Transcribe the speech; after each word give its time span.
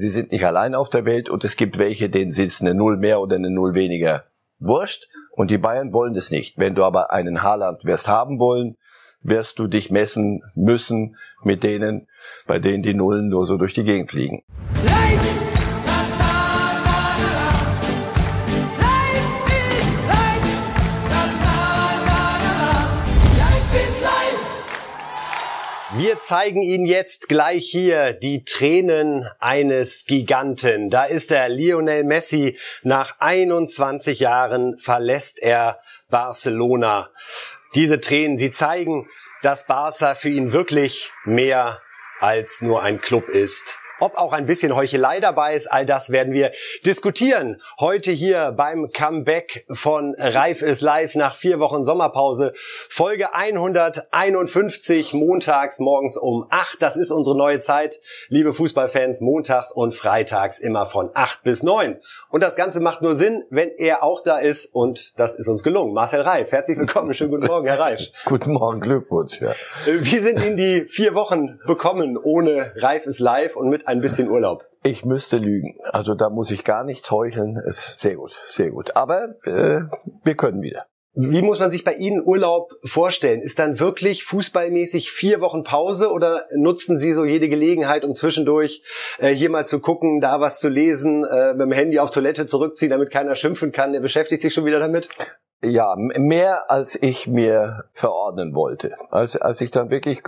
sie 0.00 0.10
sind 0.10 0.32
nicht 0.32 0.44
allein 0.44 0.74
auf 0.74 0.90
der 0.90 1.04
Welt 1.04 1.28
und 1.28 1.44
es 1.44 1.56
gibt 1.56 1.78
welche, 1.78 2.08
denen 2.08 2.32
ist 2.32 2.60
eine 2.60 2.74
Null 2.74 2.96
mehr 2.96 3.20
oder 3.20 3.36
eine 3.36 3.50
Null 3.50 3.74
weniger 3.74 4.24
wurscht. 4.58 5.08
Und 5.32 5.50
die 5.50 5.58
Bayern 5.58 5.92
wollen 5.92 6.14
das 6.14 6.30
nicht. 6.30 6.58
Wenn 6.58 6.74
du 6.74 6.84
aber 6.84 7.12
einen 7.12 7.42
Haaland 7.42 7.84
wirst 7.84 8.08
haben 8.08 8.38
wollen, 8.38 8.76
wirst 9.22 9.58
du 9.58 9.66
dich 9.66 9.90
messen 9.90 10.42
müssen 10.54 11.16
mit 11.42 11.62
denen, 11.62 12.08
bei 12.46 12.58
denen 12.58 12.82
die 12.82 12.94
Nullen 12.94 13.28
nur 13.28 13.44
so 13.44 13.56
durch 13.56 13.74
die 13.74 13.84
Gegend 13.84 14.10
fliegen. 14.10 14.42
Wir 26.02 26.18
zeigen 26.18 26.62
Ihnen 26.62 26.86
jetzt 26.86 27.28
gleich 27.28 27.66
hier 27.66 28.14
die 28.14 28.42
Tränen 28.46 29.26
eines 29.38 30.06
Giganten. 30.06 30.88
Da 30.88 31.04
ist 31.04 31.30
er, 31.30 31.50
Lionel 31.50 32.04
Messi. 32.04 32.58
Nach 32.82 33.16
21 33.18 34.18
Jahren 34.18 34.78
verlässt 34.78 35.38
er 35.42 35.82
Barcelona. 36.08 37.10
Diese 37.74 38.00
Tränen, 38.00 38.38
sie 38.38 38.50
zeigen, 38.50 39.10
dass 39.42 39.66
Barca 39.66 40.14
für 40.14 40.30
ihn 40.30 40.54
wirklich 40.54 41.12
mehr 41.26 41.82
als 42.18 42.62
nur 42.62 42.82
ein 42.82 43.02
Club 43.02 43.28
ist. 43.28 43.78
Ob 44.00 44.16
auch 44.16 44.32
ein 44.32 44.46
bisschen 44.46 44.74
Heuchelei 44.74 45.20
dabei 45.20 45.54
ist, 45.54 45.70
all 45.70 45.84
das 45.84 46.08
werden 46.08 46.32
wir 46.32 46.52
diskutieren. 46.86 47.60
Heute 47.78 48.10
hier 48.12 48.52
beim 48.52 48.90
Comeback 48.92 49.66
von 49.70 50.14
Reif 50.16 50.62
ist 50.62 50.80
live 50.80 51.16
nach 51.16 51.36
vier 51.36 51.60
Wochen 51.60 51.84
Sommerpause. 51.84 52.54
Folge 52.88 53.34
151 53.34 55.12
montags 55.12 55.80
morgens 55.80 56.16
um 56.16 56.46
acht. 56.48 56.80
Das 56.80 56.96
ist 56.96 57.10
unsere 57.10 57.36
neue 57.36 57.60
Zeit. 57.60 58.00
Liebe 58.28 58.54
Fußballfans, 58.54 59.20
montags 59.20 59.70
und 59.70 59.94
freitags 59.94 60.58
immer 60.60 60.86
von 60.86 61.10
acht 61.12 61.42
bis 61.42 61.62
neun. 61.62 61.98
Und 62.30 62.42
das 62.42 62.56
Ganze 62.56 62.80
macht 62.80 63.02
nur 63.02 63.16
Sinn, 63.16 63.44
wenn 63.50 63.68
er 63.76 64.02
auch 64.02 64.22
da 64.22 64.38
ist. 64.38 64.64
Und 64.74 65.12
das 65.20 65.34
ist 65.34 65.46
uns 65.46 65.62
gelungen. 65.62 65.92
Marcel 65.92 66.22
Reif, 66.22 66.52
herzlich 66.52 66.78
willkommen. 66.78 67.12
Schönen 67.12 67.32
guten 67.32 67.48
Morgen, 67.48 67.66
Herr 67.66 67.78
Reif. 67.78 68.00
guten 68.24 68.54
Morgen, 68.54 68.80
Glückwunsch. 68.80 69.42
Ja. 69.42 69.52
Wie 69.84 70.20
sind 70.20 70.42
Ihnen 70.42 70.56
die 70.56 70.86
vier 70.88 71.14
Wochen 71.14 71.58
bekommen 71.66 72.16
ohne 72.16 72.72
Reif 72.76 73.04
ist 73.04 73.18
live 73.18 73.56
und 73.56 73.68
mit 73.68 73.89
ein 73.90 74.00
bisschen 74.00 74.30
Urlaub. 74.30 74.64
Ich 74.82 75.04
müsste 75.04 75.36
lügen. 75.36 75.76
Also 75.92 76.14
da 76.14 76.30
muss 76.30 76.50
ich 76.50 76.64
gar 76.64 76.84
nichts 76.84 77.10
heucheln. 77.10 77.56
Ist 77.56 78.00
sehr 78.00 78.16
gut, 78.16 78.32
sehr 78.50 78.70
gut. 78.70 78.96
Aber 78.96 79.34
äh, 79.44 79.82
wir 80.24 80.34
können 80.36 80.62
wieder. 80.62 80.86
Wie 81.14 81.42
muss 81.42 81.58
man 81.58 81.72
sich 81.72 81.82
bei 81.82 81.94
Ihnen 81.94 82.22
Urlaub 82.24 82.72
vorstellen? 82.84 83.40
Ist 83.40 83.58
dann 83.58 83.80
wirklich 83.80 84.22
fußballmäßig 84.24 85.10
vier 85.10 85.40
Wochen 85.40 85.64
Pause 85.64 86.10
oder 86.10 86.46
nutzen 86.56 87.00
Sie 87.00 87.14
so 87.14 87.24
jede 87.24 87.48
Gelegenheit, 87.48 88.04
um 88.04 88.14
zwischendurch 88.14 88.82
äh, 89.18 89.30
hier 89.30 89.50
mal 89.50 89.66
zu 89.66 89.80
gucken, 89.80 90.20
da 90.20 90.40
was 90.40 90.60
zu 90.60 90.68
lesen, 90.68 91.24
äh, 91.24 91.52
mit 91.54 91.62
dem 91.62 91.72
Handy 91.72 91.98
auf 91.98 92.12
Toilette 92.12 92.46
zurückziehen, 92.46 92.90
damit 92.90 93.10
keiner 93.10 93.34
schimpfen 93.34 93.72
kann? 93.72 93.92
Er 93.92 94.00
beschäftigt 94.00 94.40
sich 94.40 94.54
schon 94.54 94.64
wieder 94.64 94.78
damit? 94.78 95.08
Ja, 95.62 95.94
mehr 95.96 96.70
als 96.70 96.96
ich 97.00 97.26
mir 97.26 97.84
verordnen 97.92 98.54
wollte. 98.54 98.94
Als, 99.10 99.36
als 99.36 99.60
ich 99.60 99.70
dann 99.70 99.90
wirklich 99.90 100.22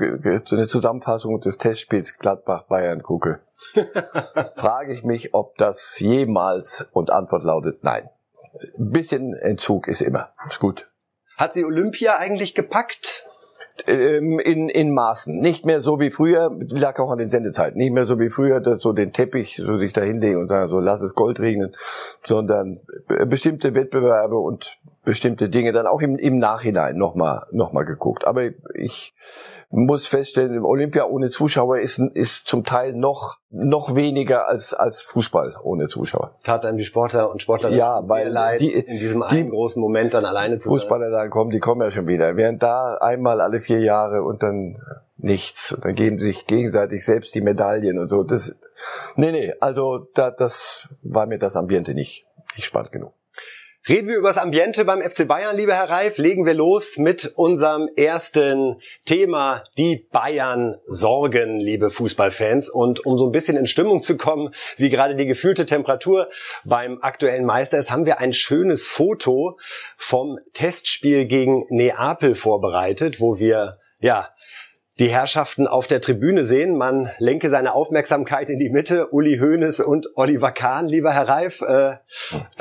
so 0.45 0.57
eine 0.57 0.67
Zusammenfassung 0.67 1.41
des 1.41 1.59
Testspiels 1.59 2.19
Gladbach-Bayern 2.19 3.03
gucke, 3.03 3.41
frage 4.57 4.93
ich 4.93 5.05
mich, 5.05 5.33
ob 5.33 5.57
das 5.57 5.99
jemals 6.01 6.87
und 6.93 7.13
Antwort 7.13 7.45
lautet 7.45 7.85
nein. 7.85 8.11
Ein 8.79 8.91
bisschen 8.91 9.35
Entzug 9.35 9.89
ist 9.89 10.03
immer. 10.03 10.35
Ist 10.49 10.61
gut. 10.61 10.91
Hat 11.37 11.55
sie 11.55 11.65
Olympia 11.65 12.17
eigentlich 12.17 12.55
gepackt? 12.55 13.25
Ähm, 13.87 14.39
in, 14.39 14.69
in 14.69 14.93
Maßen. 14.93 15.39
Nicht 15.39 15.65
mehr 15.65 15.81
so 15.81 15.99
wie 15.99 16.11
früher, 16.11 16.57
lag 16.71 16.99
auch 16.99 17.11
an 17.11 17.19
den 17.19 17.31
Sendezeiten, 17.31 17.79
nicht 17.79 17.93
mehr 17.93 18.07
so 18.07 18.21
wie 18.21 18.29
früher, 18.29 18.61
dass 18.61 18.83
so 18.83 18.93
den 18.93 19.13
Teppich 19.13 19.57
so 19.57 19.79
sich 19.79 19.93
da 19.93 20.03
hinlegen 20.03 20.41
und 20.41 20.49
sagen, 20.49 20.71
so 20.71 20.79
lass 20.79 21.01
es 21.01 21.15
Gold 21.15 21.41
regnen, 21.41 21.75
sondern 22.23 22.81
bestimmte 23.27 23.75
Wettbewerbe 23.75 24.37
und 24.37 24.79
bestimmte 25.05 25.49
Dinge 25.49 25.73
dann 25.73 25.87
auch 25.87 26.03
im, 26.03 26.17
im 26.17 26.39
Nachhinein 26.39 26.97
nochmal 26.97 27.47
noch 27.51 27.73
mal 27.73 27.85
geguckt. 27.85 28.27
Aber 28.27 28.51
ich 28.75 29.15
muss 29.73 30.07
feststellen, 30.07 30.65
Olympia 30.65 31.07
ohne 31.07 31.31
Zuschauer 31.31 31.79
ist, 31.79 31.99
ist 31.99 32.47
zum 32.47 32.63
Teil 32.63 32.93
noch, 32.93 33.39
noch 33.51 33.95
weniger 33.95 34.47
als, 34.47 34.75
als 34.75 35.01
Fußball 35.01 35.57
ohne 35.63 35.89
Zuschauer. 35.89 36.37
Tat 36.45 36.67
einem 36.67 36.77
die 36.77 36.85
Sportler 36.85 37.31
und 37.31 37.41
Sportler 37.41 37.71
ja, 37.71 38.03
weil 38.07 38.29
leid, 38.29 38.61
die, 38.61 38.73
in 38.73 38.99
diesem 38.99 39.23
einen 39.23 39.51
großen 39.51 39.81
Moment 39.81 40.13
dann 40.13 40.27
alleine 40.27 40.59
zu 40.59 40.69
Fußballer 40.69 41.11
dann 41.11 41.31
kommen, 41.31 41.51
die 41.51 41.59
kommen 41.59 41.81
ja 41.81 41.91
schon 41.91 42.07
wieder. 42.07 42.37
Während 42.37 42.63
da 42.63 42.99
einmal 43.01 43.41
alle 43.41 43.61
vier 43.61 43.81
Jahre 43.81 44.23
und 44.23 44.43
dann 44.43 44.77
nichts. 45.17 45.73
Und 45.73 45.85
dann 45.87 45.95
geben 45.95 46.19
sie 46.19 46.27
sich 46.27 46.47
gegenseitig 46.47 47.05
selbst 47.05 47.35
die 47.35 47.41
Medaillen 47.41 47.99
und 47.99 48.09
so. 48.09 48.25
Das, 48.25 48.55
nee, 49.17 49.33
nee, 49.33 49.55
also 49.61 50.07
da, 50.15 50.31
das 50.31 50.91
war 51.03 51.27
mir 51.27 51.39
das 51.39 51.57
Ambiente 51.57 51.95
nicht, 51.95 52.27
nicht 52.57 52.67
spannend 52.67 52.93
genug. 52.93 53.15
Reden 53.89 54.09
wir 54.09 54.19
über 54.19 54.29
das 54.29 54.39
Ambiente 54.39 54.85
beim 54.85 55.03
FC 55.03 55.27
Bayern, 55.27 55.57
lieber 55.57 55.75
Herr 55.75 55.91
Reif. 55.91 56.17
Legen 56.17 56.47
wir 56.47 56.55
los 56.55 56.99
mit 56.99 57.33
unserem 57.35 57.89
ersten 57.97 58.81
Thema, 59.07 59.65
die 59.77 60.07
Bayern 60.13 60.77
Sorgen, 60.87 61.59
liebe 61.59 61.91
Fußballfans. 61.91 62.71
Und 62.71 63.05
um 63.05 63.19
so 63.19 63.27
ein 63.27 63.33
bisschen 63.33 63.57
in 63.57 63.67
Stimmung 63.67 64.01
zu 64.01 64.17
kommen, 64.17 64.55
wie 64.77 64.89
gerade 64.89 65.17
die 65.17 65.27
gefühlte 65.27 65.67
Temperatur 65.67 66.31
beim 66.65 66.99
aktuellen 67.03 67.45
Meister 67.45 67.77
ist, 67.77 67.91
haben 67.91 68.07
wir 68.07 68.21
ein 68.21 68.33
schönes 68.33 68.87
Foto 68.87 69.59
vom 69.97 70.39
Testspiel 70.53 71.25
gegen 71.25 71.65
Neapel 71.69 72.37
vorbereitet, 72.37 73.21
wo 73.21 73.41
wir 73.41 73.81
ja 73.99 74.29
die 75.01 75.09
Herrschaften 75.09 75.67
auf 75.67 75.87
der 75.87 76.01
Tribüne 76.01 76.45
sehen. 76.45 76.77
Man 76.77 77.11
lenke 77.19 77.49
seine 77.49 77.73
Aufmerksamkeit 77.73 78.51
in 78.51 78.59
die 78.59 78.69
Mitte. 78.69 79.09
Uli 79.09 79.39
Hoeneß 79.39 79.81
und 79.81 80.09
Oliver 80.17 80.53
Kahn, 80.53 80.87
lieber 80.87 81.13
Herr 81.13 81.29
Reif. 81.29 81.63
Äh, 81.63 81.97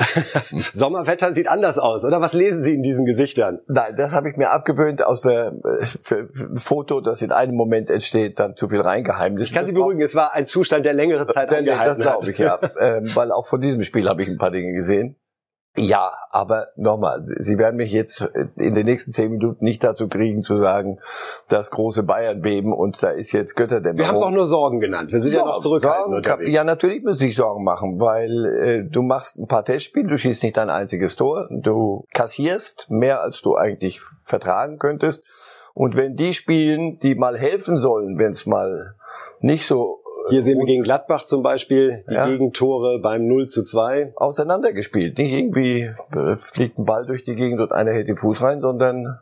Sommerwetter 0.72 1.34
sieht 1.34 1.48
anders 1.48 1.78
aus, 1.78 2.04
oder? 2.04 2.20
Was 2.22 2.32
lesen 2.32 2.62
Sie 2.62 2.74
in 2.74 2.82
diesen 2.82 3.04
Gesichtern? 3.04 3.60
Nein, 3.68 3.96
das 3.96 4.12
habe 4.12 4.30
ich 4.30 4.36
mir 4.36 4.50
abgewöhnt 4.50 5.04
aus 5.04 5.20
der 5.20 5.52
äh, 5.64 6.24
Foto, 6.56 7.02
das 7.02 7.20
in 7.20 7.32
einem 7.32 7.54
Moment 7.54 7.90
entsteht, 7.90 8.38
dann 8.38 8.56
zu 8.56 8.68
viel 8.68 8.80
reingeheimnis. 8.80 9.46
Ich 9.46 9.52
kann 9.52 9.66
Sie 9.66 9.72
beruhigen, 9.72 10.00
es 10.00 10.14
war 10.14 10.34
ein 10.34 10.46
Zustand, 10.46 10.86
der 10.86 10.94
längere 10.94 11.26
Zeit 11.26 11.52
äh, 11.52 11.56
angehalten 11.56 11.98
Das 11.98 11.98
glaube 11.98 12.30
ich, 12.30 12.38
ja. 12.38 12.58
ähm, 12.80 13.10
weil 13.14 13.30
auch 13.30 13.46
von 13.46 13.60
diesem 13.60 13.82
Spiel 13.82 14.08
habe 14.08 14.22
ich 14.22 14.28
ein 14.28 14.38
paar 14.38 14.50
Dinge 14.50 14.72
gesehen. 14.72 15.16
Ja, 15.74 16.12
aber 16.30 16.68
nochmal, 16.76 17.24
Sie 17.38 17.58
werden 17.58 17.76
mich 17.76 17.92
jetzt 17.92 18.20
in 18.56 18.74
den 18.74 18.84
nächsten 18.84 19.10
zehn 19.10 19.30
Minuten 19.30 19.64
nicht 19.64 19.82
dazu 19.82 20.06
kriegen 20.06 20.42
zu 20.42 20.58
sagen, 20.58 20.98
das 21.48 21.70
große 21.70 22.02
Bayern 22.02 22.42
beben 22.42 22.74
und 22.74 23.02
da 23.02 23.08
ist 23.08 23.32
jetzt 23.32 23.56
Götterdämmerung. 23.56 23.98
Wir 23.98 24.08
haben 24.08 24.16
es 24.16 24.22
auch 24.22 24.30
nur 24.30 24.48
Sorgen 24.48 24.80
genannt. 24.80 25.12
Wir 25.12 25.20
sind 25.20 25.32
Sorgen, 25.32 25.48
ja 25.48 25.54
noch 25.54 25.62
zurückhaltend 25.62 26.14
unterwegs. 26.14 26.52
Ja, 26.52 26.64
natürlich 26.64 27.02
muss 27.02 27.22
ich 27.22 27.34
Sorgen 27.34 27.64
machen, 27.64 27.98
weil 27.98 28.44
äh, 28.44 28.84
du 28.84 29.00
machst 29.00 29.38
ein 29.38 29.46
paar 29.46 29.64
Testspiele, 29.64 30.08
du 30.08 30.18
schießt 30.18 30.42
nicht 30.42 30.58
dein 30.58 30.68
einziges 30.68 31.16
Tor, 31.16 31.48
du 31.50 32.04
kassierst 32.12 32.88
mehr, 32.90 33.22
als 33.22 33.40
du 33.40 33.56
eigentlich 33.56 34.02
vertragen 34.22 34.78
könntest. 34.78 35.22
Und 35.72 35.96
wenn 35.96 36.16
die 36.16 36.34
spielen, 36.34 36.98
die 36.98 37.14
mal 37.14 37.38
helfen 37.38 37.78
sollen, 37.78 38.18
wenn 38.18 38.32
es 38.32 38.44
mal 38.44 38.94
nicht 39.40 39.66
so 39.66 40.01
hier 40.28 40.42
sehen 40.42 40.58
wir 40.58 40.66
gegen 40.66 40.82
Gladbach 40.82 41.24
zum 41.24 41.42
Beispiel 41.42 42.04
die 42.08 42.14
ja. 42.14 42.26
Gegentore 42.26 43.00
beim 43.00 43.26
0 43.26 43.48
zu 43.48 43.62
2. 43.62 44.12
Auseinandergespielt. 44.16 45.18
Nicht 45.18 45.32
irgendwie 45.32 45.90
äh, 46.14 46.36
fliegt 46.36 46.78
ein 46.78 46.84
Ball 46.84 47.06
durch 47.06 47.24
die 47.24 47.34
Gegend 47.34 47.60
und 47.60 47.72
einer 47.72 47.92
hält 47.92 48.08
den 48.08 48.16
Fuß 48.16 48.42
rein, 48.42 48.60
sondern 48.60 49.18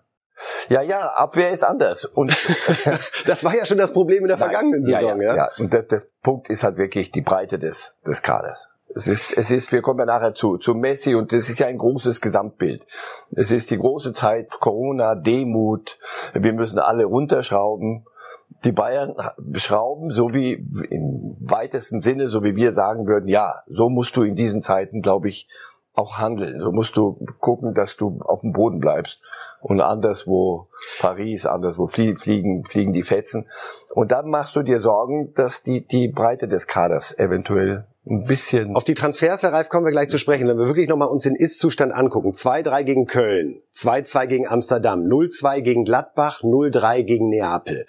ja, 0.68 0.82
ja, 0.82 1.12
Abwehr 1.16 1.50
ist 1.50 1.62
anders. 1.62 2.04
Und 2.04 2.34
das 3.26 3.44
war 3.44 3.54
ja 3.54 3.66
schon 3.66 3.78
das 3.78 3.92
Problem 3.92 4.22
in 4.22 4.28
der 4.28 4.38
vergangenen 4.38 4.82
Nein, 4.82 4.92
Saison. 4.92 5.20
Ja, 5.20 5.28
ja, 5.28 5.36
ja. 5.36 5.50
Und 5.58 5.74
das, 5.74 5.86
das 5.86 6.08
Punkt 6.22 6.48
ist 6.48 6.62
halt 6.62 6.76
wirklich 6.76 7.10
die 7.10 7.22
Breite 7.22 7.58
des, 7.58 7.96
des 8.06 8.22
Kaders. 8.22 8.69
Es 8.94 9.06
ist, 9.06 9.32
es 9.36 9.50
ist, 9.50 9.70
wir 9.72 9.82
kommen 9.82 10.00
ja 10.00 10.06
nachher 10.06 10.34
zu, 10.34 10.58
zu 10.58 10.74
Messi 10.74 11.14
und 11.14 11.32
das 11.32 11.48
ist 11.48 11.60
ja 11.60 11.66
ein 11.66 11.78
großes 11.78 12.20
Gesamtbild. 12.20 12.86
Es 13.34 13.50
ist 13.50 13.70
die 13.70 13.78
große 13.78 14.12
Zeit, 14.12 14.50
Corona, 14.50 15.14
Demut, 15.14 15.98
wir 16.34 16.52
müssen 16.52 16.78
alle 16.78 17.04
runterschrauben 17.04 18.04
die 18.64 18.72
Bayern 18.72 19.14
schrauben, 19.54 20.10
so 20.10 20.34
wie 20.34 20.52
im 20.90 21.36
weitesten 21.40 22.00
Sinne, 22.00 22.28
so 22.28 22.42
wie 22.42 22.56
wir 22.56 22.72
sagen 22.72 23.06
würden, 23.06 23.28
ja, 23.28 23.54
so 23.68 23.88
musst 23.88 24.16
du 24.16 24.22
in 24.22 24.36
diesen 24.36 24.62
Zeiten, 24.62 25.02
glaube 25.02 25.28
ich, 25.28 25.48
auch 25.94 26.18
handeln. 26.18 26.60
So 26.60 26.70
musst 26.72 26.96
du 26.96 27.16
gucken, 27.40 27.74
dass 27.74 27.96
du 27.96 28.20
auf 28.22 28.42
dem 28.42 28.52
Boden 28.52 28.78
bleibst. 28.78 29.20
Und 29.60 29.80
anderswo 29.80 30.66
Paris, 31.00 31.46
anderswo 31.46 31.88
fliegen, 31.88 32.64
fliegen 32.64 32.92
die 32.92 33.02
Fetzen. 33.02 33.48
Und 33.94 34.12
dann 34.12 34.28
machst 34.28 34.54
du 34.56 34.62
dir 34.62 34.80
Sorgen, 34.80 35.34
dass 35.34 35.62
die, 35.62 35.86
die 35.86 36.08
Breite 36.08 36.46
des 36.46 36.66
Kaders 36.66 37.18
eventuell 37.18 37.86
ein 38.06 38.24
bisschen. 38.26 38.74
Auf 38.74 38.84
die 38.84 38.94
Transfers, 38.94 39.42
Herr 39.42 39.52
Reif, 39.52 39.68
kommen 39.68 39.84
wir 39.84 39.92
gleich 39.92 40.08
zu 40.08 40.18
sprechen. 40.18 40.48
Wenn 40.48 40.58
wir 40.58 40.66
wirklich 40.66 40.88
nochmal 40.88 41.08
uns 41.08 41.24
den 41.24 41.34
Ist-Zustand 41.34 41.92
angucken. 41.92 42.32
2-3 42.32 42.84
gegen 42.84 43.06
Köln, 43.06 43.60
2-2 43.74 44.26
gegen 44.26 44.48
Amsterdam, 44.48 45.02
0-2 45.02 45.60
gegen 45.60 45.84
Gladbach, 45.84 46.42
0-3 46.42 47.02
gegen 47.02 47.28
Neapel. 47.28 47.86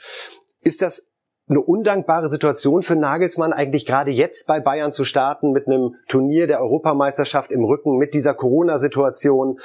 Ist 0.61 0.81
das 0.81 1.07
eine 1.51 1.61
undankbare 1.61 2.29
Situation 2.29 2.81
für 2.81 2.95
Nagelsmann, 2.95 3.51
eigentlich 3.51 3.85
gerade 3.85 4.11
jetzt 4.11 4.47
bei 4.47 4.59
Bayern 4.59 4.93
zu 4.93 5.03
starten 5.03 5.51
mit 5.51 5.67
einem 5.67 5.95
Turnier 6.07 6.47
der 6.47 6.61
Europameisterschaft 6.61 7.51
im 7.51 7.65
Rücken, 7.65 7.97
mit 7.97 8.13
dieser 8.13 8.33
Corona-Situation. 8.33 9.59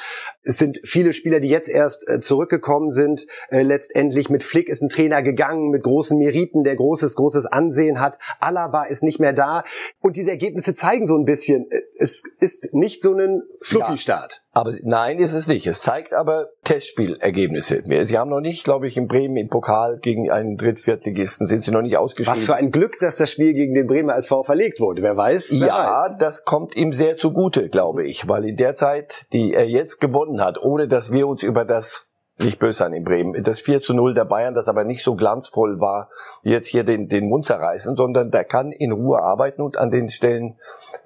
Es 0.46 0.58
sind 0.58 0.81
viele 0.84 1.12
Spieler, 1.12 1.40
die 1.40 1.48
jetzt 1.48 1.69
erst 1.69 2.08
äh, 2.08 2.20
zurückgekommen 2.20 2.93
sind. 2.93 3.26
Äh, 3.50 3.62
letztendlich 3.62 4.31
mit 4.31 4.44
Flick 4.44 4.69
ist 4.69 4.81
ein 4.81 4.88
Trainer 4.88 5.22
gegangen 5.22 5.70
mit 5.70 5.82
großen 5.82 6.16
Meriten, 6.16 6.62
der 6.62 6.76
großes, 6.76 7.16
großes 7.16 7.46
Ansehen 7.46 8.00
hat. 8.00 8.19
Alaba 8.38 8.84
ist 8.84 9.02
nicht 9.02 9.19
mehr 9.19 9.32
da. 9.32 9.64
Und 10.00 10.16
diese 10.16 10.31
Ergebnisse 10.31 10.75
zeigen 10.75 11.06
so 11.06 11.16
ein 11.16 11.25
bisschen, 11.25 11.69
äh, 11.70 11.82
es 11.98 12.22
ist 12.38 12.72
nicht 12.72 13.02
so 13.02 13.14
ein 13.14 13.43
Fluffy-Start. 13.60 14.34
Ja. 14.34 14.46
Aber 14.56 14.72
nein, 14.84 15.19
ist 15.19 15.34
es 15.34 15.48
nicht. 15.48 15.66
Es 15.66 15.82
zeigt 15.82 16.14
aber 16.14 16.49
Testspielergebnisse. 16.64 17.82
Sie 18.06 18.16
haben 18.16 18.31
noch 18.31 18.40
nicht, 18.40 18.64
glaube 18.64 18.87
ich, 18.87 18.96
in 18.96 19.06
Bremen 19.06 19.37
im 19.37 19.49
Pokal 19.49 19.99
gegen 20.00 20.31
einen 20.31 20.56
Drittviertligisten 20.56 21.46
sind 21.46 21.62
sie 21.62 21.72
noch 21.72 21.82
nicht 21.82 21.99
ausgeschieden. 21.99 22.34
Was 22.34 22.44
für 22.44 22.54
ein 22.54 22.70
Glück, 22.70 22.99
dass 22.99 23.19
das 23.19 23.31
Spiel 23.31 23.52
gegen 23.52 23.75
den 23.75 23.87
Bremer 23.87 24.16
SV 24.16 24.44
verlegt 24.44 24.81
wurde. 24.81 25.02
Wer 25.02 25.14
weiß? 25.14 25.50
Wer 25.50 25.66
ja, 25.66 26.04
weiß. 26.06 26.16
das 26.16 26.46
kommt 26.46 26.75
ihm 26.75 26.94
sehr 26.94 27.19
zugute, 27.19 27.69
glaube 27.69 28.06
ich, 28.06 28.28
weil 28.28 28.46
in 28.46 28.56
der 28.56 28.75
Zeit, 28.75 29.26
die 29.34 29.52
er 29.52 29.69
jetzt 29.69 30.00
gewonnen 30.00 30.36
hat, 30.43 30.62
ohne 30.62 30.88
dass 30.88 31.12
wir 31.12 31.27
uns 31.29 31.43
über 31.43 31.65
das 31.65 32.06
nicht 32.38 32.59
böse 32.59 32.79
sein 32.79 32.93
in 32.93 33.05
Bremen. 33.05 33.43
Das 33.44 33.61
4 33.61 33.81
zu 33.81 33.94
0 33.94 34.12
der 34.12 34.27
Bayern, 34.27 34.55
das 34.55 34.69
aber 34.69 34.85
nicht 34.85 35.03
so 35.03 35.15
glanzvoll 35.15 35.81
war, 35.81 36.11
jetzt 36.43 36.69
hier 36.69 36.85
den, 36.85 37.09
den 37.09 37.29
Mund 37.29 37.47
zerreißen, 37.47 37.97
sondern 37.97 38.31
der 38.31 38.44
kann 38.44 38.73
in 38.73 38.93
Ruhe 38.93 39.23
arbeiten 39.23 39.62
und 39.62 39.79
an 39.79 39.91
den 39.91 40.11
Stellen, 40.11 40.59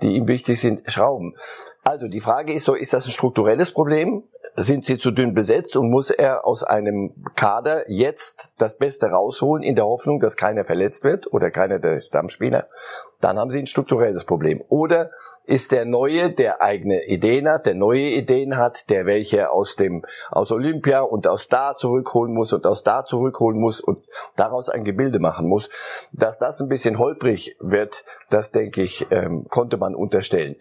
die 0.02 0.16
ihm 0.16 0.26
wichtig 0.26 0.60
sind, 0.60 0.90
schrauben. 0.90 1.36
Also 1.84 2.08
die 2.08 2.20
Frage 2.20 2.52
ist 2.52 2.66
so, 2.66 2.74
ist 2.74 2.92
das 2.92 3.06
ein 3.06 3.12
strukturelles 3.12 3.72
Problem? 3.72 4.24
Sind 4.56 4.84
sie 4.84 4.98
zu 4.98 5.12
dünn 5.12 5.32
besetzt 5.32 5.76
und 5.76 5.90
muss 5.90 6.10
er 6.10 6.44
aus 6.44 6.64
einem 6.64 7.14
Kader 7.36 7.88
jetzt 7.88 8.50
das 8.58 8.76
Beste 8.76 9.06
rausholen 9.06 9.62
in 9.62 9.76
der 9.76 9.86
Hoffnung, 9.86 10.18
dass 10.18 10.36
keiner 10.36 10.64
verletzt 10.64 11.04
wird 11.04 11.32
oder 11.32 11.52
keiner 11.52 11.78
der 11.78 12.00
Stammspieler? 12.00 12.66
Dann 13.20 13.38
haben 13.38 13.50
sie 13.50 13.58
ein 13.58 13.66
strukturelles 13.66 14.24
Problem. 14.24 14.62
Oder 14.68 15.10
ist 15.50 15.72
der 15.72 15.84
Neue, 15.84 16.30
der 16.30 16.62
eigene 16.62 17.04
Ideen 17.06 17.48
hat, 17.48 17.66
der 17.66 17.74
neue 17.74 18.10
Ideen 18.10 18.56
hat, 18.56 18.88
der 18.88 19.04
welche 19.04 19.50
aus 19.50 19.74
dem, 19.74 20.04
aus 20.30 20.52
Olympia 20.52 21.00
und 21.00 21.26
aus 21.26 21.48
da 21.48 21.74
zurückholen 21.76 22.32
muss 22.32 22.52
und 22.52 22.66
aus 22.66 22.84
da 22.84 23.04
zurückholen 23.04 23.58
muss 23.58 23.80
und 23.80 23.98
daraus 24.36 24.68
ein 24.68 24.84
Gebilde 24.84 25.18
machen 25.18 25.48
muss. 25.48 25.68
Dass 26.12 26.38
das 26.38 26.60
ein 26.60 26.68
bisschen 26.68 26.98
holprig 27.00 27.56
wird, 27.58 28.04
das 28.28 28.52
denke 28.52 28.82
ich, 28.82 29.08
ähm, 29.10 29.46
konnte 29.48 29.76
man 29.76 29.96
unterstellen. 29.96 30.54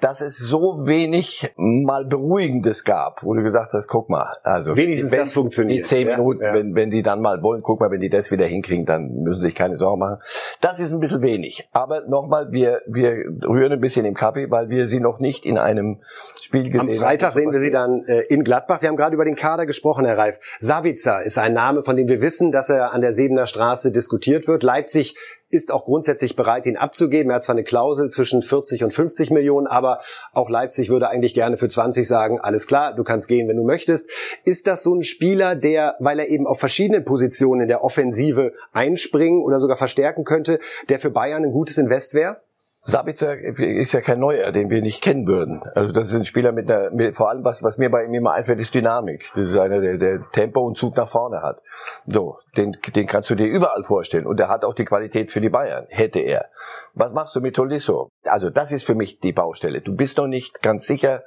Dass 0.00 0.20
es 0.20 0.38
so 0.38 0.86
wenig 0.86 1.52
mal 1.56 2.04
Beruhigendes 2.04 2.84
gab, 2.84 3.24
wo 3.24 3.34
du 3.34 3.42
gesagt 3.42 3.72
hast, 3.72 3.88
guck 3.88 4.08
mal, 4.08 4.28
also 4.44 4.76
wenigstens 4.76 5.10
wenn, 5.10 5.20
das 5.20 5.32
funktioniert. 5.32 5.84
Die 5.84 5.88
zehn 5.88 6.06
Minuten, 6.06 6.42
ja, 6.42 6.48
ja. 6.48 6.54
wenn, 6.54 6.74
wenn 6.76 6.90
die 6.90 7.02
dann 7.02 7.20
mal 7.20 7.42
wollen, 7.42 7.62
guck 7.62 7.80
mal, 7.80 7.90
wenn 7.90 8.00
die 8.00 8.10
das 8.10 8.30
wieder 8.30 8.46
hinkriegen, 8.46 8.86
dann 8.86 9.08
müssen 9.08 9.40
sie 9.40 9.46
sich 9.46 9.54
keine 9.56 9.76
Sorgen 9.76 9.98
machen. 9.98 10.18
Das 10.60 10.78
ist 10.78 10.92
ein 10.92 11.00
bisschen 11.00 11.22
wenig. 11.22 11.68
Aber 11.72 12.05
nochmal, 12.08 12.52
wir, 12.52 12.82
wir 12.86 13.24
rühren 13.46 13.72
ein 13.72 13.80
bisschen 13.80 14.04
im 14.04 14.14
Kaffee, 14.14 14.50
weil 14.50 14.68
wir 14.68 14.86
sie 14.86 15.00
noch 15.00 15.18
nicht 15.18 15.46
in 15.46 15.58
einem 15.58 15.98
Spiel 16.40 16.64
gesehen 16.64 16.80
haben. 16.80 16.90
Am 16.90 16.96
Freitag 16.96 17.32
sehen 17.32 17.52
wir 17.52 17.60
sie 17.60 17.70
dann 17.70 18.04
äh, 18.06 18.22
in 18.22 18.44
Gladbach. 18.44 18.82
Wir 18.82 18.88
haben 18.88 18.96
gerade 18.96 19.14
über 19.14 19.24
den 19.24 19.36
Kader 19.36 19.66
gesprochen, 19.66 20.04
Herr 20.04 20.18
Reif. 20.18 20.38
Sabitzer 20.60 21.22
ist 21.22 21.38
ein 21.38 21.52
Name, 21.52 21.82
von 21.82 21.96
dem 21.96 22.08
wir 22.08 22.20
wissen, 22.20 22.52
dass 22.52 22.68
er 22.68 22.92
an 22.92 23.00
der 23.00 23.12
Sebener 23.12 23.46
Straße 23.46 23.90
diskutiert 23.90 24.48
wird. 24.48 24.62
Leipzig 24.62 25.16
ist 25.50 25.72
auch 25.72 25.84
grundsätzlich 25.84 26.36
bereit, 26.36 26.66
ihn 26.66 26.76
abzugeben. 26.76 27.30
Er 27.30 27.36
hat 27.36 27.44
zwar 27.44 27.54
eine 27.54 27.64
Klausel 27.64 28.10
zwischen 28.10 28.42
40 28.42 28.84
und 28.84 28.92
50 28.92 29.30
Millionen, 29.30 29.66
aber 29.66 30.00
auch 30.32 30.50
Leipzig 30.50 30.88
würde 30.88 31.08
eigentlich 31.08 31.34
gerne 31.34 31.56
für 31.56 31.68
20 31.68 32.06
sagen, 32.06 32.40
alles 32.40 32.66
klar, 32.66 32.94
du 32.94 33.04
kannst 33.04 33.28
gehen, 33.28 33.48
wenn 33.48 33.56
du 33.56 33.64
möchtest. 33.64 34.10
Ist 34.44 34.66
das 34.66 34.82
so 34.82 34.94
ein 34.94 35.02
Spieler, 35.02 35.54
der, 35.54 35.96
weil 36.00 36.18
er 36.18 36.28
eben 36.28 36.46
auf 36.46 36.58
verschiedenen 36.58 37.04
Positionen 37.04 37.62
in 37.62 37.68
der 37.68 37.84
Offensive 37.84 38.52
einspringen 38.72 39.42
oder 39.42 39.60
sogar 39.60 39.76
verstärken 39.76 40.24
könnte, 40.24 40.58
der 40.88 40.98
für 40.98 41.10
Bayern 41.10 41.44
ein 41.44 41.52
gutes 41.52 41.78
Invest 41.78 42.14
wäre? 42.14 42.40
Sabitzer 42.88 43.36
ist 43.38 43.92
ja 43.92 44.00
kein 44.00 44.20
Neuer, 44.20 44.52
den 44.52 44.70
wir 44.70 44.80
nicht 44.80 45.02
kennen 45.02 45.26
würden. 45.26 45.60
Also 45.74 45.92
das 45.92 46.08
ist 46.08 46.14
ein 46.14 46.24
Spieler 46.24 46.52
mit 46.52 46.70
einer, 46.70 46.92
mit, 46.92 47.16
vor 47.16 47.28
allem 47.28 47.44
was, 47.44 47.64
was 47.64 47.78
mir 47.78 47.90
bei 47.90 48.04
ihm 48.04 48.14
immer 48.14 48.32
einfällt, 48.32 48.60
ist 48.60 48.72
Dynamik. 48.74 49.28
Das 49.34 49.50
ist 49.50 49.58
einer, 49.58 49.80
der, 49.80 49.98
der 49.98 50.30
Tempo 50.30 50.60
und 50.60 50.78
Zug 50.78 50.96
nach 50.96 51.08
vorne 51.08 51.42
hat. 51.42 51.60
So, 52.06 52.38
den, 52.56 52.76
den 52.94 53.06
kannst 53.08 53.28
du 53.28 53.34
dir 53.34 53.48
überall 53.48 53.82
vorstellen. 53.82 54.24
Und 54.24 54.38
er 54.38 54.48
hat 54.48 54.64
auch 54.64 54.74
die 54.74 54.84
Qualität 54.84 55.32
für 55.32 55.40
die 55.40 55.50
Bayern. 55.50 55.86
Hätte 55.88 56.20
er. 56.20 56.46
Was 56.94 57.12
machst 57.12 57.34
du 57.34 57.40
mit 57.40 57.56
Tolisso? 57.56 58.10
Also 58.22 58.50
das 58.50 58.70
ist 58.70 58.84
für 58.84 58.94
mich 58.94 59.18
die 59.18 59.32
Baustelle. 59.32 59.80
Du 59.80 59.94
bist 59.96 60.16
noch 60.18 60.28
nicht 60.28 60.62
ganz 60.62 60.86
sicher, 60.86 61.24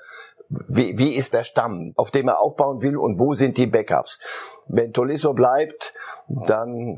wie, 0.49 0.97
wie 0.97 1.15
ist 1.15 1.33
der 1.33 1.43
Stamm, 1.43 1.93
auf 1.95 2.11
dem 2.11 2.27
er 2.27 2.39
aufbauen 2.39 2.81
will 2.81 2.97
und 2.97 3.19
wo 3.19 3.33
sind 3.33 3.57
die 3.57 3.67
Backups. 3.67 4.19
Wenn 4.67 4.93
Tolisso 4.93 5.33
bleibt, 5.33 5.93
dann 6.27 6.97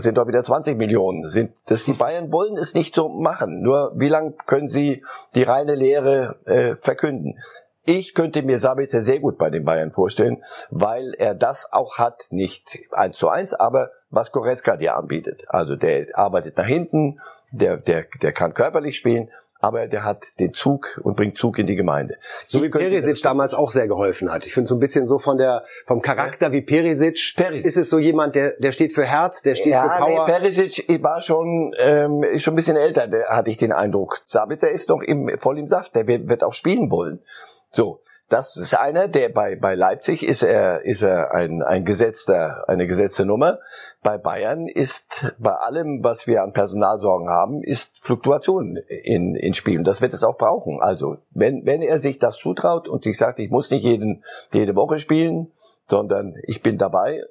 sind 0.00 0.18
doch 0.18 0.26
wieder 0.26 0.42
20 0.42 0.76
Millionen. 0.76 1.28
Sind 1.28 1.70
das 1.70 1.84
die 1.84 1.92
Bayern 1.92 2.32
wollen 2.32 2.56
es 2.56 2.74
nicht 2.74 2.94
so 2.94 3.08
machen. 3.08 3.62
Nur 3.62 3.92
wie 3.96 4.08
lang 4.08 4.36
können 4.46 4.68
sie 4.68 5.04
die 5.34 5.42
reine 5.42 5.74
Lehre 5.74 6.36
äh, 6.46 6.76
verkünden? 6.76 7.38
Ich 7.86 8.14
könnte 8.14 8.42
mir 8.42 8.58
Sabitzer 8.58 9.02
sehr 9.02 9.20
gut 9.20 9.38
bei 9.38 9.50
den 9.50 9.64
Bayern 9.64 9.90
vorstellen, 9.90 10.44
weil 10.70 11.14
er 11.14 11.34
das 11.34 11.66
auch 11.72 11.98
hat, 11.98 12.26
nicht 12.30 12.78
eins 12.92 13.16
zu 13.16 13.28
eins, 13.28 13.54
aber 13.54 13.90
was 14.10 14.32
Goretzka 14.32 14.76
dir 14.76 14.96
anbietet. 14.96 15.44
Also 15.48 15.76
der 15.76 16.06
arbeitet 16.14 16.56
nach 16.56 16.66
hinten, 16.66 17.20
der, 17.52 17.78
der, 17.78 18.04
der 18.22 18.32
kann 18.32 18.54
körperlich 18.54 18.96
spielen 18.96 19.30
aber 19.60 19.86
der 19.86 20.04
hat 20.04 20.38
den 20.38 20.52
Zug 20.52 21.00
und 21.02 21.16
bringt 21.16 21.38
Zug 21.38 21.58
in 21.58 21.66
die 21.66 21.76
Gemeinde. 21.76 22.16
So 22.46 22.62
wie 22.62 22.68
Perisic 22.68 23.22
damals 23.22 23.54
auch 23.54 23.70
sehr 23.70 23.88
geholfen 23.88 24.30
hat. 24.32 24.46
Ich 24.46 24.54
finde 24.54 24.68
so 24.68 24.74
ein 24.74 24.80
bisschen 24.80 25.06
so 25.06 25.18
von 25.18 25.38
der 25.38 25.64
vom 25.86 26.02
Charakter 26.02 26.46
ja. 26.46 26.52
wie 26.52 26.62
Perisic, 26.62 27.34
Perisic, 27.36 27.66
ist 27.66 27.76
es 27.76 27.90
so 27.90 27.98
jemand, 27.98 28.34
der 28.34 28.54
der 28.58 28.72
steht 28.72 28.92
für 28.92 29.04
Herz, 29.04 29.42
der 29.42 29.54
steht 29.54 29.72
ja, 29.72 29.82
für 29.82 30.04
Power. 30.04 30.26
Nee, 30.26 30.32
Perisic 30.32 31.02
war 31.02 31.20
schon 31.20 31.72
ähm, 31.78 32.22
ist 32.22 32.42
schon 32.42 32.54
ein 32.54 32.56
bisschen 32.56 32.76
älter, 32.76 33.06
der, 33.06 33.28
hatte 33.28 33.50
ich 33.50 33.56
den 33.56 33.72
Eindruck. 33.72 34.22
Sabitzer 34.26 34.70
ist 34.70 34.88
noch 34.88 35.02
im, 35.02 35.36
voll 35.38 35.58
im 35.58 35.68
Saft, 35.68 35.94
der 35.94 36.06
wird, 36.06 36.28
wird 36.28 36.42
auch 36.44 36.54
spielen 36.54 36.90
wollen. 36.90 37.20
So, 37.72 38.00
das 38.30 38.56
ist 38.56 38.78
einer, 38.78 39.08
der 39.08 39.28
bei, 39.28 39.56
bei 39.56 39.74
Leipzig 39.74 40.26
ist 40.26 40.44
er, 40.44 40.84
ist 40.84 41.02
er 41.02 41.34
ein, 41.34 41.62
ein 41.62 41.84
gesetzter, 41.84 42.64
eine 42.68 42.86
gesetzte 42.86 43.26
Nummer. 43.26 43.58
Bei 44.04 44.18
Bayern 44.18 44.68
ist 44.68 45.34
bei 45.40 45.50
allem, 45.50 46.04
was 46.04 46.28
wir 46.28 46.44
an 46.44 46.52
Personalsorgen 46.52 47.28
haben, 47.28 47.64
ist 47.64 47.98
Fluktuation 48.00 48.76
in, 49.02 49.34
in 49.34 49.52
Spielen. 49.52 49.82
Das 49.82 50.00
wird 50.00 50.14
es 50.14 50.22
auch 50.22 50.38
brauchen. 50.38 50.78
Also, 50.80 51.16
wenn, 51.32 51.66
wenn 51.66 51.82
er 51.82 51.98
sich 51.98 52.20
das 52.20 52.36
zutraut 52.36 52.86
und 52.86 53.02
sich 53.02 53.18
sagt, 53.18 53.40
ich 53.40 53.50
muss 53.50 53.68
nicht 53.72 53.82
jeden, 53.82 54.22
jede 54.52 54.76
Woche 54.76 55.00
spielen, 55.00 55.50
sondern 55.88 56.36
ich 56.44 56.62
bin 56.62 56.78
dabei, 56.78 57.24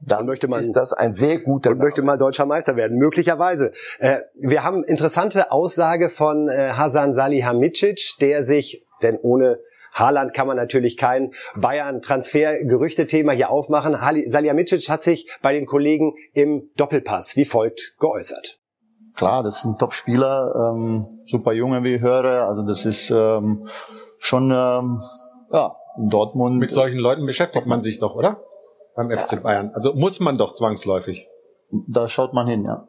dann 0.00 0.24
möchte 0.24 0.46
man, 0.46 0.60
ist 0.60 0.74
das 0.74 0.92
ein 0.92 1.14
sehr 1.14 1.40
guter 1.40 1.70
und 1.70 1.78
möchte 1.78 2.02
mal 2.02 2.16
deutscher 2.16 2.46
Meister 2.46 2.76
werden, 2.76 2.96
möglicherweise. 2.96 3.72
Äh, 3.98 4.20
wir 4.34 4.62
haben 4.62 4.84
interessante 4.84 5.50
Aussage 5.50 6.08
von 6.08 6.48
äh, 6.48 6.74
Hasan 6.74 7.12
Salihamidzic, 7.12 8.14
der 8.20 8.44
sich, 8.44 8.86
denn 9.02 9.16
ohne 9.16 9.58
Haaland 9.98 10.34
kann 10.34 10.46
man 10.46 10.56
natürlich 10.56 10.96
kein 10.96 11.32
Bayern-Transfer-Gerüchtethema 11.56 13.32
hier 13.32 13.50
aufmachen. 13.50 13.96
Salihamidzic 14.26 14.88
hat 14.88 15.02
sich 15.02 15.30
bei 15.42 15.52
den 15.52 15.66
Kollegen 15.66 16.14
im 16.34 16.70
Doppelpass 16.76 17.36
wie 17.36 17.44
folgt 17.44 17.94
geäußert. 17.98 18.58
Klar, 19.14 19.42
das 19.42 19.58
ist 19.58 19.64
ein 19.64 19.76
Top-Spieler, 19.78 20.72
ähm, 20.72 21.04
super 21.26 21.52
Junge, 21.52 21.82
wie 21.82 21.96
ich 21.96 22.02
höre. 22.02 22.46
Also 22.46 22.62
das 22.62 22.84
ist 22.84 23.10
ähm, 23.10 23.66
schon, 24.18 24.44
ähm, 24.52 25.00
ja, 25.52 25.74
in 25.96 26.08
Dortmund. 26.08 26.58
Mit 26.58 26.70
solchen 26.70 27.00
Leuten 27.00 27.26
beschäftigt 27.26 27.66
man 27.66 27.80
sich 27.80 27.98
doch, 27.98 28.14
oder? 28.14 28.40
Beim 28.94 29.10
FC 29.10 29.42
Bayern. 29.42 29.72
Also 29.74 29.94
muss 29.94 30.20
man 30.20 30.38
doch 30.38 30.54
zwangsläufig. 30.54 31.26
Da 31.88 32.08
schaut 32.08 32.32
man 32.32 32.46
hin, 32.46 32.64
ja. 32.64 32.86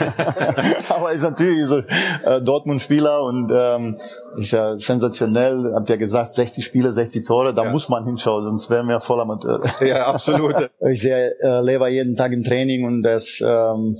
aber 0.88 1.12
ist 1.12 1.22
natürlich 1.22 1.66
so 1.66 1.78
äh, 1.78 2.40
Dortmund-Spieler 2.40 3.22
und 3.22 3.50
ähm, 3.52 3.96
ist 4.36 4.52
ja 4.52 4.78
sensationell. 4.78 5.72
Habt 5.74 5.88
ja 5.90 5.96
gesagt, 5.96 6.34
60 6.34 6.64
Spiele, 6.64 6.92
60 6.92 7.26
Tore, 7.26 7.52
da 7.52 7.64
ja. 7.64 7.70
muss 7.70 7.88
man 7.88 8.04
hinschauen, 8.04 8.44
sonst 8.44 8.70
wären 8.70 8.88
wir 8.88 9.00
voll 9.00 9.20
Amateur. 9.20 9.62
Ja, 9.80 10.06
absolut. 10.06 10.54
ich 10.90 11.00
sehe 11.00 11.32
äh, 11.40 11.60
Lever 11.62 11.88
jeden 11.88 12.16
Tag 12.16 12.32
im 12.32 12.42
Training 12.42 12.84
und 12.84 13.02
der 13.02 13.16
ist 13.16 13.42
ähm, 13.44 13.96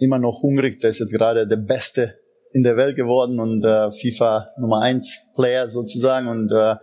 immer 0.00 0.18
noch 0.18 0.42
hungrig. 0.42 0.80
Der 0.80 0.90
ist 0.90 1.00
jetzt 1.00 1.12
gerade 1.12 1.46
der 1.46 1.56
Beste 1.56 2.14
in 2.52 2.62
der 2.62 2.76
Welt 2.76 2.96
geworden 2.96 3.40
und 3.40 3.64
äh, 3.64 3.90
FIFA 3.90 4.46
Nummer 4.58 4.80
1 4.80 5.18
Player 5.34 5.68
sozusagen 5.68 6.28
und 6.28 6.52
äh, 6.52 6.76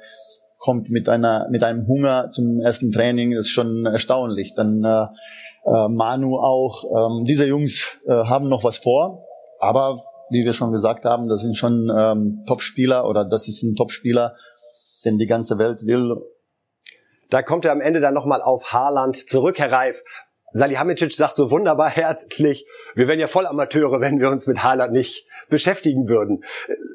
kommt 0.59 0.89
mit 0.89 1.09
einer 1.09 1.47
mit 1.51 1.63
einem 1.63 1.87
Hunger 1.87 2.31
zum 2.31 2.59
ersten 2.59 2.91
Training, 2.91 3.31
das 3.31 3.47
ist 3.47 3.51
schon 3.51 3.85
erstaunlich. 3.85 4.53
Dann 4.55 4.83
äh, 4.83 5.07
äh, 5.65 5.87
Manu 5.93 6.37
auch. 6.37 6.83
Ähm, 6.83 7.25
diese 7.25 7.45
Jungs 7.45 7.97
äh, 8.07 8.11
haben 8.11 8.49
noch 8.49 8.63
was 8.63 8.77
vor, 8.77 9.25
aber 9.59 10.03
wie 10.29 10.45
wir 10.45 10.53
schon 10.53 10.71
gesagt 10.71 11.05
haben, 11.05 11.27
das 11.27 11.41
sind 11.41 11.55
schon 11.55 11.91
ähm, 11.95 12.43
Top-Spieler 12.47 13.07
oder 13.07 13.25
das 13.25 13.47
ist 13.47 13.63
ein 13.63 13.75
Top-Spieler, 13.75 14.35
den 15.05 15.17
die 15.17 15.27
ganze 15.27 15.59
Welt 15.59 15.85
will. 15.85 16.17
Da 17.29 17.41
kommt 17.41 17.65
er 17.65 17.71
am 17.71 17.81
Ende 17.81 17.99
dann 17.99 18.13
nochmal 18.13 18.41
auf 18.41 18.71
Haaland 18.71 19.29
zurück, 19.29 19.59
Herr 19.59 19.71
Reif. 19.71 20.03
Salihamidzic 20.53 21.11
sagt 21.11 21.35
so 21.35 21.51
wunderbar 21.51 21.89
herzlich, 21.89 22.65
wir 22.95 23.09
wären 23.09 23.19
ja 23.19 23.27
voll 23.27 23.45
Amateure, 23.45 23.99
wenn 23.99 24.21
wir 24.21 24.29
uns 24.29 24.47
mit 24.47 24.63
Haaland 24.63 24.93
nicht 24.93 25.27
beschäftigen 25.49 26.07
würden. 26.07 26.45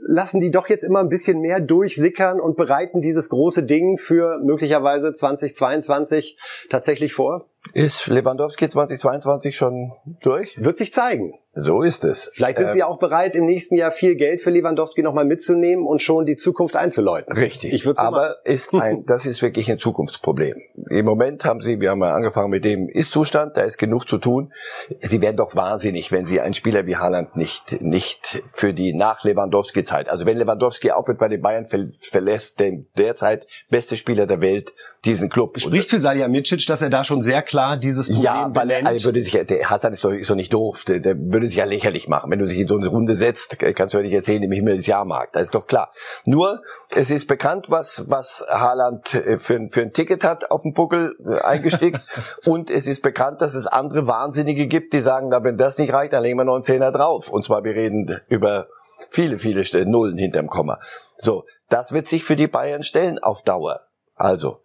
Lassen 0.07 0.41
die 0.41 0.51
doch 0.51 0.71
jetzt 0.71 0.83
immer 0.83 1.01
ein 1.01 1.11
bisschen 1.11 1.41
mehr 1.41 1.61
durchsickern 1.61 2.41
und 2.41 2.57
bereiten 2.57 3.03
dieses 3.03 3.29
große 3.29 3.65
Ding 3.65 3.99
für 3.99 4.39
möglicherweise 4.43 5.13
2022 5.13 6.39
tatsächlich 6.71 7.13
vor? 7.13 7.50
Ist 7.73 8.07
Lewandowski 8.07 8.69
2022 8.69 9.57
schon 9.57 9.93
durch? 10.23 10.63
Wird 10.63 10.79
sich 10.79 10.93
zeigen. 10.93 11.39
So 11.53 11.83
ist 11.83 12.05
es. 12.05 12.31
Vielleicht 12.33 12.59
sind 12.59 12.69
Ähm, 12.69 12.75
Sie 12.75 12.83
auch 12.85 12.99
bereit, 13.01 13.35
im 13.35 13.45
nächsten 13.45 13.75
Jahr 13.75 13.91
viel 13.91 14.15
Geld 14.15 14.41
für 14.41 14.51
Lewandowski 14.51 15.03
nochmal 15.03 15.25
mitzunehmen 15.25 15.85
und 15.85 16.01
schon 16.01 16.25
die 16.25 16.37
Zukunft 16.37 16.77
einzuläuten. 16.77 17.37
Richtig. 17.37 17.73
Ich 17.73 17.87
würde 17.87 18.01
aber 18.01 18.37
ist 18.45 18.73
ein, 18.73 19.05
das 19.07 19.27
ist 19.27 19.43
wirklich 19.43 19.69
ein 19.69 19.79
Zukunftsproblem. 19.79 20.61
Im 20.91 21.05
Moment 21.05 21.45
haben 21.45 21.61
Sie, 21.61 21.81
wir 21.81 21.91
haben 21.91 22.03
ja 22.03 22.13
angefangen 22.13 22.51
mit 22.51 22.65
dem 22.65 22.89
Ist-Zustand, 22.89 23.57
da 23.57 23.63
ist 23.63 23.79
genug 23.79 24.09
zu 24.09 24.19
tun. 24.19 24.53
Sie 25.01 25.21
werden 25.23 25.37
doch 25.37 25.57
wahnsinnig, 25.57 26.13
wenn 26.13 26.25
Sie 26.25 26.41
einen 26.41 26.55
Spieler 26.55 26.87
wie 26.87 26.97
Haaland 26.97 27.37
nicht, 27.37 27.83
nicht 27.83 28.45
für 28.53 28.73
die 28.73 28.93
nach 28.95 29.25
Lewandowski-Zeit, 29.25 30.09
also 30.09 30.27
wenn 30.27 30.37
Lewandowski 30.37 30.93
aufhört 30.93 31.19
bei 31.19 31.29
den 31.29 31.43
Bayern, 31.43 31.65
ver 31.65 31.81
verlässt 31.91 32.61
der 32.61 32.79
derzeit 32.97 33.47
beste 33.71 33.97
Spieler 33.97 34.27
der 34.27 34.41
Welt 34.41 34.73
diesen 35.05 35.29
Club. 35.31 35.59
Spricht 35.59 35.91
für 35.91 36.01
Salihamidzic, 36.01 36.67
dass 36.67 36.83
er 36.83 36.91
da 36.91 37.03
schon 37.03 37.23
sehr 37.23 37.43
klar 37.43 37.77
dieses 37.77 38.07
Problem 38.07 38.25
Ja, 38.25 38.51
weil 38.55 38.71
er, 38.71 38.85
er 38.85 39.03
würde 39.03 39.23
sich, 39.23 39.33
der 39.33 39.71
Hassan 39.71 39.93
ist 39.93 40.05
doch, 40.05 40.13
ist 40.13 40.31
doch 40.31 40.37
nicht 40.37 40.53
doof, 40.53 40.85
der, 40.85 41.01
der 41.01 41.15
würde 41.41 41.49
sich 41.49 41.57
ja 41.59 41.65
lächerlich 41.65 42.07
machen. 42.09 42.31
Wenn 42.31 42.39
du 42.39 42.47
dich 42.47 42.59
in 42.59 42.69
so 42.69 42.77
eine 42.77 42.87
Runde 42.89 43.17
setzt, 43.17 43.59
kannst 43.75 43.95
du 43.95 43.99
ja 43.99 44.03
nicht 44.05 44.13
erzählen, 44.13 44.43
im 44.43 44.53
Himmel 44.53 44.77
des 44.77 44.87
Jahrmarkt. 44.87 45.35
Das 45.35 45.45
ist 45.45 45.55
doch 45.55 45.67
klar. 45.67 45.91
Nur, 46.25 46.63
es 46.95 47.11
ist 47.11 47.27
bekannt, 47.27 47.71
was, 47.71 48.05
was 48.11 48.45
Haaland 48.49 49.15
äh, 49.15 49.39
für, 49.39 49.55
ein- 49.57 49.69
für 49.69 49.81
ein 49.83 49.93
Ticket 49.93 50.23
hat 50.23 50.51
auf 50.51 50.63
dem 50.63 50.73
Buckel 50.73 51.17
äh, 51.29 51.41
eingestickt. 51.41 52.01
Und 52.45 52.71
es 52.71 52.87
ist 52.87 53.03
bekannt, 53.03 53.41
dass 53.41 53.55
es 53.55 53.67
andere 53.67 54.07
Wahnsinnige 54.07 54.67
gibt, 54.67 54.93
die 54.93 55.01
sagen, 55.01 55.29
na, 55.31 55.43
wenn 55.43 55.57
das 55.57 55.79
nicht 55.79 55.93
reicht, 55.93 56.13
dann 56.13 56.23
legen 56.23 56.39
wir 56.39 56.45
noch 56.45 56.55
einen 56.55 56.65
Zehner 56.65 56.93
drauf. 56.93 57.31
Und 57.31 57.45
zwar, 57.45 57.65
wir 57.65 57.75
reden 57.75 58.21
über 58.29 58.69
viele, 59.11 59.39
viele 59.39 59.65
Nullen 59.87 60.19
hinterm 60.19 60.47
Komma. 60.49 60.79
So, 61.19 61.45
das 61.69 61.93
wird 61.93 62.07
sich 62.07 62.23
für 62.25 62.37
die 62.37 62.49
Bayern 62.49 62.83
stellen 62.83 63.19
auf 63.19 63.43
Dauer. 63.43 63.81
Also, 64.15 64.61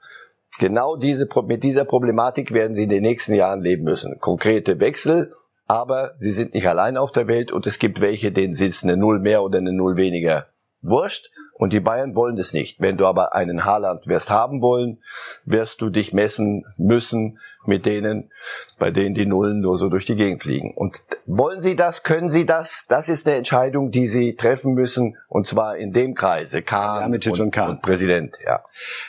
Genau 0.58 0.96
diese, 0.96 1.27
mit 1.48 1.63
dieser 1.63 1.84
Problematik 1.84 2.53
werden 2.53 2.74
sie 2.74 2.84
in 2.84 2.89
den 2.89 3.01
nächsten 3.03 3.34
Jahren 3.34 3.60
leben 3.62 3.84
müssen. 3.84 4.20
Konkrete 4.20 4.79
Wechsel, 4.79 5.34
aber 5.67 6.15
sie 6.17 6.31
sind 6.31 6.53
nicht 6.53 6.67
allein 6.67 6.98
auf 6.98 7.12
der 7.12 7.27
Welt 7.27 7.51
und 7.51 7.67
es 7.67 7.79
gibt 7.79 8.01
welche, 8.01 8.31
denen 8.31 8.53
ist 8.53 8.84
eine 8.84 8.98
Null 8.98 9.19
mehr 9.19 9.43
oder 9.43 9.60
eine 9.60 9.74
Null 9.74 9.98
weniger 9.98 10.45
wurscht. 10.81 11.31
Und 11.57 11.72
die 11.72 11.79
Bayern 11.79 12.15
wollen 12.15 12.36
das 12.36 12.51
nicht. 12.51 12.81
Wenn 12.81 12.98
du 12.98 13.07
aber 13.07 13.34
einen 13.34 13.63
Haaland 13.63 14.07
wirst 14.07 14.29
haben 14.29 14.62
wollen, 14.62 15.01
wirst 15.45 15.79
du 15.79 15.89
dich 15.89 16.12
messen 16.12 16.65
müssen 16.75 17.39
mit 17.65 17.86
denen, 17.86 18.29
bei 18.77 18.91
denen 18.91 19.15
die 19.15 19.25
Nullen 19.25 19.62
nur 19.62 19.77
so 19.77 19.88
durch 19.88 20.05
die 20.05 20.17
Gegend 20.17 20.43
fliegen. 20.43 20.74
Und 20.75 21.01
wollen 21.25 21.62
sie 21.62 21.77
das, 21.77 22.03
können 22.03 22.29
sie 22.29 22.45
das? 22.45 22.88
Das 22.89 23.07
ist 23.07 23.25
eine 23.25 23.38
Entscheidung, 23.38 23.91
die 23.91 24.07
sie 24.07 24.36
treffen 24.36 24.74
müssen. 24.74 25.15
Und 25.29 25.48
zwar 25.48 25.77
in 25.77 25.93
dem 25.93 26.13
Kreise. 26.13 26.62
Kahn, 26.62 26.95
Salihamidzic 26.95 27.34
und, 27.34 27.39
und 27.39 27.51
Kahn. 27.51 27.69
und 27.69 27.81
Präsident, 27.81 28.36
ja. 28.45 28.62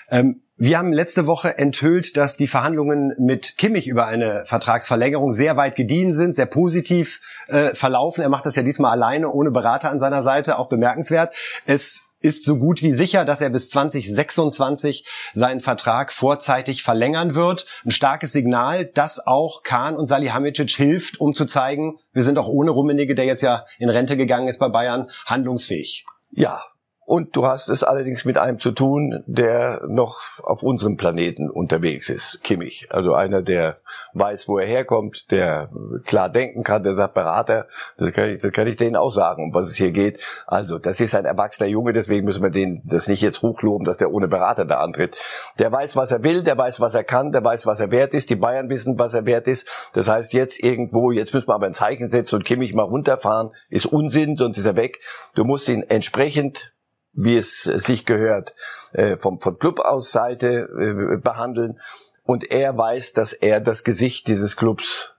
Ähm, 0.09 0.43
wir 0.59 0.79
haben 0.79 0.93
letzte 0.93 1.27
Woche 1.27 1.59
enthüllt, 1.59 2.17
dass 2.17 2.39
die 2.39 2.49
Verhandlungen 2.49 3.15
mit 3.19 3.59
Kimmich 3.59 3.89
über 3.89 4.07
eine 4.07 4.45
Vertragsverlängerung 4.47 5.31
sehr 5.31 5.59
weit 5.59 5.77
gediehen 5.77 6.15
sind, 6.15 6.35
sehr 6.35 6.47
positiv 6.47 7.21
äh, 7.49 7.75
verlaufen. 7.75 8.23
Er 8.23 8.31
macht 8.31 8.47
das 8.47 8.57
ja 8.57 8.63
diesmal 8.63 8.93
alleine, 8.93 9.31
ohne 9.31 9.51
Berater 9.51 9.91
an 9.91 9.99
seiner 9.99 10.23
Seite, 10.23 10.59
auch 10.59 10.71
bemerkenswert. 10.71 11.35
Es 11.67 12.05
ist 12.21 12.47
so 12.47 12.57
gut 12.57 12.83
wie 12.83 12.93
sicher, 12.93 13.27
dass 13.27 13.43
er 13.43 13.51
bis 13.51 13.69
2026 13.69 15.07
seinen 15.35 15.61
Vertrag 15.61 16.11
vorzeitig 16.11 16.83
verlängern 16.83 17.35
wird. 17.35 17.67
Ein 17.85 17.91
starkes 17.91 18.33
Signal, 18.33 18.87
das 18.87 19.27
auch 19.27 19.63
Kahn 19.63 19.95
und 19.95 20.07
Salihamidzic 20.07 20.71
hilft, 20.71 21.21
um 21.21 21.35
zu 21.35 21.45
zeigen, 21.45 21.99
wir 22.15 22.23
sind 22.23 22.39
auch 22.39 22.49
ohne 22.49 22.71
Rummenigge, 22.71 23.15
der 23.15 23.27
jetzt 23.27 23.43
ja 23.43 23.67
in 23.79 23.91
Rente 23.91 24.17
gegangen 24.17 24.49
ist 24.49 24.59
bei 24.59 24.71
Bayern, 24.71 25.11
handlungsfähig. 25.27 26.07
Ja, 26.33 26.63
und 27.07 27.37
du 27.37 27.47
hast 27.47 27.69
es 27.69 27.85
allerdings 27.85 28.25
mit 28.25 28.37
einem 28.37 28.59
zu 28.59 28.73
tun, 28.73 29.23
der 29.27 29.81
noch 29.87 30.21
auf 30.43 30.65
unserem 30.65 30.97
Planeten 30.97 31.49
unterwegs 31.49 32.09
ist, 32.09 32.41
Kimmich. 32.43 32.89
Also 32.91 33.15
einer, 33.15 33.43
der 33.43 33.77
weiß, 34.15 34.49
wo 34.49 34.59
er 34.59 34.67
herkommt, 34.67 35.31
der 35.31 35.69
klar 36.05 36.29
denken 36.29 36.65
kann, 36.65 36.83
der 36.83 36.95
sagt, 36.95 37.15
Berater, 37.15 37.69
das 37.97 38.13
kann 38.13 38.31
ich, 38.31 38.43
das 38.43 38.51
kann 38.51 38.67
ich 38.67 38.75
denen 38.75 38.97
auch 38.97 39.13
sagen, 39.13 39.45
um 39.45 39.55
was 39.55 39.69
es 39.69 39.77
hier 39.77 39.93
geht. 39.93 40.19
Also, 40.49 40.81
das 40.81 40.99
ist 40.99 41.15
ein 41.15 41.25
erwachsener 41.25 41.69
Junge, 41.69 41.93
deswegen 41.93 42.25
müssen 42.25 42.43
wir 42.43 42.51
den 42.51 42.83
das 42.85 43.07
nicht 43.07 43.23
jetzt 43.23 43.41
hochloben, 43.41 43.85
dass 43.85 43.99
der 43.99 44.13
ohne 44.13 44.27
Berater 44.27 44.65
da 44.65 44.81
antritt. 44.81 45.17
Der 45.61 45.71
weiß, 45.71 45.95
was 45.95 46.11
er 46.11 46.25
will, 46.25 46.43
der 46.43 46.59
weiß, 46.59 46.81
was 46.81 46.95
er 46.95 47.05
kann, 47.05 47.31
der 47.31 47.45
weiß, 47.45 47.67
was 47.67 47.79
er 47.79 47.93
wert 47.93 48.15
ist. 48.15 48.31
Die 48.31 48.37
Bayern 48.37 48.69
wissen, 48.69 48.99
was 48.99 49.15
er 49.15 49.27
wert 49.27 49.47
ist. 49.47 49.91
Das 49.93 50.09
heißt, 50.09 50.33
jetzt 50.33 50.61
irgendwo, 50.61 51.13
jetzt 51.13 51.33
müssen 51.33 51.49
wir 51.49 51.55
aber 51.55 51.67
ein 51.67 51.73
Zeichen 51.73 52.11
setzen 52.11 52.35
und 52.35 52.45
Kimmich 52.45 52.75
mal 52.75 52.83
runterfahren, 52.83 53.51
ist 53.69 53.87
Unsinn, 53.87 54.35
sonst 54.35 54.59
ist 54.59 54.67
er 54.67 54.75
weg. 54.75 54.99
Du 55.37 55.45
musst 55.45 55.69
ihn 55.69 55.85
entsprechend 55.85 56.73
wie 57.17 57.37
es 57.37 57.63
sich 57.63 58.05
gehört, 58.05 58.55
äh, 58.93 59.17
vom, 59.17 59.41
von 59.41 59.59
Club 59.59 59.81
aus 59.81 60.13
Seite 60.13 60.69
äh, 60.79 61.17
behandeln. 61.17 61.81
Und 62.25 62.51
er 62.51 62.77
weiß, 62.77 63.15
dass 63.15 63.33
er 63.33 63.61
das 63.61 63.83
Gesicht 63.83 64.29
dieses 64.29 64.57
Clubs 64.57 65.15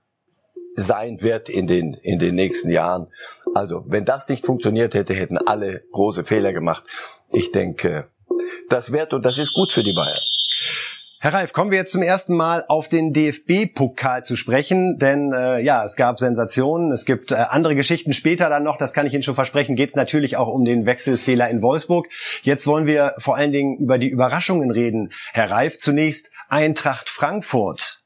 sein 0.76 1.22
wird 1.22 1.50
in 1.50 1.66
den, 1.66 1.96
in 1.96 2.20
den 2.20 2.36
nächsten 2.36 2.70
Jahren. 2.70 3.08
Also, 3.56 3.84
wenn 3.88 4.06
das 4.06 4.30
nicht 4.30 4.46
funktioniert 4.46 4.94
hätte, 4.94 5.16
hätten 5.16 5.38
alle 5.40 5.84
große 5.92 6.24
Fehler 6.24 6.54
gemacht. 6.54 6.84
Ich 7.32 7.52
denke, 7.52 8.10
das 8.70 8.92
wird 8.92 9.14
und 9.14 9.26
das 9.26 9.40
ist 9.40 9.54
gut 9.54 9.72
für 9.72 9.84
die 9.84 9.94
Bayern. 9.94 10.20
Herr 11.20 11.34
Reif, 11.34 11.52
kommen 11.52 11.72
wir 11.72 11.80
jetzt 11.80 11.92
zum 11.92 12.04
ersten 12.04 12.36
Mal 12.36 12.64
auf 12.68 12.90
den 12.90 13.12
DFB-Pokal 13.12 14.24
zu 14.24 14.36
sprechen, 14.36 15.00
denn 15.00 15.34
äh, 15.34 15.60
ja, 15.62 15.84
es 15.84 15.96
gab 15.96 16.20
Sensationen, 16.20 16.92
es 16.92 17.06
gibt 17.06 17.32
äh, 17.32 17.36
andere 17.36 17.74
Geschichten 17.74 18.14
später 18.14 18.50
dann 18.50 18.64
noch, 18.64 18.78
das 18.78 18.94
kann 18.94 19.08
ich 19.08 19.16
Ihnen 19.16 19.24
schon 19.24 19.34
versprechen, 19.34 19.76
geht 19.76 19.90
es 19.90 19.96
natürlich 19.96 20.38
auch 20.38 20.48
um 20.48 20.64
den 20.64 20.86
Wechselfehler 20.86 21.50
in 21.50 21.64
Wolfsburg. 21.64 22.08
Jetzt 22.44 22.68
wollen 22.68 22.86
wir 22.86 23.16
vor 23.18 23.36
allen 23.36 23.52
Dingen 23.52 23.78
über 23.80 23.98
die 23.98 24.10
Überraschungen 24.10 24.70
reden. 24.70 25.12
Herr 25.34 25.50
Reif, 25.50 25.80
zunächst 25.80 26.30
Eintracht 26.50 27.10
Frankfurt 27.10 28.04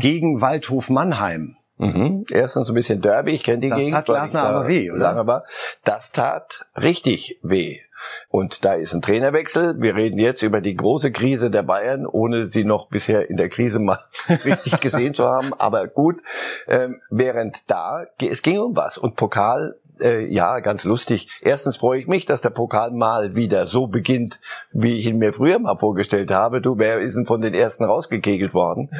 gegen 0.00 0.42
Waldhof 0.42 0.90
Mannheim. 0.90 1.56
Mhm. 1.84 2.24
Erstens 2.30 2.68
ein 2.68 2.74
bisschen 2.74 3.00
Derby, 3.00 3.32
ich 3.32 3.42
kenne 3.42 3.58
die 3.58 3.68
Das 3.68 3.78
Gegend. 3.78 3.94
tat 3.94 4.08
weil 4.08 4.16
Glasner 4.16 4.42
da 4.42 4.48
aber 4.48 4.68
weh, 4.68 4.90
oder? 4.90 5.26
War. 5.26 5.44
Das 5.84 6.12
tat 6.12 6.66
richtig 6.80 7.38
weh. 7.42 7.80
Und 8.28 8.64
da 8.64 8.74
ist 8.74 8.92
ein 8.92 9.02
Trainerwechsel. 9.02 9.80
Wir 9.80 9.94
reden 9.94 10.18
jetzt 10.18 10.42
über 10.42 10.60
die 10.60 10.76
große 10.76 11.12
Krise 11.12 11.50
der 11.50 11.62
Bayern, 11.62 12.06
ohne 12.06 12.46
sie 12.46 12.64
noch 12.64 12.88
bisher 12.88 13.30
in 13.30 13.36
der 13.36 13.48
Krise 13.48 13.78
mal 13.78 13.98
richtig 14.44 14.80
gesehen 14.80 15.14
zu 15.14 15.24
haben. 15.28 15.54
Aber 15.54 15.86
gut, 15.86 16.20
ähm, 16.66 17.00
während 17.10 17.70
da, 17.70 18.04
es 18.20 18.42
ging 18.42 18.58
um 18.58 18.76
was. 18.76 18.98
Und 18.98 19.16
Pokal, 19.16 19.76
äh, 20.00 20.26
ja, 20.26 20.60
ganz 20.60 20.84
lustig. 20.84 21.28
Erstens 21.40 21.76
freue 21.76 22.00
ich 22.00 22.06
mich, 22.06 22.26
dass 22.26 22.40
der 22.40 22.50
Pokal 22.50 22.90
mal 22.90 23.36
wieder 23.36 23.66
so 23.66 23.86
beginnt, 23.86 24.40
wie 24.72 24.94
ich 24.94 25.06
ihn 25.06 25.18
mir 25.18 25.32
früher 25.32 25.58
mal 25.58 25.76
vorgestellt 25.76 26.30
habe. 26.30 26.60
Du, 26.60 26.78
wer 26.78 27.00
ist 27.00 27.16
denn 27.16 27.26
von 27.26 27.40
den 27.40 27.54
Ersten 27.54 27.84
rausgekegelt 27.84 28.54
worden? 28.54 28.90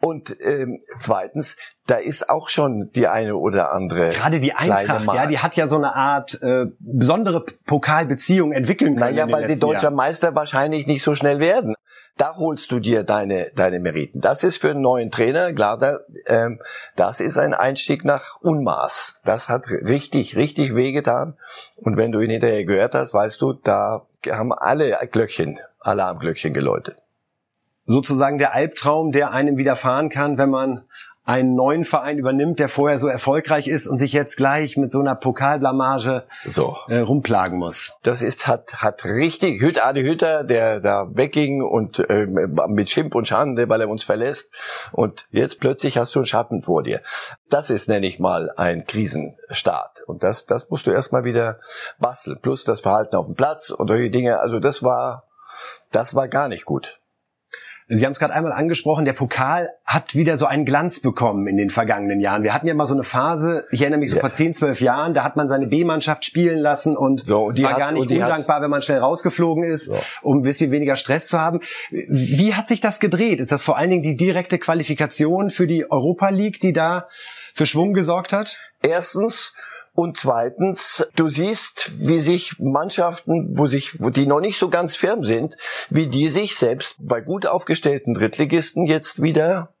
Und 0.00 0.36
ähm, 0.40 0.80
zweitens, 0.98 1.56
da 1.86 1.96
ist 1.96 2.28
auch 2.28 2.48
schon 2.48 2.90
die 2.94 3.08
eine 3.08 3.36
oder 3.36 3.72
andere 3.72 4.10
Gerade 4.10 4.40
die 4.40 4.52
Eintracht, 4.52 5.06
ja, 5.14 5.26
die 5.26 5.38
hat 5.38 5.56
ja 5.56 5.68
so 5.68 5.76
eine 5.76 5.94
Art 5.94 6.40
äh, 6.42 6.66
besondere 6.78 7.44
Pokalbeziehung 7.66 8.52
entwickeln 8.52 8.96
können. 8.96 9.16
Naja, 9.16 9.30
weil 9.30 9.46
sie 9.48 9.58
deutscher 9.58 9.84
Jahren. 9.84 9.94
Meister 9.94 10.34
wahrscheinlich 10.34 10.86
nicht 10.86 11.02
so 11.02 11.14
schnell 11.14 11.40
werden. 11.40 11.74
Da 12.16 12.34
holst 12.36 12.72
du 12.72 12.80
dir 12.80 13.04
deine, 13.04 13.52
deine 13.54 13.78
Meriten. 13.78 14.20
Das 14.20 14.42
ist 14.42 14.60
für 14.60 14.70
einen 14.70 14.80
neuen 14.80 15.12
Trainer, 15.12 15.52
klar, 15.52 15.78
da, 15.78 16.00
ähm, 16.26 16.60
das 16.96 17.20
ist 17.20 17.38
ein 17.38 17.54
Einstieg 17.54 18.04
nach 18.04 18.40
Unmaß. 18.40 19.20
Das 19.24 19.48
hat 19.48 19.70
richtig, 19.70 20.34
richtig 20.34 20.74
wehgetan. 20.74 21.36
Und 21.76 21.96
wenn 21.96 22.10
du 22.10 22.20
ihn 22.20 22.30
hinterher 22.30 22.64
gehört 22.64 22.94
hast, 22.94 23.14
weißt 23.14 23.40
du, 23.40 23.52
da 23.52 24.06
haben 24.28 24.52
alle 24.52 24.98
Glöckchen, 25.12 25.60
Alarmglöckchen 25.80 26.52
geläutet. 26.52 27.04
sozusagen 27.86 28.38
der 28.38 28.52
Albtraum, 28.52 29.12
der 29.12 29.32
einem 29.32 29.56
widerfahren 29.56 30.10
kann, 30.10 30.38
wenn 30.38 30.50
man 30.50 30.84
einen 31.28 31.54
neuen 31.54 31.84
Verein 31.84 32.16
übernimmt, 32.16 32.58
der 32.58 32.70
vorher 32.70 32.98
so 32.98 33.06
erfolgreich 33.06 33.68
ist 33.68 33.86
und 33.86 33.98
sich 33.98 34.14
jetzt 34.14 34.38
gleich 34.38 34.78
mit 34.78 34.90
so 34.92 35.00
einer 35.00 35.14
Pokalblamage 35.14 36.24
So. 36.46 36.78
äh, 36.88 37.00
rumplagen 37.00 37.58
muss. 37.58 37.92
Das 38.02 38.22
ist, 38.22 38.46
hat, 38.46 38.76
hat 38.82 39.04
richtig, 39.04 39.60
Hüt, 39.60 39.84
Adi 39.84 40.04
Hütter, 40.04 40.42
der 40.42 40.80
da 40.80 41.06
wegging 41.14 41.60
und 41.62 42.02
ähm, 42.08 42.56
mit 42.68 42.88
Schimpf 42.88 43.14
und 43.14 43.28
Schande, 43.28 43.68
weil 43.68 43.82
er 43.82 43.90
uns 43.90 44.04
verlässt. 44.04 44.48
Und 44.92 45.26
jetzt 45.30 45.60
plötzlich 45.60 45.98
hast 45.98 46.14
du 46.14 46.20
einen 46.20 46.26
Schatten 46.26 46.62
vor 46.62 46.82
dir. 46.82 47.02
Das 47.50 47.68
ist, 47.68 47.90
nenne 47.90 48.06
ich 48.06 48.18
mal, 48.18 48.50
ein 48.56 48.86
Krisenstart. 48.86 50.04
Und 50.06 50.22
das, 50.22 50.46
das 50.46 50.70
musst 50.70 50.86
du 50.86 50.92
erstmal 50.92 51.24
wieder 51.24 51.58
basteln. 51.98 52.38
Plus 52.40 52.64
das 52.64 52.80
Verhalten 52.80 53.16
auf 53.16 53.26
dem 53.26 53.34
Platz 53.34 53.68
und 53.68 53.88
solche 53.88 54.08
Dinge. 54.08 54.38
Also 54.40 54.60
das 54.60 54.82
war, 54.82 55.24
das 55.92 56.14
war 56.14 56.26
gar 56.26 56.48
nicht 56.48 56.64
gut. 56.64 57.00
Sie 57.90 58.04
haben 58.04 58.12
es 58.12 58.18
gerade 58.18 58.34
einmal 58.34 58.52
angesprochen, 58.52 59.06
der 59.06 59.14
Pokal 59.14 59.70
hat 59.86 60.14
wieder 60.14 60.36
so 60.36 60.44
einen 60.44 60.66
Glanz 60.66 61.00
bekommen 61.00 61.46
in 61.46 61.56
den 61.56 61.70
vergangenen 61.70 62.20
Jahren. 62.20 62.42
Wir 62.42 62.52
hatten 62.52 62.66
ja 62.66 62.74
mal 62.74 62.86
so 62.86 62.92
eine 62.92 63.02
Phase, 63.02 63.64
ich 63.70 63.80
erinnere 63.80 64.00
mich 64.00 64.10
so 64.10 64.16
Ja. 64.16 64.20
vor 64.20 64.30
10, 64.30 64.52
12 64.52 64.82
Jahren, 64.82 65.14
da 65.14 65.24
hat 65.24 65.36
man 65.36 65.48
seine 65.48 65.66
B-Mannschaft 65.66 66.26
spielen 66.26 66.58
lassen 66.58 66.96
und, 66.98 67.26
So, 67.26 67.44
und 67.46 67.56
die 67.56 67.62
war 67.62 67.70
hat- 67.72 67.78
gar 67.78 67.92
nicht 67.92 68.10
undankbar, 68.10 68.60
wenn 68.60 68.68
man 68.70 68.82
schnell 68.82 68.98
rausgeflogen 68.98 69.64
ist, 69.64 69.86
So. 69.86 69.96
um 70.20 70.38
ein 70.38 70.42
bisschen 70.42 70.70
weniger 70.70 70.96
Stress 70.96 71.28
zu 71.28 71.40
haben. 71.40 71.60
Wie 71.90 72.52
hat 72.54 72.68
sich 72.68 72.82
das 72.82 73.00
gedreht? 73.00 73.40
Ist 73.40 73.52
das 73.52 73.62
vor 73.64 73.78
allen 73.78 73.88
Dingen 73.88 74.02
die 74.02 74.16
direkte 74.16 74.58
Qualifikation 74.58 75.48
für 75.48 75.66
die 75.66 75.90
Europa 75.90 76.28
League, 76.28 76.60
die 76.60 76.74
da 76.74 77.08
für 77.54 77.64
Schwung 77.64 77.94
gesorgt 77.94 78.34
hat? 78.34 78.58
Erstens. 78.82 79.54
Und 79.98 80.16
zweitens, 80.16 81.10
du 81.16 81.28
siehst, 81.28 81.90
wie 82.06 82.20
sich 82.20 82.54
Mannschaften, 82.60 83.58
wo 83.58 83.66
sich, 83.66 84.00
wo 84.00 84.10
die 84.10 84.26
noch 84.26 84.38
nicht 84.38 84.56
so 84.56 84.68
ganz 84.68 84.94
firm 84.94 85.24
sind, 85.24 85.56
wie 85.90 86.06
die 86.06 86.28
sich 86.28 86.54
selbst 86.54 86.94
bei 87.00 87.20
gut 87.20 87.46
aufgestellten 87.46 88.14
Drittligisten 88.14 88.86
jetzt 88.86 89.20
wieder 89.20 89.74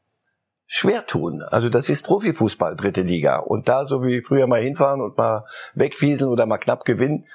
schwer 0.70 1.06
tun. 1.06 1.42
Also 1.42 1.70
das 1.70 1.88
ist 1.88 2.04
Profifußball, 2.04 2.76
dritte 2.76 3.00
Liga. 3.00 3.38
Und 3.38 3.68
da 3.68 3.86
so 3.86 4.04
wie 4.04 4.22
früher 4.22 4.46
mal 4.46 4.60
hinfahren 4.60 5.00
und 5.00 5.16
mal 5.16 5.46
wegfieseln 5.74 6.30
oder 6.30 6.44
mal 6.44 6.58
knapp 6.58 6.84
gewinnen, 6.84 7.26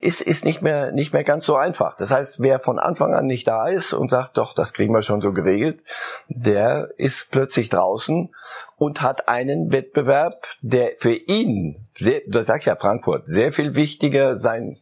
ist, 0.00 0.22
ist 0.22 0.44
nicht 0.46 0.62
mehr, 0.62 0.90
nicht 0.90 1.12
mehr 1.12 1.22
ganz 1.22 1.44
so 1.44 1.54
einfach. 1.54 1.94
Das 1.94 2.10
heißt, 2.10 2.40
wer 2.40 2.60
von 2.60 2.78
Anfang 2.78 3.12
an 3.12 3.26
nicht 3.26 3.46
da 3.46 3.68
ist 3.68 3.92
und 3.92 4.10
sagt, 4.10 4.38
doch, 4.38 4.54
das 4.54 4.72
kriegen 4.72 4.94
wir 4.94 5.02
schon 5.02 5.20
so 5.20 5.32
geregelt, 5.32 5.82
der 6.28 6.88
ist 6.96 7.30
plötzlich 7.30 7.68
draußen 7.68 8.34
und 8.76 9.02
hat 9.02 9.28
einen 9.28 9.70
Wettbewerb, 9.70 10.46
der 10.62 10.92
für 10.96 11.12
ihn, 11.12 11.88
sehr, 11.94 12.22
das 12.26 12.46
sagt 12.46 12.64
ja 12.64 12.76
Frankfurt, 12.76 13.26
sehr 13.26 13.52
viel 13.52 13.74
wichtiger 13.74 14.38
sein 14.38 14.78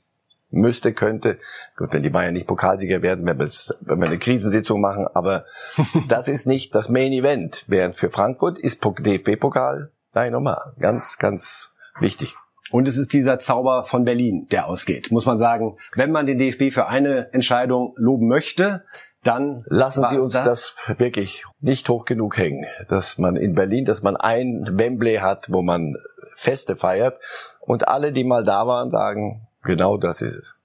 müsste, 0.56 0.92
könnte. 0.92 1.38
Gut, 1.76 1.92
wenn 1.92 2.02
die 2.02 2.10
Bayern 2.10 2.34
nicht 2.34 2.46
Pokalsieger 2.46 3.02
werden, 3.02 3.26
wenn 3.26 3.38
wir, 3.38 4.06
eine 4.06 4.18
Krisensitzung 4.18 4.80
machen, 4.80 5.06
aber 5.14 5.44
das 6.08 6.28
ist 6.28 6.46
nicht 6.46 6.74
das 6.74 6.88
Main 6.88 7.12
Event. 7.12 7.64
Während 7.68 7.96
für 7.96 8.10
Frankfurt 8.10 8.58
ist 8.58 8.84
DFB-Pokal, 8.84 9.90
nein, 10.14 10.32
nochmal, 10.32 10.74
ganz, 10.78 11.18
ganz 11.18 11.70
wichtig. 12.00 12.34
Und 12.70 12.88
es 12.88 12.96
ist 12.96 13.12
dieser 13.12 13.38
Zauber 13.38 13.84
von 13.84 14.04
Berlin, 14.04 14.48
der 14.50 14.66
ausgeht. 14.66 15.12
Muss 15.12 15.26
man 15.26 15.38
sagen, 15.38 15.76
wenn 15.94 16.10
man 16.10 16.26
den 16.26 16.38
DFB 16.38 16.72
für 16.72 16.88
eine 16.88 17.32
Entscheidung 17.32 17.94
loben 17.96 18.26
möchte, 18.26 18.84
dann 19.22 19.64
lassen 19.66 20.04
Sie 20.08 20.18
uns 20.18 20.32
das? 20.32 20.74
das? 20.86 20.98
wirklich 20.98 21.44
nicht 21.60 21.88
hoch 21.88 22.04
genug 22.04 22.38
hängen, 22.38 22.66
dass 22.88 23.18
man 23.18 23.36
in 23.36 23.54
Berlin, 23.54 23.84
dass 23.84 24.02
man 24.02 24.16
ein 24.16 24.66
Wembley 24.72 25.16
hat, 25.16 25.46
wo 25.50 25.62
man 25.62 25.96
Feste 26.34 26.76
feiert 26.76 27.18
und 27.60 27.88
alle, 27.88 28.12
die 28.12 28.24
mal 28.24 28.44
da 28.44 28.66
waren, 28.66 28.90
sagen, 28.90 29.45
Genau 29.66 29.96
das 29.96 30.22
ist 30.22 30.36
es. 30.36 30.56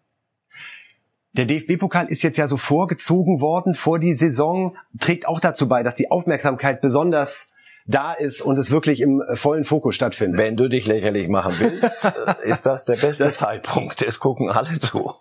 Der 1.33 1.45
DFB-Pokal 1.45 2.07
ist 2.07 2.23
jetzt 2.23 2.37
ja 2.37 2.47
so 2.47 2.57
vorgezogen 2.57 3.39
worden 3.39 3.73
vor 3.73 3.99
die 3.99 4.13
Saison, 4.13 4.75
trägt 4.99 5.27
auch 5.27 5.39
dazu 5.39 5.67
bei, 5.67 5.81
dass 5.81 5.95
die 5.95 6.11
Aufmerksamkeit 6.11 6.81
besonders 6.81 7.51
da 7.85 8.13
ist 8.13 8.41
und 8.41 8.59
es 8.59 8.69
wirklich 8.69 9.01
im 9.01 9.23
vollen 9.35 9.63
Fokus 9.63 9.95
stattfindet. 9.95 10.39
Wenn 10.39 10.57
du 10.57 10.67
dich 10.67 10.87
lächerlich 10.87 11.29
machen 11.29 11.55
willst, 11.57 12.13
ist 12.43 12.65
das 12.65 12.85
der 12.85 12.97
beste 12.97 13.33
Zeitpunkt. 13.33 14.01
Es 14.01 14.19
gucken 14.19 14.49
alle 14.49 14.79
zu. 14.79 15.13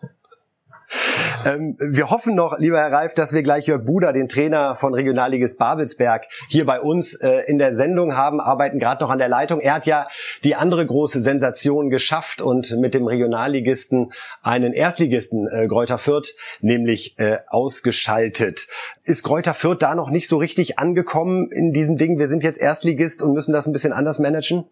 Ähm, 1.44 1.76
wir 1.80 2.10
hoffen 2.10 2.34
noch, 2.34 2.58
lieber 2.58 2.78
Herr 2.78 2.92
Reif, 2.92 3.14
dass 3.14 3.32
wir 3.32 3.42
gleich 3.42 3.66
Jörg 3.66 3.84
Buder, 3.84 4.12
den 4.12 4.28
Trainer 4.28 4.76
von 4.76 4.94
Regionalligist 4.94 5.58
Babelsberg, 5.58 6.26
hier 6.48 6.66
bei 6.66 6.80
uns 6.80 7.14
äh, 7.14 7.42
in 7.46 7.58
der 7.58 7.74
Sendung 7.74 8.16
haben, 8.16 8.40
arbeiten 8.40 8.78
gerade 8.78 9.02
noch 9.02 9.10
an 9.10 9.18
der 9.18 9.28
Leitung. 9.28 9.60
Er 9.60 9.74
hat 9.74 9.86
ja 9.86 10.08
die 10.44 10.54
andere 10.54 10.84
große 10.84 11.20
Sensation 11.20 11.90
geschafft 11.90 12.42
und 12.42 12.76
mit 12.78 12.94
dem 12.94 13.06
Regionalligisten 13.06 14.12
einen 14.42 14.72
Erstligisten 14.72 15.46
äh, 15.48 15.66
Gräuter 15.66 15.98
Fürth 15.98 16.34
nämlich 16.60 17.18
äh, 17.18 17.38
ausgeschaltet. 17.48 18.68
Ist 19.04 19.22
Gräuter 19.22 19.54
Fürth 19.54 19.78
da 19.80 19.94
noch 19.94 20.10
nicht 20.10 20.28
so 20.28 20.36
richtig 20.36 20.78
angekommen 20.78 21.50
in 21.50 21.72
diesem 21.72 21.96
Ding? 21.96 22.18
Wir 22.18 22.28
sind 22.28 22.42
jetzt 22.42 22.60
Erstligist 22.60 23.22
und 23.22 23.32
müssen 23.32 23.52
das 23.52 23.66
ein 23.66 23.72
bisschen 23.72 23.92
anders 23.92 24.18
managen? 24.18 24.64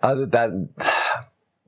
Also 0.00 0.26
da 0.26 0.50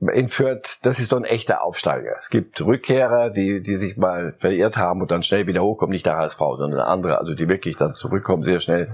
in 0.09 0.29
Fürth, 0.29 0.79
das 0.81 0.99
ist 0.99 1.11
doch 1.11 1.17
ein 1.17 1.25
echter 1.25 1.63
Aufsteiger. 1.63 2.15
Es 2.19 2.29
gibt 2.29 2.59
Rückkehrer, 2.59 3.29
die, 3.29 3.61
die 3.61 3.75
sich 3.77 3.97
mal 3.97 4.33
verirrt 4.37 4.75
haben 4.75 5.01
und 5.01 5.11
dann 5.11 5.21
schnell 5.21 5.45
wieder 5.45 5.61
hochkommen, 5.61 5.93
nicht 5.93 6.07
der 6.07 6.17
HSV, 6.17 6.39
sondern 6.57 6.79
andere, 6.79 7.19
also 7.19 7.35
die 7.35 7.47
wirklich 7.47 7.75
dann 7.75 7.95
zurückkommen 7.95 8.43
sehr 8.43 8.59
schnell. 8.59 8.93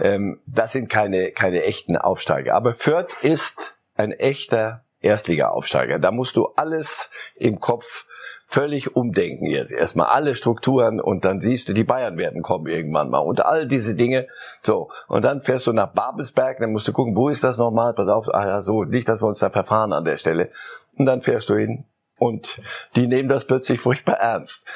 Ähm, 0.00 0.40
das 0.46 0.72
sind 0.72 0.88
keine, 0.88 1.32
keine 1.32 1.64
echten 1.64 1.96
Aufsteiger. 1.96 2.54
Aber 2.54 2.72
Fürth 2.72 3.16
ist 3.22 3.74
ein 3.96 4.12
echter 4.12 4.84
Erstliga-Aufsteiger. 5.00 5.98
Da 5.98 6.12
musst 6.12 6.36
du 6.36 6.46
alles 6.56 7.10
im 7.34 7.58
Kopf 7.60 8.06
völlig 8.54 8.94
umdenken 8.94 9.46
jetzt. 9.46 9.72
Erstmal 9.72 10.06
alle 10.06 10.36
Strukturen 10.36 11.00
und 11.00 11.24
dann 11.24 11.40
siehst 11.40 11.68
du, 11.68 11.72
die 11.72 11.82
Bayern 11.82 12.16
werden 12.18 12.40
kommen 12.40 12.68
irgendwann 12.68 13.10
mal 13.10 13.18
und 13.18 13.44
all 13.44 13.66
diese 13.66 13.96
Dinge. 13.96 14.28
So. 14.62 14.90
Und 15.08 15.24
dann 15.24 15.40
fährst 15.40 15.66
du 15.66 15.72
nach 15.72 15.92
Babelsberg, 15.92 16.58
dann 16.58 16.70
musst 16.70 16.86
du 16.86 16.92
gucken, 16.92 17.16
wo 17.16 17.28
ist 17.30 17.42
das 17.42 17.56
nochmal? 17.56 17.94
Pass 17.94 18.08
auf, 18.08 18.32
ah 18.32 18.46
ja, 18.46 18.62
so, 18.62 18.84
nicht, 18.84 19.08
dass 19.08 19.20
wir 19.20 19.26
uns 19.26 19.40
da 19.40 19.50
verfahren 19.50 19.92
an 19.92 20.04
der 20.04 20.18
Stelle. 20.18 20.50
Und 20.96 21.06
dann 21.06 21.20
fährst 21.20 21.48
du 21.48 21.56
hin 21.56 21.84
und 22.16 22.60
die 22.94 23.08
nehmen 23.08 23.28
das 23.28 23.44
plötzlich 23.44 23.80
furchtbar 23.80 24.18
ernst 24.18 24.68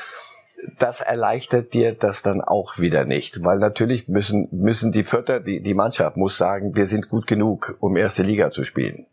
das 0.80 1.00
erleichtert 1.00 1.72
dir 1.72 1.94
das 1.94 2.22
dann 2.22 2.40
auch 2.40 2.80
wieder 2.80 3.04
nicht, 3.04 3.44
weil 3.44 3.58
natürlich 3.58 4.08
müssen 4.08 4.48
müssen 4.50 4.90
die 4.90 5.04
Vierter, 5.04 5.38
die 5.38 5.62
die 5.62 5.74
Mannschaft 5.74 6.16
muss 6.16 6.36
sagen, 6.36 6.74
wir 6.74 6.86
sind 6.86 7.08
gut 7.08 7.28
genug, 7.28 7.76
um 7.78 7.96
erste 7.96 8.24
Liga 8.24 8.50
zu 8.50 8.64
spielen. 8.64 9.06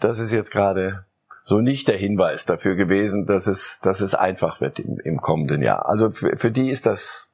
Das 0.00 0.18
ist 0.18 0.32
jetzt 0.32 0.50
gerade 0.50 1.06
so 1.46 1.60
nicht 1.60 1.88
der 1.88 1.96
Hinweis 1.96 2.44
dafür 2.44 2.74
gewesen, 2.74 3.24
dass 3.24 3.46
es, 3.46 3.78
dass 3.80 4.00
es 4.00 4.14
einfach 4.14 4.60
wird 4.60 4.80
im, 4.80 4.98
im 4.98 5.20
kommenden 5.20 5.62
Jahr. 5.62 5.88
Also 5.88 6.10
für, 6.10 6.36
für 6.36 6.50
die 6.50 6.70
ist 6.70 6.86
das 6.86 7.30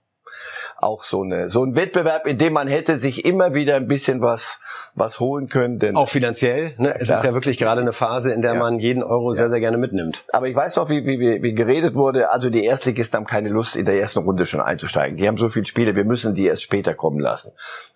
auch 0.76 1.04
so 1.04 1.22
eine 1.22 1.48
so 1.48 1.64
ein 1.64 1.76
Wettbewerb, 1.76 2.26
in 2.26 2.38
dem 2.38 2.52
man 2.52 2.66
hätte 2.66 2.98
sich 2.98 3.24
immer 3.24 3.54
wieder 3.54 3.76
ein 3.76 3.86
bisschen 3.86 4.20
was 4.20 4.58
was 4.94 5.20
holen 5.20 5.48
können. 5.48 5.78
Denn 5.78 5.96
auch 5.96 6.08
finanziell. 6.08 6.74
Ne? 6.76 6.94
Es 6.98 7.08
ist 7.08 7.24
ja 7.24 7.32
wirklich 7.32 7.56
gerade 7.56 7.80
eine 7.80 7.92
Phase, 7.92 8.32
in 8.32 8.42
der 8.42 8.54
ja. 8.54 8.58
man 8.58 8.78
jeden 8.78 9.02
Euro 9.02 9.32
sehr 9.32 9.48
sehr 9.48 9.60
gerne 9.60 9.78
mitnimmt. 9.78 10.24
Aber 10.32 10.48
ich 10.48 10.56
weiß 10.56 10.76
noch, 10.76 10.90
wie, 10.90 11.06
wie, 11.06 11.42
wie 11.42 11.54
geredet 11.54 11.94
wurde. 11.94 12.32
Also 12.32 12.50
die 12.50 12.64
Erstligisten 12.64 13.16
haben 13.16 13.26
keine 13.26 13.48
Lust, 13.48 13.76
in 13.76 13.86
der 13.86 13.98
ersten 13.98 14.18
Runde 14.20 14.44
schon 14.44 14.60
einzusteigen. 14.60 15.16
Die 15.16 15.26
haben 15.26 15.36
so 15.36 15.48
viele 15.48 15.66
Spiele, 15.66 15.96
wir 15.96 16.04
müssen 16.04 16.34
die 16.34 16.46
erst 16.46 16.62
später 16.62 16.94
kommen 16.94 17.20
lassen. 17.20 17.52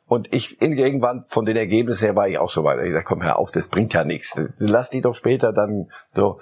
Und 0.09 0.33
ich 0.33 0.63
irgendwann 0.63 1.23
von 1.23 1.45
den 1.45 1.57
Ergebnissen 1.57 2.05
her 2.05 2.17
war 2.17 2.29
ich 2.29 2.39
auch 2.39 2.51
so 2.51 2.63
weit. 2.63 2.85
Ich 2.85 2.93
dachte, 2.93 3.05
komm 3.05 3.23
hör 3.23 3.39
auf, 3.39 3.51
das 3.51 3.69
bringt 3.69 3.93
ja 3.93 4.05
nichts. 4.05 4.41
Lass 4.59 4.91
die 4.91 5.01
doch 5.01 5.15
später 5.15 5.53
dann 5.53 5.91
so. 6.15 6.39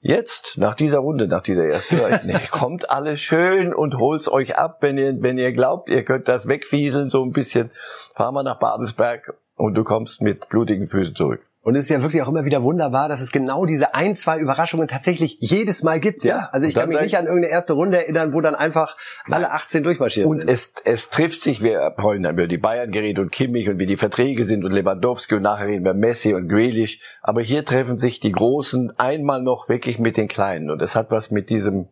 Jetzt, 0.00 0.58
nach 0.58 0.74
dieser 0.74 0.98
Runde, 0.98 1.26
nach 1.26 1.40
dieser 1.40 1.66
ersten, 1.66 1.96
nee, 2.24 2.38
kommt 2.50 2.90
alles 2.90 3.20
schön 3.20 3.74
und 3.74 3.98
holt's 3.98 4.30
euch 4.30 4.56
ab, 4.56 4.78
wenn 4.80 4.96
ihr, 4.96 5.20
wenn 5.22 5.38
ihr 5.38 5.52
glaubt, 5.52 5.90
ihr 5.90 6.04
könnt 6.04 6.28
das 6.28 6.46
wegfieseln, 6.46 7.10
so 7.10 7.24
ein 7.24 7.32
bisschen. 7.32 7.72
Fahren 8.14 8.34
wir 8.34 8.44
nach 8.44 8.60
Babelsberg 8.60 9.34
und 9.56 9.74
du 9.74 9.82
kommst 9.82 10.22
mit 10.22 10.48
blutigen 10.48 10.86
Füßen 10.86 11.16
zurück. 11.16 11.47
Und 11.68 11.74
es 11.74 11.82
ist 11.82 11.90
ja 11.90 12.00
wirklich 12.00 12.22
auch 12.22 12.28
immer 12.28 12.46
wieder 12.46 12.62
wunderbar, 12.62 13.10
dass 13.10 13.20
es 13.20 13.30
genau 13.30 13.66
diese 13.66 13.94
ein, 13.94 14.14
zwei 14.14 14.38
Überraschungen 14.38 14.88
tatsächlich 14.88 15.36
jedes 15.38 15.82
Mal 15.82 16.00
gibt. 16.00 16.24
Ja, 16.24 16.48
also 16.50 16.66
ich 16.66 16.74
kann 16.74 16.88
mich 16.88 16.98
nicht 16.98 17.18
an 17.18 17.26
irgendeine 17.26 17.52
erste 17.52 17.74
Runde 17.74 17.98
erinnern, 17.98 18.32
wo 18.32 18.40
dann 18.40 18.54
einfach 18.54 18.96
alle 19.30 19.50
18 19.50 19.82
durchmarschiert 19.82 20.24
und 20.24 20.40
sind. 20.40 20.48
Und 20.48 20.50
es, 20.50 20.72
es 20.86 21.10
trifft 21.10 21.42
sich, 21.42 21.62
wir 21.62 21.92
wollen 21.98 22.22
dann 22.22 22.36
über 22.36 22.46
die 22.46 22.56
Bayern 22.56 22.90
geredet 22.90 23.18
und 23.18 23.32
Kimmich 23.32 23.68
und 23.68 23.78
wie 23.80 23.84
die 23.84 23.98
Verträge 23.98 24.46
sind 24.46 24.64
und 24.64 24.72
Lewandowski 24.72 25.34
und 25.34 25.42
nachher 25.42 25.66
reden 25.66 25.84
wir 25.84 25.92
Messi 25.92 26.32
und 26.32 26.48
Grealish. 26.48 27.00
Aber 27.20 27.42
hier 27.42 27.66
treffen 27.66 27.98
sich 27.98 28.18
die 28.18 28.32
Großen 28.32 28.94
einmal 28.96 29.42
noch 29.42 29.68
wirklich 29.68 29.98
mit 29.98 30.16
den 30.16 30.28
Kleinen. 30.28 30.70
Und 30.70 30.80
es 30.80 30.96
hat 30.96 31.10
was 31.10 31.30
mit 31.30 31.50
diesem 31.50 31.88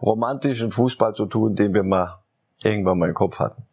romantischen 0.00 0.70
Fußball 0.70 1.12
zu 1.12 1.26
tun, 1.26 1.56
den 1.56 1.74
wir 1.74 1.82
mal 1.82 2.22
irgendwann 2.64 2.98
mal 2.98 3.10
im 3.10 3.14
Kopf 3.14 3.38
hatten. 3.38 3.64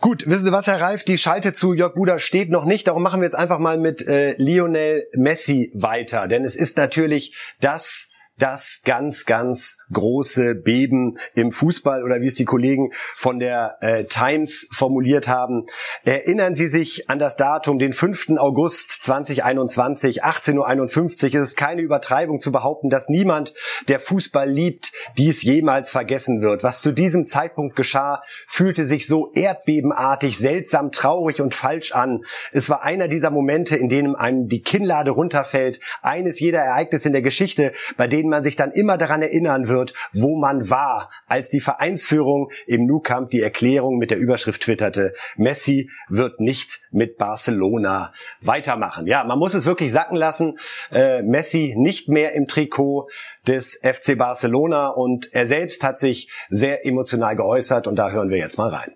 Gut, 0.00 0.26
wissen 0.26 0.44
Sie 0.44 0.52
was, 0.52 0.66
Herr 0.66 0.80
Reif? 0.80 1.04
Die 1.04 1.18
Schalte 1.18 1.52
zu 1.52 1.74
Jörg 1.74 1.94
Buda 1.94 2.18
steht 2.18 2.50
noch 2.50 2.64
nicht. 2.64 2.86
Darum 2.86 3.02
machen 3.02 3.20
wir 3.20 3.26
jetzt 3.26 3.34
einfach 3.34 3.58
mal 3.58 3.78
mit 3.78 4.06
äh, 4.06 4.34
Lionel 4.38 5.06
Messi 5.14 5.70
weiter. 5.74 6.28
Denn 6.28 6.44
es 6.44 6.56
ist 6.56 6.76
natürlich 6.76 7.36
das 7.60 8.09
das 8.40 8.80
ganz, 8.84 9.26
ganz 9.26 9.78
große 9.92 10.54
Beben 10.54 11.18
im 11.34 11.52
Fußball 11.52 12.02
oder 12.02 12.20
wie 12.20 12.26
es 12.26 12.34
die 12.34 12.44
Kollegen 12.44 12.90
von 13.14 13.38
der 13.38 13.76
äh, 13.80 14.04
Times 14.04 14.68
formuliert 14.72 15.28
haben. 15.28 15.66
Erinnern 16.04 16.54
Sie 16.54 16.68
sich 16.68 17.10
an 17.10 17.18
das 17.18 17.36
Datum, 17.36 17.78
den 17.78 17.92
5. 17.92 18.30
August 18.38 19.04
2021, 19.04 20.24
18.51 20.24 21.34
Uhr. 21.34 21.42
Es 21.42 21.50
ist 21.50 21.56
keine 21.56 21.82
Übertreibung 21.82 22.40
zu 22.40 22.50
behaupten, 22.52 22.88
dass 22.88 23.08
niemand, 23.08 23.54
der 23.88 24.00
Fußball 24.00 24.48
liebt, 24.48 24.92
dies 25.18 25.42
jemals 25.42 25.90
vergessen 25.90 26.40
wird. 26.40 26.62
Was 26.62 26.82
zu 26.82 26.92
diesem 26.92 27.26
Zeitpunkt 27.26 27.76
geschah, 27.76 28.22
fühlte 28.46 28.86
sich 28.86 29.06
so 29.06 29.32
erdbebenartig, 29.34 30.38
seltsam, 30.38 30.92
traurig 30.92 31.40
und 31.40 31.54
falsch 31.54 31.92
an. 31.92 32.24
Es 32.52 32.70
war 32.70 32.82
einer 32.82 33.08
dieser 33.08 33.30
Momente, 33.30 33.76
in 33.76 33.88
denen 33.88 34.16
einem 34.16 34.48
die 34.48 34.62
Kinnlade 34.62 35.10
runterfällt, 35.10 35.80
eines 36.00 36.40
jeder 36.40 36.60
Ereignisse 36.60 37.08
in 37.08 37.12
der 37.12 37.22
Geschichte, 37.22 37.72
bei 37.96 38.06
denen 38.06 38.29
man 38.30 38.44
sich 38.44 38.56
dann 38.56 38.72
immer 38.72 38.96
daran 38.96 39.22
erinnern 39.22 39.68
wird, 39.68 39.94
wo 40.12 40.38
man 40.38 40.70
war, 40.70 41.10
als 41.26 41.50
die 41.50 41.60
Vereinsführung 41.60 42.50
im 42.66 42.86
Nou 42.86 43.00
Camp 43.00 43.30
die 43.30 43.40
Erklärung 43.40 43.98
mit 43.98 44.10
der 44.10 44.18
Überschrift 44.18 44.62
twitterte, 44.62 45.12
Messi 45.36 45.90
wird 46.08 46.40
nicht 46.40 46.80
mit 46.90 47.18
Barcelona 47.18 48.12
weitermachen. 48.40 49.06
Ja, 49.06 49.24
man 49.24 49.38
muss 49.38 49.54
es 49.54 49.66
wirklich 49.66 49.92
sacken 49.92 50.16
lassen. 50.16 50.58
Äh, 50.90 51.22
Messi 51.22 51.74
nicht 51.76 52.08
mehr 52.08 52.32
im 52.34 52.46
Trikot 52.46 53.08
des 53.46 53.78
FC 53.82 54.16
Barcelona 54.16 54.88
und 54.88 55.32
er 55.32 55.46
selbst 55.46 55.84
hat 55.84 55.98
sich 55.98 56.30
sehr 56.48 56.86
emotional 56.86 57.36
geäußert 57.36 57.86
und 57.86 57.96
da 57.96 58.10
hören 58.10 58.30
wir 58.30 58.38
jetzt 58.38 58.58
mal 58.58 58.68
rein. 58.70 58.92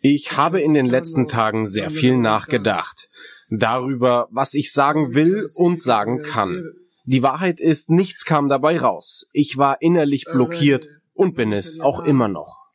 Ich 0.00 0.36
habe 0.36 0.60
in 0.60 0.74
den 0.74 0.86
letzten 0.86 1.26
Tagen 1.26 1.66
sehr 1.66 1.90
viel 1.90 2.16
nachgedacht 2.16 3.08
darüber, 3.50 4.28
was 4.30 4.54
ich 4.54 4.72
sagen 4.72 5.14
will 5.14 5.48
und 5.56 5.80
sagen 5.80 6.22
kann. 6.22 6.62
Die 7.04 7.22
Wahrheit 7.22 7.60
ist, 7.60 7.88
nichts 7.88 8.24
kam 8.24 8.48
dabei 8.48 8.80
raus. 8.80 9.26
Ich 9.32 9.56
war 9.56 9.80
innerlich 9.80 10.24
blockiert 10.24 10.88
und 11.14 11.36
bin 11.36 11.52
es 11.52 11.80
auch 11.80 12.04
immer 12.04 12.28
noch. 12.28 12.66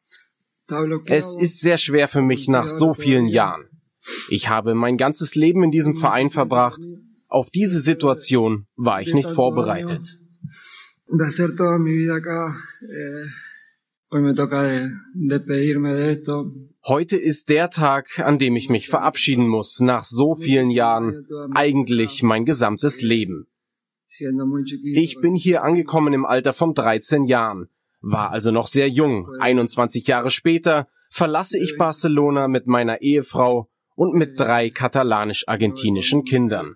Es 1.05 1.36
ist 1.36 1.60
sehr 1.60 1.77
schwer 1.77 2.07
für 2.07 2.21
mich 2.21 2.47
nach 2.47 2.69
so 2.69 2.93
vielen 2.93 3.27
Jahren. 3.27 3.65
Ich 4.29 4.49
habe 4.49 4.73
mein 4.73 4.97
ganzes 4.97 5.36
Leben 5.36 5.63
in 5.63 5.71
diesem 5.71 5.95
Verein 5.95 6.29
verbracht. 6.29 6.81
Auf 7.27 7.49
diese 7.49 7.79
Situation 7.79 8.67
war 8.75 9.01
ich 9.01 9.13
nicht 9.13 9.31
vorbereitet. 9.31 10.19
Heute 16.86 17.15
ist 17.15 17.47
der 17.47 17.69
Tag, 17.69 18.19
an 18.19 18.39
dem 18.39 18.58
ich 18.58 18.69
mich 18.69 18.89
verabschieden 18.89 19.47
muss, 19.47 19.80
nach 19.80 20.04
so 20.04 20.36
vielen 20.36 20.69
Jahren, 20.69 21.26
eigentlich 21.54 22.21
mein 22.21 22.43
gesamtes 22.43 23.02
Leben. 23.02 23.47
Ich 24.93 25.21
bin 25.21 25.34
hier 25.34 25.63
angekommen 25.63 26.13
im 26.13 26.26
Alter 26.26 26.52
von 26.52 26.74
13 26.74 27.24
Jahren, 27.24 27.69
war 28.02 28.32
also 28.32 28.52
noch 28.52 28.67
sehr 28.67 28.89
jung. 28.89 29.30
21 29.39 30.06
Jahre 30.08 30.30
später 30.30 30.89
verlasse 31.10 31.58
ich 31.58 31.78
Barcelona 31.78 32.50
mit 32.50 32.67
meiner 32.67 33.02
Ehefrau 33.02 33.69
und 33.95 34.15
mit 34.15 34.38
drei 34.38 34.69
katalanisch-argentinischen 34.69 36.26
Kindern. 36.26 36.74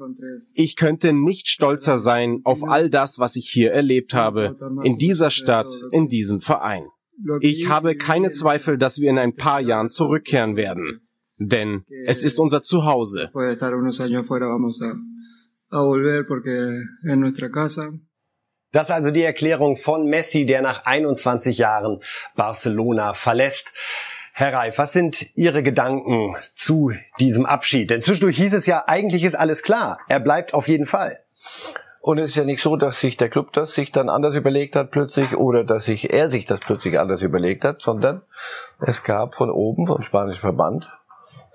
Ich 0.54 0.78
könnte 0.78 1.12
nicht 1.12 1.50
stolzer 1.50 1.98
sein 1.98 2.40
auf 2.46 2.64
all 2.64 2.90
das, 2.90 3.20
was 3.20 3.36
ich 3.36 3.50
hier 3.50 3.74
erlebt 3.74 4.14
habe, 4.14 4.56
in 4.84 4.98
dieser 4.98 5.32
Stadt, 5.32 5.74
in 5.92 6.08
diesem 6.08 6.40
Verein. 6.40 6.86
Ich 7.40 7.70
habe 7.70 7.96
keine 7.96 8.32
Zweifel, 8.32 8.78
dass 8.78 9.00
wir 9.00 9.10
in 9.10 9.18
ein 9.18 9.36
paar 9.36 9.62
Jahren 9.62 9.90
zurückkehren 9.90 10.56
werden, 10.56 11.08
denn 11.38 11.86
es 12.06 12.24
ist 12.24 12.40
unser 12.40 12.62
Zuhause. 12.62 13.30
Das 18.72 18.90
ist 18.90 18.96
also 18.96 19.12
die 19.12 19.22
Erklärung 19.22 19.78
von 19.78 20.10
Messi, 20.10 20.46
der 20.46 20.62
nach 20.62 20.86
21 20.86 21.58
Jahren 21.58 22.02
Barcelona 22.36 23.14
verlässt. 23.14 23.74
Herr 24.34 24.54
Reif, 24.54 24.78
was 24.78 24.92
sind 24.92 25.28
Ihre 25.36 25.64
Gedanken 25.64 26.36
zu 26.56 26.92
diesem 27.22 27.46
Abschied? 27.46 27.90
Denn 27.90 28.02
zwischendurch 28.02 28.36
hieß 28.36 28.54
es 28.54 28.66
ja, 28.66 28.84
eigentlich 28.86 29.24
ist 29.24 29.36
alles 29.36 29.64
klar. 29.64 30.00
Er 30.10 30.20
bleibt 30.20 30.54
auf 30.54 30.68
jeden 30.68 30.86
Fall. 30.86 31.20
Und 32.06 32.20
es 32.20 32.30
ist 32.30 32.36
ja 32.36 32.44
nicht 32.44 32.62
so, 32.62 32.76
dass 32.76 33.00
sich 33.00 33.18
der 33.18 33.32
Club 33.32 33.52
das 33.52 33.74
sich 33.74 33.92
dann 33.92 34.10
anders 34.10 34.36
überlegt 34.36 34.76
hat 34.76 34.92
plötzlich 34.92 35.36
oder 35.36 35.64
dass 35.64 35.86
sich 35.86 36.14
er 36.14 36.30
sich 36.30 36.46
das 36.46 36.60
plötzlich 36.60 37.00
anders 37.00 37.24
überlegt 37.24 37.66
hat, 37.66 37.82
sondern 37.82 38.22
es 38.80 39.04
gab 39.04 39.34
von 39.34 39.50
oben, 39.50 39.88
vom 39.88 40.04
spanischen 40.04 40.40
Verband, 40.40 40.96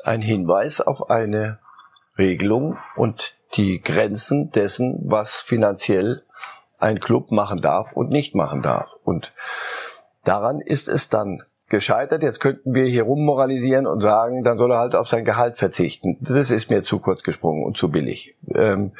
einen 0.02 0.24
Hinweis 0.24 0.80
auf 0.80 1.08
eine 1.08 1.60
Regelung 2.18 2.78
und 2.96 3.36
die 3.54 3.80
Grenzen 3.80 4.50
dessen, 4.50 4.98
was 5.04 5.34
finanziell 5.36 6.24
ein 6.80 6.98
Club 6.98 7.30
machen 7.30 7.60
darf 7.60 7.92
und 7.92 8.10
nicht 8.10 8.34
machen 8.34 8.60
darf. 8.60 8.98
Und 9.04 9.32
daran 10.24 10.60
ist 10.60 10.88
es 10.88 11.08
dann 11.08 11.44
gescheitert. 11.70 12.22
Jetzt 12.22 12.40
könnten 12.40 12.74
wir 12.74 12.84
hier 12.84 13.04
rummoralisieren 13.04 13.86
und 13.86 14.00
sagen, 14.00 14.42
dann 14.44 14.58
soll 14.58 14.72
er 14.72 14.78
halt 14.78 14.94
auf 14.94 15.08
sein 15.08 15.24
Gehalt 15.24 15.56
verzichten. 15.56 16.18
Das 16.20 16.50
ist 16.50 16.68
mir 16.68 16.84
zu 16.84 16.98
kurz 16.98 17.22
gesprungen 17.22 17.64
und 17.64 17.76
zu 17.76 17.90
billig. 17.90 18.36
Ähm, 18.54 18.92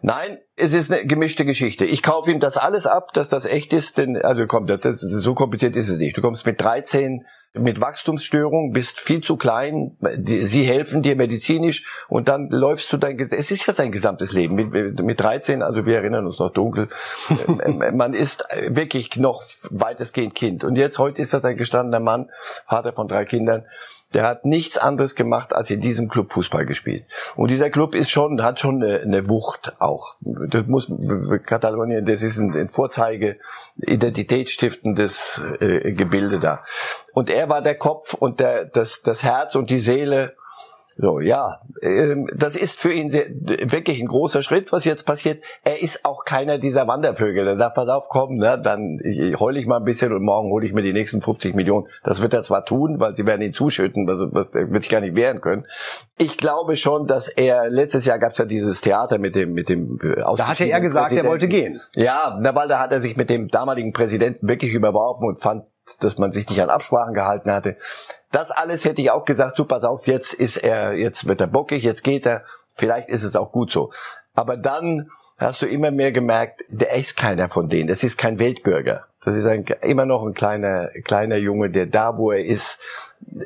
nein, 0.00 0.38
es 0.56 0.72
ist 0.72 0.90
eine 0.90 1.04
gemischte 1.04 1.44
Geschichte. 1.44 1.84
Ich 1.84 2.02
kaufe 2.02 2.30
ihm 2.30 2.40
das 2.40 2.56
alles 2.56 2.86
ab, 2.86 3.12
dass 3.12 3.28
das 3.28 3.44
echt 3.44 3.72
ist, 3.72 3.98
denn 3.98 4.16
also 4.16 4.46
kommt, 4.46 4.70
das, 4.70 4.80
das, 4.80 5.00
so 5.00 5.34
kompliziert 5.34 5.76
ist 5.76 5.90
es 5.90 5.98
nicht. 5.98 6.16
Du 6.16 6.22
kommst 6.22 6.46
mit 6.46 6.60
13 6.60 7.26
mit 7.58 7.80
Wachstumsstörungen, 7.80 8.72
bist 8.72 9.00
viel 9.00 9.20
zu 9.20 9.36
klein, 9.36 9.96
sie 10.24 10.62
helfen 10.62 11.02
dir 11.02 11.16
medizinisch 11.16 11.84
und 12.08 12.28
dann 12.28 12.48
läufst 12.50 12.92
du 12.92 12.96
dein, 12.96 13.18
es 13.18 13.50
ist 13.50 13.66
ja 13.66 13.72
sein 13.72 13.92
gesamtes 13.92 14.32
Leben. 14.32 14.54
Mit, 14.54 15.02
mit 15.02 15.20
13, 15.20 15.62
also 15.62 15.86
wir 15.86 15.96
erinnern 15.96 16.26
uns 16.26 16.38
noch 16.38 16.52
dunkel, 16.52 16.88
ähm, 17.30 17.60
ähm, 17.82 17.96
man 17.96 18.14
ist 18.14 18.44
wirklich 18.68 19.16
noch 19.16 19.42
weitestgehend 19.70 20.34
Kind. 20.34 20.64
Und 20.64 20.76
jetzt, 20.76 20.98
heute 20.98 21.22
ist 21.22 21.32
das 21.32 21.44
ein 21.44 21.56
gestandener 21.56 22.00
Mann, 22.00 22.30
Vater 22.66 22.92
von 22.92 23.08
drei 23.08 23.24
Kindern, 23.24 23.64
der 24.14 24.22
hat 24.22 24.46
nichts 24.46 24.78
anderes 24.78 25.14
gemacht, 25.14 25.54
als 25.54 25.70
in 25.70 25.80
diesem 25.80 26.08
Club 26.08 26.32
Fußball 26.32 26.64
gespielt. 26.64 27.04
Und 27.36 27.50
dieser 27.50 27.68
Club 27.68 27.94
ist 27.94 28.10
schon, 28.10 28.42
hat 28.42 28.58
schon 28.58 28.82
eine, 28.82 29.00
eine 29.00 29.28
Wucht 29.28 29.76
auch. 29.80 30.14
Das 30.22 30.66
muss, 30.66 30.90
Katalonien, 31.44 32.04
das 32.04 32.22
ist 32.22 32.38
ein, 32.38 32.68
Vorzeige, 32.68 33.36
identitätsstiftendes 33.76 35.40
äh, 35.60 35.92
Gebilde 35.92 36.38
da. 36.38 36.62
Und 37.12 37.28
er 37.28 37.48
war 37.48 37.60
der 37.60 37.76
Kopf 37.76 38.14
und 38.14 38.40
der, 38.40 38.64
das, 38.64 39.02
das 39.02 39.22
Herz 39.22 39.54
und 39.56 39.68
die 39.70 39.80
Seele 39.80 40.34
so, 41.00 41.20
ja, 41.20 41.60
ähm, 41.80 42.28
das 42.34 42.56
ist 42.56 42.80
für 42.80 42.92
ihn 42.92 43.08
sehr, 43.08 43.26
wirklich 43.30 44.00
ein 44.00 44.08
großer 44.08 44.42
Schritt, 44.42 44.72
was 44.72 44.84
jetzt 44.84 45.06
passiert. 45.06 45.44
Er 45.62 45.80
ist 45.80 46.04
auch 46.04 46.24
keiner 46.24 46.58
dieser 46.58 46.88
Wandervögel. 46.88 47.46
Er 47.46 47.56
sagt, 47.56 47.76
pass 47.76 47.88
auf, 47.88 48.08
komm, 48.08 48.38
ne, 48.38 48.60
dann 48.60 48.98
heul 49.38 49.56
ich 49.56 49.66
mal 49.66 49.76
ein 49.76 49.84
bisschen 49.84 50.12
und 50.12 50.24
morgen 50.24 50.50
hole 50.50 50.66
ich 50.66 50.72
mir 50.72 50.82
die 50.82 50.92
nächsten 50.92 51.22
50 51.22 51.54
Millionen. 51.54 51.86
Das 52.02 52.20
wird 52.20 52.34
er 52.34 52.42
zwar 52.42 52.64
tun, 52.64 52.98
weil 52.98 53.14
sie 53.14 53.26
werden 53.26 53.42
ihn 53.42 53.54
zuschütten, 53.54 54.10
also 54.10 54.24
er 54.24 54.72
wird 54.72 54.82
sich 54.82 54.90
gar 54.90 55.00
nicht 55.00 55.14
wehren 55.14 55.40
können. 55.40 55.66
Ich 56.18 56.36
glaube 56.36 56.74
schon, 56.74 57.06
dass 57.06 57.28
er, 57.28 57.70
letztes 57.70 58.04
Jahr 58.04 58.18
gab 58.18 58.32
es 58.32 58.38
ja 58.38 58.44
dieses 58.44 58.80
Theater 58.80 59.18
mit 59.18 59.36
dem, 59.36 59.52
mit 59.52 59.68
dem 59.68 60.00
äh, 60.02 60.16
Da 60.36 60.48
hatte 60.48 60.64
er 60.64 60.80
gesagt, 60.80 61.12
er 61.12 61.24
wollte 61.26 61.46
gehen. 61.46 61.80
Ja, 61.94 62.36
na, 62.40 62.56
weil 62.56 62.66
da 62.66 62.80
hat 62.80 62.92
er 62.92 63.00
sich 63.00 63.16
mit 63.16 63.30
dem 63.30 63.46
damaligen 63.46 63.92
Präsidenten 63.92 64.48
wirklich 64.48 64.74
überworfen 64.74 65.28
und 65.28 65.40
fand, 65.40 65.64
dass 66.00 66.18
man 66.18 66.32
sich 66.32 66.48
nicht 66.48 66.60
an 66.60 66.70
Absprachen 66.70 67.14
gehalten 67.14 67.52
hatte. 67.52 67.76
Das 68.30 68.50
alles 68.50 68.84
hätte 68.84 69.00
ich 69.00 69.10
auch 69.10 69.24
gesagt, 69.24 69.56
so 69.56 69.64
pass 69.64 69.84
auf, 69.84 70.06
jetzt 70.06 70.34
ist 70.34 70.58
er, 70.58 70.94
jetzt 70.94 71.26
wird 71.26 71.40
er 71.40 71.46
bockig, 71.46 71.82
jetzt 71.82 72.04
geht 72.04 72.26
er. 72.26 72.44
Vielleicht 72.76 73.08
ist 73.08 73.24
es 73.24 73.36
auch 73.36 73.52
gut 73.52 73.70
so. 73.70 73.90
Aber 74.34 74.56
dann 74.56 75.10
hast 75.38 75.62
du 75.62 75.66
immer 75.66 75.90
mehr 75.90 76.12
gemerkt, 76.12 76.64
der 76.68 76.94
ist 76.94 77.16
keiner 77.16 77.48
von 77.48 77.68
denen. 77.68 77.88
Das 77.88 78.02
ist 78.02 78.18
kein 78.18 78.38
Weltbürger. 78.38 79.06
Das 79.24 79.34
ist 79.34 79.46
ein, 79.46 79.64
immer 79.82 80.06
noch 80.06 80.24
ein 80.24 80.34
kleiner, 80.34 80.88
kleiner 81.04 81.36
Junge, 81.36 81.70
der 81.70 81.86
da, 81.86 82.16
wo 82.16 82.30
er 82.30 82.44
ist, 82.44 82.78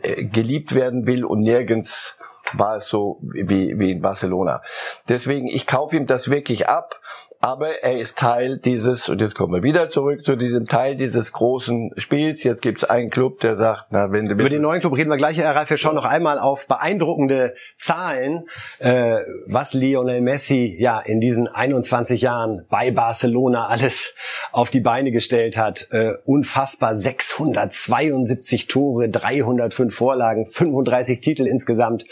äh, 0.03 0.25
geliebt 0.25 0.75
werden 0.75 1.07
will 1.07 1.25
und 1.25 1.41
nirgends 1.41 2.17
war 2.53 2.77
es 2.77 2.87
so 2.87 3.19
wie, 3.23 3.79
wie 3.79 3.93
in 3.93 4.03
Barcelona. 4.03 4.63
Deswegen, 5.09 5.47
ich 5.47 5.67
kaufe 5.67 5.97
ihm 5.97 6.07
das 6.07 6.31
wirklich 6.31 6.69
ab 6.69 7.01
aber 7.45 7.83
er 7.83 7.99
ist 7.99 8.19
Teil 8.19 8.57
dieses, 8.59 9.09
und 9.09 9.21
jetzt 9.21 9.35
kommen 9.35 9.53
wir 9.53 9.65
wieder 9.65 9.91
zurück 9.91 10.25
zu 10.25 10.37
diesem 10.37 10.69
Teil 10.69 10.95
dieses 10.95 11.33
großen 11.33 11.91
Spiels. 11.97 12.45
Jetzt 12.45 12.63
gibt 12.63 12.85
es 12.85 12.89
einen 12.89 13.11
Club, 13.11 13.41
der 13.41 13.57
sagt, 13.57 13.87
na, 13.91 14.13
wenn 14.13 14.29
Sie 14.29 14.35
Über 14.35 14.49
den 14.49 14.63
neuen 14.63 14.79
Club 14.79 14.97
reden 14.97 15.11
wir 15.11 15.17
gleich, 15.17 15.39
Herr 15.39 15.57
Reif. 15.57 15.69
Wir 15.69 15.77
schauen 15.77 15.97
noch 15.97 16.05
einmal 16.05 16.39
auf 16.39 16.69
beeindruckende 16.69 17.57
Zahlen, 17.77 18.47
äh, 18.79 19.19
was 19.49 19.75
Lionel 19.75 20.21
Messi 20.21 20.77
ja 20.79 21.01
in 21.01 21.21
diesen 21.21 21.49
21 21.49 22.23
Jahren 22.23 22.65
bei 22.71 22.93
Barcelona 22.93 23.67
alles 23.67 24.15
auf 24.53 24.71
die 24.71 24.81
Beine 24.81 25.11
gestellt 25.11 25.57
hat. 25.57 25.89
Äh, 25.91 26.13
unfassbar 26.25 26.95
672 26.95 28.69
Tore, 28.69 29.09
305 29.09 29.93
Vorlagen, 29.93 30.47
35 30.49 31.21
Titel 31.21 31.49
insgesamt. 31.49 32.05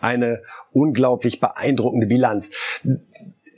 Eine 0.00 0.40
unglaublich 0.72 1.40
beeindruckende 1.40 2.06
Bilanz 2.06 2.50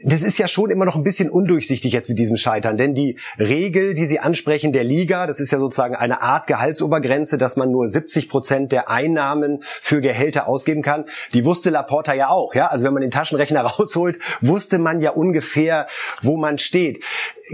das 0.03 0.23
ist 0.23 0.39
ja 0.39 0.49
schon 0.49 0.71
immer 0.71 0.85
noch 0.85 0.97
ein 0.97 1.03
bisschen 1.03 1.31
undurchsichtig 1.31 1.93
jetzt 1.93 2.09
mit 2.09 2.19
diesem 2.19 2.37
Scheitern, 2.37 2.77
denn 2.77 2.95
die 2.95 3.19
Regel, 3.39 3.95
die 3.95 4.07
Sie 4.07 4.21
ansprechen, 4.21 4.73
der 4.73 4.85
Liga, 4.85 5.27
das 5.27 5.41
ist 5.41 5.51
ja 5.51 5.59
sozusagen 5.59 5.95
eine 5.95 6.23
Art 6.23 6.47
Gehaltsobergrenze, 6.47 7.39
dass 7.39 7.57
man 7.57 7.71
nur 7.71 7.89
70 7.89 8.29
Prozent 8.29 8.73
der 8.73 8.89
Einnahmen 8.89 9.59
für 9.63 10.01
Gehälter 10.01 10.49
ausgeben 10.49 10.83
kann. 10.83 11.05
Die 11.35 11.45
wusste 11.45 11.71
Laporta 11.71 12.15
ja 12.15 12.29
auch, 12.29 12.55
ja. 12.55 12.69
Also 12.69 12.85
wenn 12.85 12.95
man 12.95 13.03
den 13.03 13.11
Taschenrechner 13.11 13.61
rausholt, 13.63 14.19
wusste 14.41 14.79
man 14.79 15.01
ja 15.01 15.11
ungefähr, 15.11 15.87
wo 16.23 16.37
man 16.37 16.59
steht. 16.59 17.05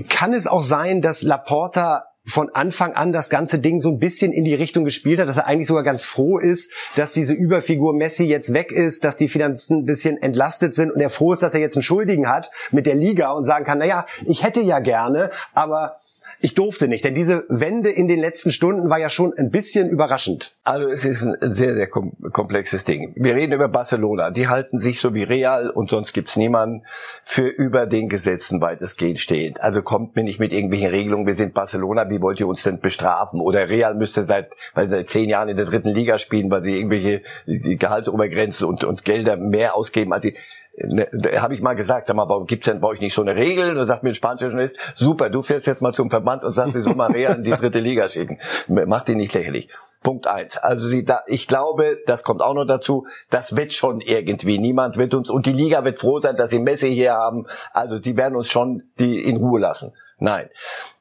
Kann 0.09 0.33
es 0.33 0.47
auch 0.47 0.63
sein, 0.63 1.01
dass 1.01 1.23
Laporta 1.23 2.05
von 2.27 2.51
Anfang 2.51 2.93
an 2.93 3.13
das 3.13 3.31
ganze 3.31 3.59
Ding 3.61 3.81
so 3.81 3.89
ein 3.89 3.99
bisschen 3.99 4.33
in 4.33 4.45
die 4.45 4.55
Richtung 4.55 4.85
gespielt 4.85 5.21
hat, 5.21 5.29
dass 5.29 5.37
er 5.37 5.47
eigentlich 5.47 5.69
sogar 5.69 5.85
ganz 5.85 6.05
froh 6.05 6.39
ist, 6.39 6.73
dass 6.97 7.13
diese 7.13 7.33
Überfigur 7.33 7.95
Messi 7.95 8.25
jetzt 8.25 8.53
weg 8.53 8.73
ist, 8.73 9.05
dass 9.05 9.17
die 9.17 9.29
Finanzen 9.29 9.79
ein 9.79 9.85
bisschen 9.85 10.21
entlastet 10.21 10.75
sind 10.75 10.91
und 10.91 11.01
er 11.01 11.11
froh 11.11 11.33
ist, 11.33 11.43
dass 11.43 11.55
er 11.55 11.61
jetzt 11.61 11.77
einen 11.77 11.85
Schuldigen 11.85 12.29
hat 12.29 12.51
mit 12.73 12.87
der 12.87 12.97
Liga 12.97 13.31
und 13.31 13.45
sagen 13.45 13.65
kann, 13.65 13.79
naja, 13.79 14.07
ich 14.25 14.43
hätte 14.43 14.61
ja 14.61 14.81
gerne, 14.81 15.31
aber 15.55 15.99
ich 16.41 16.55
durfte 16.55 16.89
nicht, 16.89 17.05
denn 17.05 17.15
diese 17.15 17.45
Wende 17.49 17.91
in 17.91 18.09
den 18.09 18.21
letzten 18.21 18.53
Stunden 18.53 18.91
war 18.91 18.99
ja 18.99 19.09
schon 19.09 19.33
ein 19.37 19.51
bisschen 19.51 19.89
überraschend. 19.89 20.55
Also 20.65 20.89
es 20.89 21.05
ist 21.05 21.23
ein 21.23 21.37
sehr, 21.53 21.75
sehr 21.75 21.89
komplexes 21.89 22.85
Ding. 22.85 23.13
Wir 23.17 23.35
reden 23.35 23.53
über 23.53 23.69
Barcelona. 23.69 24.31
Die 24.31 24.49
halten 24.49 24.79
sich 24.79 25.01
so 25.01 25.15
wie 25.15 25.23
Real 25.23 25.71
und 25.71 25.91
sonst 25.91 26.13
gibt's 26.13 26.37
niemanden 26.37 26.85
für 27.23 27.47
über 27.47 27.87
den 27.87 28.09
Gesetzen 28.09 28.61
weitestgehend 28.61 29.19
stehend. 29.19 29.61
Also 29.63 29.83
kommt 29.83 30.17
mir 30.17 30.25
nicht 30.25 30.39
mit 30.39 30.53
irgendwelchen 30.53 30.91
Regelungen, 30.91 31.27
wir 31.27 31.35
sind 31.35 31.55
Barcelona, 31.55 32.11
wie 32.11 32.21
wollt 32.21 32.41
ihr 32.41 32.49
uns 32.49 32.63
denn 32.63 32.81
bestrafen? 32.81 33.41
Oder 33.41 33.69
Real 33.69 33.95
müsste 33.95 34.25
seit, 34.25 34.51
weil 34.75 34.89
seit 34.89 35.09
zehn 35.09 35.29
Jahren 35.29 35.49
in 35.49 35.57
der 35.57 35.67
dritten 35.67 35.91
Liga 35.91 36.19
spielen, 36.19 36.51
weil 36.51 36.63
sie 36.63 36.77
irgendwelche 36.77 37.23
Gehaltsobergrenzen 37.47 38.67
und, 38.67 38.85
und 38.85 39.05
Gelder 39.05 39.37
mehr 39.37 39.77
ausgeben 39.77 40.13
als 40.13 40.25
sie 40.25 40.37
ne, 40.79 41.09
habe 41.39 41.55
ich 41.55 41.63
mal 41.63 41.75
gesagt, 41.75 42.07
sag 42.07 42.17
mal, 42.17 42.29
warum 42.29 42.47
gibt's 42.47 42.67
denn 42.67 42.81
bei 42.81 42.89
euch 42.89 43.01
nicht 43.01 43.15
so 43.15 43.23
eine 43.23 43.37
Regel? 43.37 43.77
Und 43.77 43.87
sagt 43.87 44.03
mir 44.03 44.11
ein 44.11 44.15
spanischer 44.15 44.49
Journalist, 44.49 44.77
super, 44.95 45.31
du 45.31 45.43
fährst 45.43 45.67
jetzt 45.67 45.83
mal 45.83 45.93
zum 45.93 46.11
Verband 46.11 46.45
und 46.45 46.53
sagst, 46.53 46.75
sie 46.75 46.83
soll 46.83 46.95
mal 46.95 47.11
Real 47.11 47.37
in 47.37 47.45
die 47.45 47.51
dritte 47.51 47.81
Liga 47.81 48.09
schicken. 48.09 48.39
Mach 48.69 49.05
die 49.05 49.15
nicht 49.15 49.35
lächerlich. 49.35 49.69
Punkt 50.03 50.29
eins. 50.29 50.57
Also 50.57 50.87
sie 50.87 51.05
da, 51.05 51.23
ich 51.27 51.49
glaube, 51.49 51.99
das 52.07 52.23
kommt 52.23 52.41
auch 52.41 52.55
noch 52.55 52.65
dazu, 52.65 53.07
das 53.29 53.57
wird 53.57 53.73
schon 53.73 54.01
irgendwie. 54.01 54.59
Niemand 54.59 54.99
wird 54.99 55.15
uns, 55.15 55.31
und 55.31 55.47
die 55.47 55.53
Liga 55.53 55.85
wird 55.85 55.99
froh 55.99 56.21
sein, 56.21 56.37
dass 56.37 56.51
sie 56.51 56.61
Messi 56.61 56.93
hier 56.93 57.15
haben. 57.15 57.47
Also 57.73 57.99
die 57.99 58.17
werden 58.17 58.37
uns 58.37 58.49
schon 58.49 58.85
die 59.01 59.19
in 59.25 59.37
Ruhe 59.37 59.59
lassen. 59.59 59.93
Nein. 60.19 60.49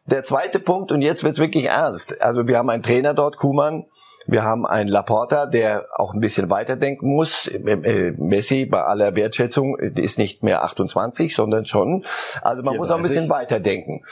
Der 0.07 0.23
zweite 0.23 0.59
Punkt, 0.59 0.91
und 0.91 1.01
jetzt 1.01 1.23
wird's 1.23 1.39
wirklich 1.39 1.65
ernst. 1.65 2.21
Also 2.21 2.47
wir 2.47 2.57
haben 2.57 2.69
einen 2.69 2.83
Trainer 2.83 3.13
dort, 3.13 3.37
Kuman, 3.37 3.85
wir 4.27 4.43
haben 4.43 4.65
einen 4.65 4.89
Laporta, 4.89 5.45
der 5.45 5.85
auch 5.95 6.13
ein 6.13 6.19
bisschen 6.19 6.49
weiterdenken 6.49 7.07
muss. 7.07 7.47
Äh, 7.47 8.13
Messi, 8.17 8.65
bei 8.65 8.83
aller 8.83 9.15
Wertschätzung, 9.15 9.77
ist 9.77 10.17
nicht 10.17 10.43
mehr 10.43 10.63
28, 10.63 11.35
sondern 11.35 11.65
schon. 11.65 12.05
Also 12.41 12.63
man 12.63 12.75
34. 12.75 12.77
muss 12.77 12.89
auch 12.91 12.95
ein 12.97 13.01
bisschen 13.01 13.29
weiterdenken. 13.29 14.03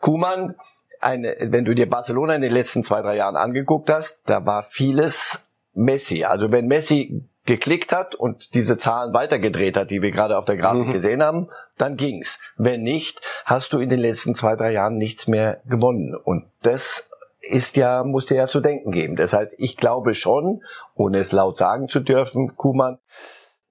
Kuman 0.00 0.54
eine, 1.00 1.36
wenn 1.40 1.64
du 1.64 1.74
dir 1.74 1.88
Barcelona 1.88 2.34
in 2.34 2.42
den 2.42 2.52
letzten 2.52 2.84
zwei, 2.84 3.02
drei 3.02 3.16
Jahren 3.16 3.36
angeguckt 3.36 3.90
hast, 3.90 4.20
da 4.26 4.44
war 4.44 4.62
vieles 4.62 5.40
Messi. 5.72 6.24
Also 6.24 6.52
wenn 6.52 6.66
Messi 6.66 7.24
geklickt 7.46 7.92
hat 7.92 8.14
und 8.14 8.54
diese 8.54 8.76
Zahlen 8.76 9.14
weitergedreht 9.14 9.76
hat, 9.76 9.90
die 9.90 10.02
wir 10.02 10.10
gerade 10.10 10.36
auf 10.36 10.44
der 10.44 10.56
Grafik 10.56 10.88
mhm. 10.88 10.92
gesehen 10.92 11.22
haben, 11.22 11.48
dann 11.78 11.96
ging's. 11.96 12.38
Wenn 12.56 12.82
nicht, 12.82 13.20
hast 13.44 13.72
du 13.72 13.78
in 13.78 13.88
den 13.88 14.00
letzten 14.00 14.34
zwei, 14.34 14.56
drei 14.56 14.72
Jahren 14.72 14.98
nichts 14.98 15.26
mehr 15.26 15.60
gewonnen. 15.64 16.14
Und 16.14 16.44
das 16.62 17.06
ist 17.40 17.76
ja, 17.76 18.04
muss 18.04 18.26
dir 18.26 18.36
ja 18.36 18.46
zu 18.46 18.60
denken 18.60 18.90
geben. 18.90 19.16
Das 19.16 19.32
heißt, 19.32 19.54
ich 19.58 19.76
glaube 19.76 20.14
schon, 20.14 20.62
ohne 20.94 21.18
es 21.18 21.32
laut 21.32 21.58
sagen 21.58 21.88
zu 21.88 22.00
dürfen, 22.00 22.56
Kuhmann, 22.56 22.98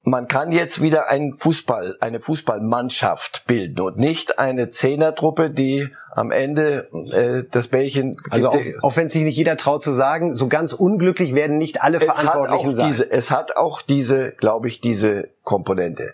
man 0.04 0.28
kann 0.28 0.52
jetzt 0.52 0.82
wieder 0.82 1.10
ein 1.10 1.34
Fußball, 1.34 1.98
eine 2.00 2.20
Fußballmannschaft 2.20 3.46
bilden 3.48 3.80
und 3.82 3.98
nicht 3.98 4.40
eine 4.40 4.70
Zehnertruppe, 4.70 5.50
die 5.50 5.90
am 6.12 6.32
Ende 6.32 6.90
äh, 7.12 7.44
das 7.50 7.68
Bällchen. 7.68 8.16
Also 8.30 8.50
auch, 8.50 8.60
auch 8.82 8.96
wenn 8.96 9.10
sich 9.10 9.24
nicht 9.24 9.38
jeder 9.38 9.58
traut 9.58 9.84
zu 9.84 9.92
sagen, 9.92 10.34
so 10.34 10.48
ganz 10.48 10.74
unglücklich 10.74 11.36
werden 11.36 11.58
nicht 11.58 11.82
alle 11.82 12.00
Verantwortlichen 12.00 12.74
sein. 12.74 12.88
Diese, 12.88 13.12
es 13.12 13.30
hat 13.30 13.58
auch 13.58 13.82
diese, 13.82 14.32
glaube 14.32 14.68
ich, 14.68 14.82
diese 14.82 15.30
Komponente, 15.44 16.14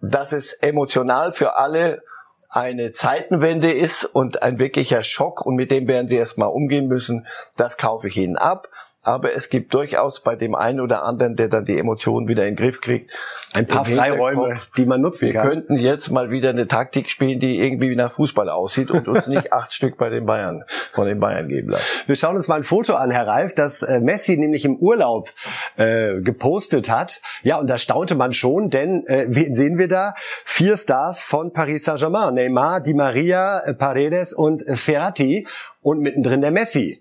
dass 0.00 0.32
es 0.32 0.52
emotional 0.52 1.32
für 1.32 1.56
alle 1.56 2.02
eine 2.50 2.92
Zeitenwende 2.92 3.70
ist 3.70 4.04
und 4.04 4.42
ein 4.42 4.58
wirklicher 4.58 5.02
Schock 5.02 5.46
und 5.46 5.54
mit 5.54 5.70
dem 5.70 5.86
werden 5.88 6.08
sie 6.08 6.16
erstmal 6.16 6.48
umgehen 6.48 6.88
müssen, 6.88 7.26
das 7.56 7.76
kaufe 7.76 8.08
ich 8.08 8.16
ihnen 8.16 8.36
ab 8.36 8.68
aber 9.02 9.34
es 9.34 9.48
gibt 9.48 9.72
durchaus 9.72 10.20
bei 10.20 10.36
dem 10.36 10.54
einen 10.54 10.80
oder 10.80 11.04
anderen, 11.04 11.34
der 11.34 11.48
dann 11.48 11.64
die 11.64 11.78
Emotionen 11.78 12.28
wieder 12.28 12.46
in 12.46 12.54
den 12.54 12.56
Griff 12.56 12.80
kriegt, 12.82 13.12
ein 13.54 13.66
paar 13.66 13.86
Freiräume, 13.86 14.58
die 14.76 14.84
man 14.84 15.00
nutzen 15.00 15.26
wir 15.26 15.32
kann. 15.32 15.42
Wir 15.42 15.50
könnten 15.50 15.76
jetzt 15.76 16.10
mal 16.10 16.30
wieder 16.30 16.50
eine 16.50 16.68
Taktik 16.68 17.08
spielen, 17.08 17.40
die 17.40 17.58
irgendwie 17.60 17.96
nach 17.96 18.12
Fußball 18.12 18.50
aussieht 18.50 18.90
und 18.90 19.08
uns 19.08 19.26
nicht 19.26 19.52
acht 19.52 19.72
Stück 19.72 19.96
bei 19.96 20.10
den 20.10 20.26
Bayern 20.26 20.64
von 20.92 21.06
den 21.06 21.18
Bayern 21.18 21.48
geben 21.48 21.70
lassen. 21.70 21.84
Wir 22.06 22.16
schauen 22.16 22.36
uns 22.36 22.46
mal 22.46 22.56
ein 22.56 22.62
Foto 22.62 22.94
an, 22.94 23.10
Herr 23.10 23.26
Reif, 23.26 23.54
das 23.54 23.82
äh, 23.82 24.00
Messi 24.00 24.36
nämlich 24.36 24.66
im 24.66 24.76
Urlaub 24.76 25.32
äh, 25.76 26.20
gepostet 26.20 26.90
hat. 26.90 27.22
Ja, 27.42 27.58
und 27.58 27.70
da 27.70 27.78
staunte 27.78 28.14
man 28.14 28.34
schon, 28.34 28.68
denn 28.68 29.06
äh, 29.06 29.26
wen 29.28 29.54
sehen 29.54 29.78
wir 29.78 29.88
da? 29.88 30.14
Vier 30.44 30.76
Stars 30.76 31.22
von 31.22 31.52
Paris 31.52 31.84
Saint-Germain: 31.84 32.34
Neymar, 32.34 32.80
Di 32.80 32.92
Maria, 32.92 33.60
äh, 33.60 33.74
Paredes 33.74 34.34
und 34.34 34.66
äh, 34.66 34.76
Ferrati 34.76 35.46
und 35.80 36.00
mittendrin 36.00 36.42
der 36.42 36.50
Messi. 36.50 37.00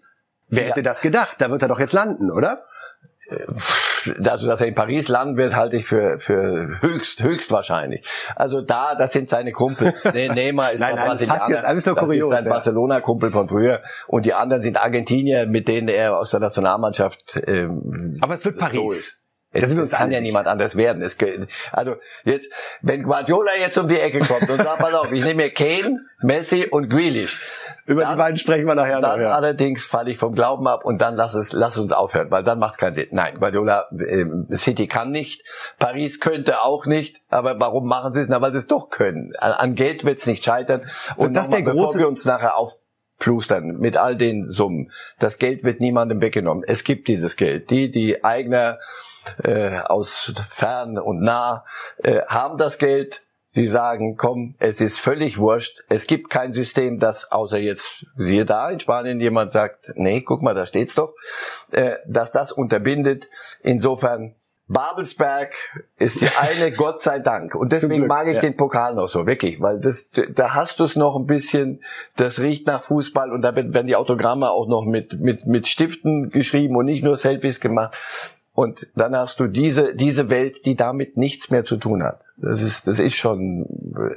Wer 0.50 0.66
hätte 0.66 0.82
das 0.82 1.02
gedacht? 1.02 1.40
Da 1.40 1.50
wird 1.50 1.62
er 1.62 1.68
doch 1.68 1.80
jetzt 1.80 1.94
landen, 1.94 2.32
oder? 2.32 2.66
Also, 4.24 4.48
dass 4.48 4.62
er 4.62 4.68
in 4.68 4.76
Paris 4.76 5.08
landen 5.08 5.38
wird, 5.38 5.56
halte 5.56 5.76
ich 5.78 5.86
für, 5.86 6.20
für 6.20 6.82
höchst, 6.82 7.22
höchst 7.22 7.52
wahrscheinlich. 7.52 8.08
Also 8.36 8.62
da, 8.62 8.96
das 8.96 9.12
sind 9.12 9.30
seine 9.30 9.52
Kumpels. 9.52 10.06
Ne, 10.06 10.30
Neymar 10.34 10.72
ist 10.72 10.80
nein, 10.80 10.96
nein, 10.96 11.10
Brasilianer. 11.10 11.40
Das, 11.40 11.50
jetzt 11.50 11.66
alles 11.66 11.86
nur 11.86 11.96
das 11.96 12.04
kurios, 12.06 12.32
ist 12.32 12.38
sein 12.38 12.46
ja. 12.46 12.52
Barcelona-Kumpel 12.52 13.32
von 13.32 13.48
früher. 13.48 13.84
Und 14.08 14.26
die 14.26 14.34
anderen 14.34 14.64
sind 14.64 14.82
Argentinier, 14.82 15.48
mit 15.48 15.68
denen 15.68 15.90
er 15.90 16.18
aus 16.18 16.32
der 16.32 16.40
Nationalmannschaft. 16.40 17.42
Ähm, 17.46 18.18
Aber 18.22 18.34
es 18.34 18.46
wird 18.46 18.58
Paris. 18.58 19.20
Es, 19.52 19.62
das 19.62 19.74
es 19.74 19.92
kann 19.92 20.12
ja 20.12 20.22
niemand 20.22 20.48
anders 20.48 20.76
werden. 20.76 21.02
Es, 21.02 21.18
also 21.72 21.96
jetzt, 22.24 22.54
wenn 22.82 23.02
Guardiola 23.02 23.52
jetzt 23.60 23.78
um 23.80 23.88
die 23.88 24.00
Ecke 24.00 24.20
kommt 24.20 24.50
und 24.50 24.62
sagt, 24.62 24.78
pass 24.80 24.94
auf, 24.94 25.12
ich 25.12 25.24
nehme 25.24 25.44
mir 25.44 25.50
Kane, 25.50 25.98
Messi 26.22 26.68
und 26.70 26.90
Grealish. 26.90 27.40
Über 27.90 28.04
dann, 28.04 28.12
die 28.12 28.18
beiden 28.18 28.38
sprechen 28.38 28.68
wir 28.68 28.76
nachher 28.76 29.02
dann 29.02 29.20
noch. 29.20 29.26
Ja. 29.26 29.32
allerdings 29.32 29.88
falle 29.88 30.12
ich 30.12 30.18
vom 30.18 30.36
Glauben 30.36 30.68
ab 30.68 30.86
und 30.86 31.02
dann 31.02 31.16
lass 31.16 31.34
es, 31.34 31.54
lass 31.54 31.76
uns 31.80 31.92
aufhören, 31.92 32.30
weil 32.30 32.44
dann 32.44 32.60
macht 32.60 32.78
keinen 32.78 32.94
Sinn. 32.94 33.08
Nein, 33.12 33.40
Guardiola, 33.40 33.88
äh, 33.98 34.26
City 34.56 34.86
kann 34.88 35.10
nicht, 35.10 35.44
Paris 35.80 36.20
könnte 36.20 36.62
auch 36.62 36.86
nicht, 36.86 37.20
aber 37.30 37.60
warum 37.60 37.88
machen 37.88 38.14
sie 38.14 38.22
es? 38.22 38.28
Na, 38.30 38.42
weil 38.42 38.52
sie 38.52 38.60
es 38.60 38.68
doch 38.68 38.92
können. 38.92 39.34
An, 39.40 39.54
an 39.54 39.74
Geld 39.74 40.06
wird 40.06 40.20
es 40.20 40.28
nicht 40.28 40.46
scheitern. 40.46 40.84
Und 41.16 41.34
das 41.34 41.50
der 41.50 41.64
große, 41.64 41.76
bevor 41.76 41.96
wir 41.96 42.08
uns 42.08 42.26
nachher 42.26 42.58
auf 42.58 42.78
plustern 43.18 43.78
mit 43.80 43.98
all 43.98 44.16
den 44.16 44.48
Summen. 44.50 44.92
Das 45.18 45.40
Geld 45.40 45.64
wird 45.64 45.82
niemandem 45.82 46.22
weggenommen. 46.22 46.64
Es 46.66 46.84
gibt 46.84 47.08
dieses 47.08 47.38
Geld. 47.38 47.72
Die, 47.72 47.92
die 47.92 48.24
eigener 48.24 48.78
äh, 49.44 49.80
aus 49.80 50.32
fern 50.50 51.00
und 51.00 51.22
nah 51.22 51.66
äh, 52.04 52.22
haben 52.28 52.58
das 52.58 52.78
Geld. 52.78 53.24
Sie 53.52 53.68
sagen, 53.68 54.16
komm, 54.16 54.54
es 54.60 54.80
ist 54.80 55.00
völlig 55.00 55.40
wurscht. 55.40 55.84
Es 55.90 56.06
gibt 56.06 56.30
kein 56.30 56.54
System, 56.54 57.00
das 57.00 57.32
außer 57.32 57.58
jetzt, 57.58 58.06
siehe 58.16 58.46
da, 58.46 58.70
in 58.70 58.80
Spanien 58.80 59.20
jemand 59.20 59.52
sagt, 59.52 59.92
nee, 59.96 60.22
guck 60.22 60.44
mal, 60.44 60.54
da 60.54 60.68
steht's 60.68 60.94
doch, 60.94 61.16
äh, 61.72 61.96
dass 62.06 62.32
das 62.32 62.52
unterbindet. 62.52 63.28
Insofern, 63.64 64.36
Babelsberg 64.68 65.52
ist 65.98 66.22
die 66.22 66.28
eine, 66.28 66.72
Gott 66.78 67.02
sei 67.02 67.20
Dank. 67.20 67.56
Und 67.56 67.72
deswegen 67.72 68.02
Glück, 68.02 68.10
mag 68.10 68.28
ich 68.28 68.36
ja. 68.36 68.42
den 68.42 68.56
Pokal 68.56 68.94
noch 68.94 69.10
so, 69.10 69.26
wirklich, 69.26 69.60
weil 69.60 69.80
das, 69.80 70.10
da 70.12 70.54
hast 70.54 70.80
du 70.80 70.84
es 70.84 70.96
noch 70.96 71.16
ein 71.16 71.26
bisschen, 71.26 71.84
das 72.16 72.40
riecht 72.40 72.68
nach 72.68 72.84
Fußball 72.84 73.32
und 73.32 73.42
da 73.42 73.56
werden 73.56 73.88
die 73.88 73.96
Autogramme 73.96 74.52
auch 74.52 74.68
noch 74.68 74.86
mit, 74.86 75.20
mit, 75.20 75.48
mit 75.48 75.68
Stiften 75.68 76.30
geschrieben 76.30 76.76
und 76.76 76.86
nicht 76.86 77.04
nur 77.04 77.18
Selfies 77.18 77.60
gemacht. 77.60 77.98
Und 78.54 78.88
dann 78.96 79.16
hast 79.16 79.40
du 79.40 79.48
diese, 79.48 79.96
diese 79.96 80.30
Welt, 80.30 80.66
die 80.66 80.76
damit 80.76 81.18
nichts 81.18 81.50
mehr 81.50 81.66
zu 81.66 81.78
tun 81.78 82.04
hat. 82.04 82.26
Das 82.42 82.62
ist, 82.62 82.88
das 82.88 83.00
ist 83.00 83.16
schon 83.16 83.66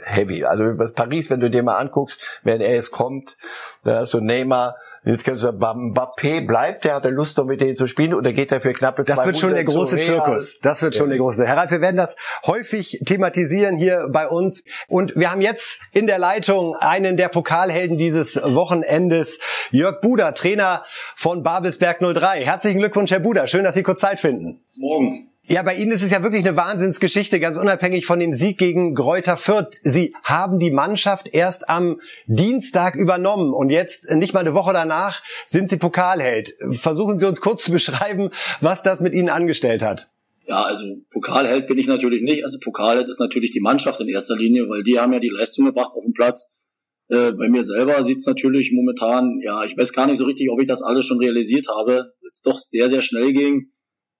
heavy. 0.04 0.44
Also 0.44 0.64
Paris, 0.94 1.28
wenn 1.30 1.40
du 1.40 1.50
dir 1.50 1.62
mal 1.62 1.76
anguckst, 1.76 2.40
wenn 2.44 2.60
er 2.60 2.74
jetzt 2.74 2.92
kommt, 2.92 3.36
dann 3.82 3.96
hast 3.96 4.14
du 4.14 4.20
Neymar, 4.20 4.76
jetzt 5.04 5.24
kannst 5.24 5.42
du 5.42 5.46
sagen, 5.46 5.92
Mbappé 5.92 6.46
bleibt, 6.46 6.84
der 6.84 6.94
hat 6.94 7.04
Lust, 7.10 7.38
noch 7.38 7.46
mit 7.46 7.60
denen 7.60 7.76
zu 7.76 7.86
spielen 7.86 8.14
oder 8.14 8.32
geht 8.32 8.52
er 8.52 8.60
für 8.60 8.72
knappe 8.72 9.02
Das 9.02 9.26
wird 9.26 9.38
schon 9.38 9.54
der 9.54 9.64
große 9.64 9.98
Zirkus. 9.98 10.60
Das 10.60 10.82
wird 10.82 10.94
schon 10.94 11.06
ja. 11.06 11.10
der 11.10 11.18
große. 11.18 11.44
Herr 11.44 11.56
Ralf, 11.56 11.72
wir 11.72 11.80
werden 11.80 11.96
das 11.96 12.16
häufig 12.46 13.02
thematisieren 13.04 13.76
hier 13.76 14.08
bei 14.12 14.28
uns. 14.28 14.62
Und 14.86 15.16
wir 15.16 15.32
haben 15.32 15.40
jetzt 15.40 15.80
in 15.92 16.06
der 16.06 16.18
Leitung 16.18 16.76
einen 16.76 17.16
der 17.16 17.28
Pokalhelden 17.28 17.96
dieses 17.96 18.36
Wochenendes, 18.36 19.40
Jörg 19.70 20.00
Buder, 20.00 20.32
Trainer 20.34 20.84
von 21.16 21.42
Babelsberg 21.42 21.98
03. 22.00 22.44
Herzlichen 22.44 22.78
Glückwunsch, 22.78 23.10
Herr 23.10 23.20
Buder. 23.20 23.48
Schön, 23.48 23.64
dass 23.64 23.74
Sie 23.74 23.82
kurz 23.82 24.00
Zeit 24.00 24.20
finden. 24.20 24.60
Morgen. 24.76 25.31
Ja, 25.48 25.62
bei 25.64 25.74
Ihnen 25.74 25.90
ist 25.90 26.02
es 26.02 26.12
ja 26.12 26.22
wirklich 26.22 26.46
eine 26.46 26.56
Wahnsinnsgeschichte, 26.56 27.40
ganz 27.40 27.58
unabhängig 27.58 28.06
von 28.06 28.20
dem 28.20 28.32
Sieg 28.32 28.58
gegen 28.58 28.94
Gräuter 28.94 29.36
Fürth. 29.36 29.80
Sie 29.82 30.14
haben 30.24 30.60
die 30.60 30.70
Mannschaft 30.70 31.34
erst 31.34 31.68
am 31.68 32.00
Dienstag 32.26 32.94
übernommen 32.94 33.52
und 33.52 33.70
jetzt, 33.70 34.08
nicht 34.14 34.34
mal 34.34 34.40
eine 34.40 34.54
Woche 34.54 34.72
danach, 34.72 35.20
sind 35.46 35.68
Sie 35.68 35.78
Pokalheld. 35.78 36.54
Versuchen 36.78 37.18
Sie 37.18 37.26
uns 37.26 37.40
kurz 37.40 37.64
zu 37.64 37.72
beschreiben, 37.72 38.30
was 38.60 38.84
das 38.84 39.00
mit 39.00 39.14
Ihnen 39.14 39.30
angestellt 39.30 39.82
hat. 39.82 40.10
Ja, 40.46 40.62
also 40.62 40.84
Pokalheld 41.10 41.66
bin 41.66 41.76
ich 41.76 41.88
natürlich 41.88 42.22
nicht. 42.22 42.44
Also 42.44 42.60
Pokalheld 42.60 43.08
ist 43.08 43.18
natürlich 43.18 43.50
die 43.50 43.60
Mannschaft 43.60 44.00
in 44.00 44.08
erster 44.08 44.36
Linie, 44.36 44.68
weil 44.68 44.84
die 44.84 45.00
haben 45.00 45.12
ja 45.12 45.18
die 45.18 45.28
Leistung 45.28 45.64
gebracht 45.64 45.90
auf 45.92 46.04
dem 46.04 46.12
Platz. 46.12 46.60
Äh, 47.08 47.32
bei 47.32 47.48
mir 47.48 47.64
selber 47.64 48.04
sieht's 48.04 48.26
natürlich 48.26 48.70
momentan, 48.72 49.40
ja, 49.42 49.64
ich 49.64 49.76
weiß 49.76 49.92
gar 49.92 50.06
nicht 50.06 50.18
so 50.18 50.24
richtig, 50.24 50.50
ob 50.52 50.60
ich 50.60 50.68
das 50.68 50.82
alles 50.82 51.04
schon 51.04 51.18
realisiert 51.18 51.66
habe, 51.68 52.12
es 52.32 52.42
doch 52.42 52.58
sehr, 52.58 52.88
sehr 52.88 53.02
schnell 53.02 53.32
ging 53.32 53.72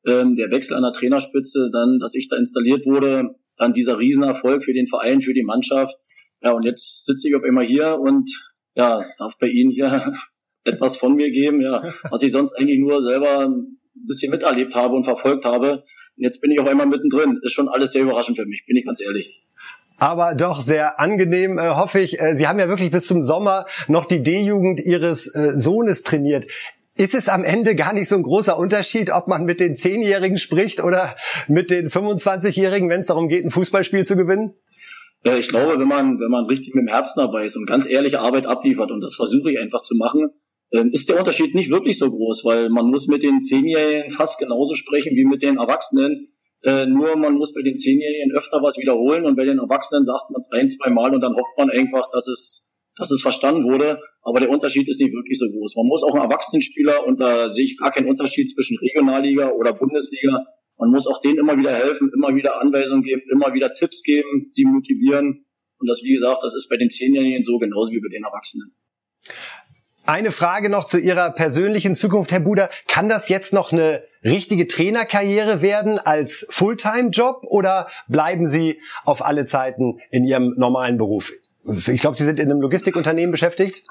ähm, 0.06 0.36
der 0.36 0.50
Wechsel 0.50 0.76
an 0.76 0.82
der 0.82 0.92
Trainerspitze, 0.92 1.70
dann, 1.72 1.98
dass 2.00 2.14
ich 2.14 2.28
da 2.28 2.36
installiert 2.36 2.86
wurde, 2.86 3.34
dann 3.56 3.72
dieser 3.72 3.98
Riesenerfolg 3.98 4.64
für 4.64 4.72
den 4.72 4.86
Verein, 4.86 5.20
für 5.20 5.34
die 5.34 5.42
Mannschaft. 5.42 5.96
Ja, 6.42 6.52
und 6.52 6.64
jetzt 6.64 7.06
sitze 7.06 7.28
ich 7.28 7.36
auf 7.36 7.44
einmal 7.44 7.64
hier 7.64 7.98
und 7.98 8.30
ja, 8.74 9.04
darf 9.18 9.38
bei 9.38 9.46
Ihnen 9.46 9.70
hier 9.70 10.12
etwas 10.64 10.96
von 10.96 11.14
mir 11.14 11.30
geben, 11.30 11.60
ja, 11.60 11.92
was 12.10 12.22
ich 12.22 12.32
sonst 12.32 12.54
eigentlich 12.54 12.78
nur 12.78 13.02
selber 13.02 13.46
ein 13.46 13.78
bisschen 13.94 14.30
miterlebt 14.30 14.74
habe 14.74 14.94
und 14.94 15.04
verfolgt 15.04 15.44
habe. 15.44 15.84
Und 16.16 16.24
jetzt 16.24 16.40
bin 16.40 16.50
ich 16.50 16.60
auf 16.60 16.66
einmal 16.66 16.86
mittendrin. 16.86 17.38
Ist 17.42 17.52
schon 17.52 17.68
alles 17.68 17.92
sehr 17.92 18.02
überraschend 18.02 18.36
für 18.36 18.46
mich, 18.46 18.64
bin 18.66 18.76
ich 18.76 18.84
ganz 18.84 19.00
ehrlich 19.00 19.42
aber 20.02 20.34
doch 20.34 20.60
sehr 20.60 20.98
angenehm, 20.98 21.58
äh, 21.58 21.68
hoffe 21.68 22.00
ich. 22.00 22.20
Äh, 22.20 22.34
Sie 22.34 22.48
haben 22.48 22.58
ja 22.58 22.68
wirklich 22.68 22.90
bis 22.90 23.06
zum 23.06 23.22
Sommer 23.22 23.66
noch 23.86 24.04
die 24.04 24.20
D-Jugend 24.20 24.80
Ihres 24.80 25.32
äh, 25.32 25.52
Sohnes 25.52 26.02
trainiert. 26.02 26.46
Ist 26.94 27.14
es 27.14 27.28
am 27.28 27.42
Ende 27.42 27.74
gar 27.74 27.94
nicht 27.94 28.08
so 28.08 28.16
ein 28.16 28.22
großer 28.22 28.58
Unterschied, 28.58 29.10
ob 29.10 29.26
man 29.26 29.44
mit 29.44 29.60
den 29.60 29.76
Zehnjährigen 29.76 30.36
spricht 30.36 30.82
oder 30.82 31.14
mit 31.48 31.70
den 31.70 31.88
25-Jährigen, 31.88 32.90
wenn 32.90 33.00
es 33.00 33.06
darum 33.06 33.28
geht, 33.28 33.44
ein 33.44 33.50
Fußballspiel 33.50 34.04
zu 34.04 34.14
gewinnen? 34.14 34.54
Ja, 35.24 35.36
ich 35.36 35.48
glaube, 35.48 35.78
wenn 35.78 35.88
man, 35.88 36.18
wenn 36.18 36.30
man 36.30 36.46
richtig 36.46 36.74
mit 36.74 36.82
dem 36.82 36.92
Herzen 36.92 37.20
dabei 37.20 37.44
ist 37.46 37.56
und 37.56 37.66
ganz 37.66 37.88
ehrliche 37.88 38.20
Arbeit 38.20 38.46
abliefert, 38.46 38.90
und 38.90 39.00
das 39.00 39.14
versuche 39.14 39.52
ich 39.52 39.58
einfach 39.58 39.82
zu 39.82 39.94
machen, 39.96 40.30
ähm, 40.72 40.90
ist 40.92 41.08
der 41.08 41.18
Unterschied 41.18 41.54
nicht 41.54 41.70
wirklich 41.70 41.98
so 41.98 42.10
groß, 42.10 42.44
weil 42.44 42.68
man 42.68 42.86
muss 42.86 43.06
mit 43.06 43.22
den 43.22 43.42
Zehnjährigen 43.42 44.10
fast 44.10 44.38
genauso 44.38 44.74
sprechen 44.74 45.16
wie 45.16 45.24
mit 45.24 45.42
den 45.42 45.58
Erwachsenen. 45.58 46.28
Äh, 46.62 46.86
nur 46.86 47.16
man 47.16 47.34
muss 47.34 47.54
bei 47.54 47.62
den 47.62 47.76
Zehnjährigen 47.76 48.36
öfter 48.36 48.62
was 48.62 48.76
wiederholen 48.78 49.24
und 49.24 49.36
bei 49.36 49.44
den 49.44 49.58
Erwachsenen 49.58 50.04
sagt 50.04 50.30
man 50.30 50.40
es 50.40 50.50
ein, 50.52 50.68
zwei 50.68 50.90
Mal 50.90 51.14
und 51.14 51.20
dann 51.20 51.34
hofft 51.34 51.56
man 51.56 51.70
einfach, 51.70 52.10
dass 52.12 52.26
es 52.28 52.71
dass 52.96 53.10
es 53.10 53.22
verstanden 53.22 53.64
wurde, 53.64 54.00
aber 54.22 54.40
der 54.40 54.50
Unterschied 54.50 54.88
ist 54.88 55.00
nicht 55.00 55.14
wirklich 55.14 55.38
so 55.38 55.46
groß. 55.46 55.76
Man 55.76 55.86
muss 55.86 56.02
auch 56.02 56.14
einen 56.14 56.24
Erwachsenenspieler, 56.24 57.06
und 57.06 57.20
da 57.20 57.50
sehe 57.50 57.64
ich 57.64 57.76
gar 57.76 57.90
keinen 57.90 58.08
Unterschied 58.08 58.48
zwischen 58.48 58.76
Regionalliga 58.78 59.50
oder 59.50 59.72
Bundesliga, 59.72 60.44
man 60.78 60.90
muss 60.90 61.06
auch 61.06 61.20
denen 61.20 61.38
immer 61.38 61.56
wieder 61.56 61.72
helfen, 61.72 62.10
immer 62.14 62.34
wieder 62.34 62.60
Anweisungen 62.60 63.02
geben, 63.02 63.22
immer 63.30 63.54
wieder 63.54 63.72
Tipps 63.74 64.02
geben, 64.02 64.46
sie 64.46 64.64
motivieren. 64.64 65.44
Und 65.78 65.86
das, 65.88 66.02
wie 66.02 66.12
gesagt, 66.12 66.42
das 66.42 66.54
ist 66.54 66.68
bei 66.68 66.76
den 66.76 66.90
Zehnjährigen 66.90 67.44
so 67.44 67.58
genauso 67.58 67.92
wie 67.92 68.00
bei 68.00 68.08
den 68.12 68.24
Erwachsenen. 68.24 68.74
Eine 70.04 70.32
Frage 70.32 70.68
noch 70.68 70.84
zu 70.84 70.98
Ihrer 70.98 71.30
persönlichen 71.30 71.94
Zukunft, 71.94 72.32
Herr 72.32 72.40
Buder. 72.40 72.70
Kann 72.88 73.08
das 73.08 73.28
jetzt 73.28 73.52
noch 73.52 73.70
eine 73.70 74.02
richtige 74.24 74.66
Trainerkarriere 74.66 75.62
werden 75.62 76.00
als 76.00 76.44
Fulltime-Job 76.50 77.44
oder 77.44 77.88
bleiben 78.08 78.46
Sie 78.46 78.80
auf 79.04 79.24
alle 79.24 79.44
Zeiten 79.44 80.00
in 80.10 80.24
Ihrem 80.24 80.52
normalen 80.56 80.98
Beruf? 80.98 81.30
Ich 81.64 82.00
glaube, 82.00 82.16
Sie 82.16 82.24
sind 82.24 82.40
in 82.40 82.50
einem 82.50 82.60
Logistikunternehmen 82.60 83.30
beschäftigt. 83.30 83.84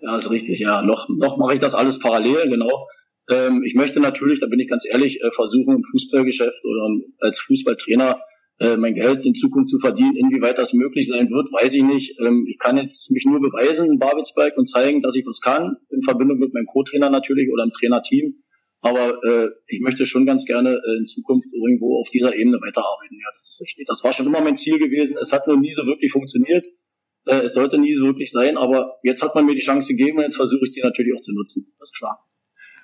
Ja, 0.00 0.16
ist 0.16 0.30
richtig. 0.30 0.58
Ja, 0.58 0.82
noch, 0.82 1.08
noch 1.08 1.36
mache 1.36 1.54
ich 1.54 1.60
das 1.60 1.74
alles 1.74 1.98
parallel, 1.98 2.50
genau. 2.50 2.88
Ähm, 3.30 3.62
ich 3.64 3.74
möchte 3.74 4.00
natürlich, 4.00 4.40
da 4.40 4.46
bin 4.46 4.58
ich 4.60 4.68
ganz 4.68 4.84
ehrlich, 4.88 5.20
äh, 5.22 5.30
versuchen 5.30 5.76
im 5.76 5.82
Fußballgeschäft 5.82 6.64
oder 6.64 6.88
als 7.20 7.40
Fußballtrainer 7.40 8.20
äh, 8.58 8.76
mein 8.76 8.94
Geld 8.94 9.26
in 9.26 9.34
Zukunft 9.34 9.70
zu 9.70 9.78
verdienen. 9.78 10.16
Inwieweit 10.16 10.58
das 10.58 10.72
möglich 10.72 11.08
sein 11.08 11.30
wird, 11.30 11.52
weiß 11.52 11.74
ich 11.74 11.82
nicht. 11.82 12.18
Ähm, 12.20 12.46
ich 12.48 12.58
kann 12.58 12.76
jetzt 12.76 13.10
mich 13.10 13.24
nur 13.24 13.40
beweisen 13.40 13.90
in 13.90 13.98
Babelsberg 13.98 14.56
und 14.56 14.66
zeigen, 14.66 15.02
dass 15.02 15.14
ich 15.14 15.26
was 15.26 15.40
kann, 15.40 15.76
in 15.90 16.02
Verbindung 16.02 16.38
mit 16.38 16.52
meinem 16.52 16.66
Co-Trainer 16.66 17.10
natürlich 17.10 17.50
oder 17.52 17.64
im 17.64 17.72
Trainerteam. 17.72 18.42
Aber 18.80 19.22
äh, 19.22 19.48
ich 19.68 19.80
möchte 19.80 20.04
schon 20.06 20.26
ganz 20.26 20.44
gerne 20.44 20.70
äh, 20.70 20.98
in 20.98 21.06
Zukunft 21.06 21.48
irgendwo 21.52 22.00
auf 22.00 22.10
dieser 22.10 22.34
Ebene 22.34 22.56
weiterarbeiten. 22.56 23.16
Ja, 23.20 23.28
das 23.32 23.48
ist 23.48 23.60
richtig. 23.60 23.86
Das 23.86 24.02
war 24.02 24.12
schon 24.12 24.26
immer 24.26 24.40
mein 24.40 24.56
Ziel 24.56 24.78
gewesen. 24.78 25.16
Es 25.20 25.32
hat 25.32 25.46
nur 25.46 25.56
nie 25.56 25.72
so 25.72 25.86
wirklich 25.86 26.10
funktioniert. 26.10 26.66
Äh, 27.26 27.36
es 27.42 27.54
sollte 27.54 27.78
nie 27.78 27.94
so 27.94 28.04
wirklich 28.04 28.32
sein, 28.32 28.56
aber 28.56 28.98
jetzt 29.02 29.22
hat 29.22 29.34
man 29.34 29.46
mir 29.46 29.54
die 29.54 29.60
Chance 29.60 29.88
gegeben 29.88 30.18
und 30.18 30.24
jetzt 30.24 30.36
versuche 30.36 30.64
ich 30.66 30.72
die 30.72 30.80
natürlich 30.80 31.14
auch 31.16 31.22
zu 31.22 31.32
nutzen. 31.32 31.74
Das 31.78 31.90
ist 31.90 31.96
klar. 31.96 32.26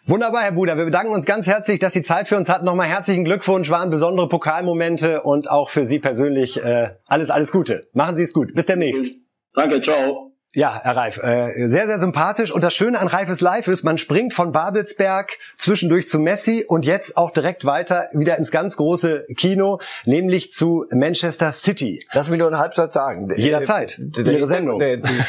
Wunderbar, 0.06 0.42
Herr 0.42 0.52
Buder. 0.52 0.78
Wir 0.78 0.86
bedanken 0.86 1.12
uns 1.12 1.26
ganz 1.26 1.46
herzlich, 1.46 1.80
dass 1.80 1.92
Sie 1.92 2.02
Zeit 2.02 2.28
für 2.28 2.36
uns 2.36 2.48
hatten. 2.48 2.64
Nochmal 2.64 2.86
herzlichen 2.86 3.24
Glückwunsch, 3.24 3.68
waren 3.68 3.90
besondere 3.90 4.28
Pokalmomente 4.28 5.22
und 5.22 5.50
auch 5.50 5.68
für 5.68 5.84
Sie 5.84 5.98
persönlich 5.98 6.62
äh, 6.62 6.94
alles, 7.04 7.28
alles 7.30 7.52
Gute. 7.52 7.88
Machen 7.92 8.16
Sie 8.16 8.22
es 8.22 8.32
gut. 8.32 8.54
Bis 8.54 8.64
demnächst. 8.64 9.16
Danke, 9.52 9.82
ciao. 9.82 10.37
Ja, 10.54 10.80
Herr 10.82 10.96
Reif, 10.96 11.22
äh, 11.22 11.68
sehr, 11.68 11.86
sehr 11.86 11.98
sympathisch. 11.98 12.52
Und 12.52 12.64
das 12.64 12.74
Schöne 12.74 12.98
an 12.98 13.06
Reifes 13.06 13.42
Live 13.42 13.68
ist, 13.68 13.84
man 13.84 13.98
springt 13.98 14.32
von 14.32 14.50
Babelsberg 14.50 15.36
zwischendurch 15.58 16.08
zu 16.08 16.18
Messi 16.18 16.64
und 16.66 16.86
jetzt 16.86 17.18
auch 17.18 17.30
direkt 17.30 17.66
weiter 17.66 18.06
wieder 18.12 18.38
ins 18.38 18.50
ganz 18.50 18.76
große 18.76 19.26
Kino, 19.36 19.78
nämlich 20.06 20.50
zu 20.50 20.86
Manchester 20.90 21.52
City. 21.52 22.02
Lass 22.14 22.30
mich 22.30 22.38
nur 22.38 22.48
einen 22.48 22.58
Halbsatz 22.58 22.94
sagen. 22.94 23.28
Jederzeit. 23.36 23.98
Äh, 24.16 24.22
Ihre 24.22 24.46
Sendung. 24.46 24.80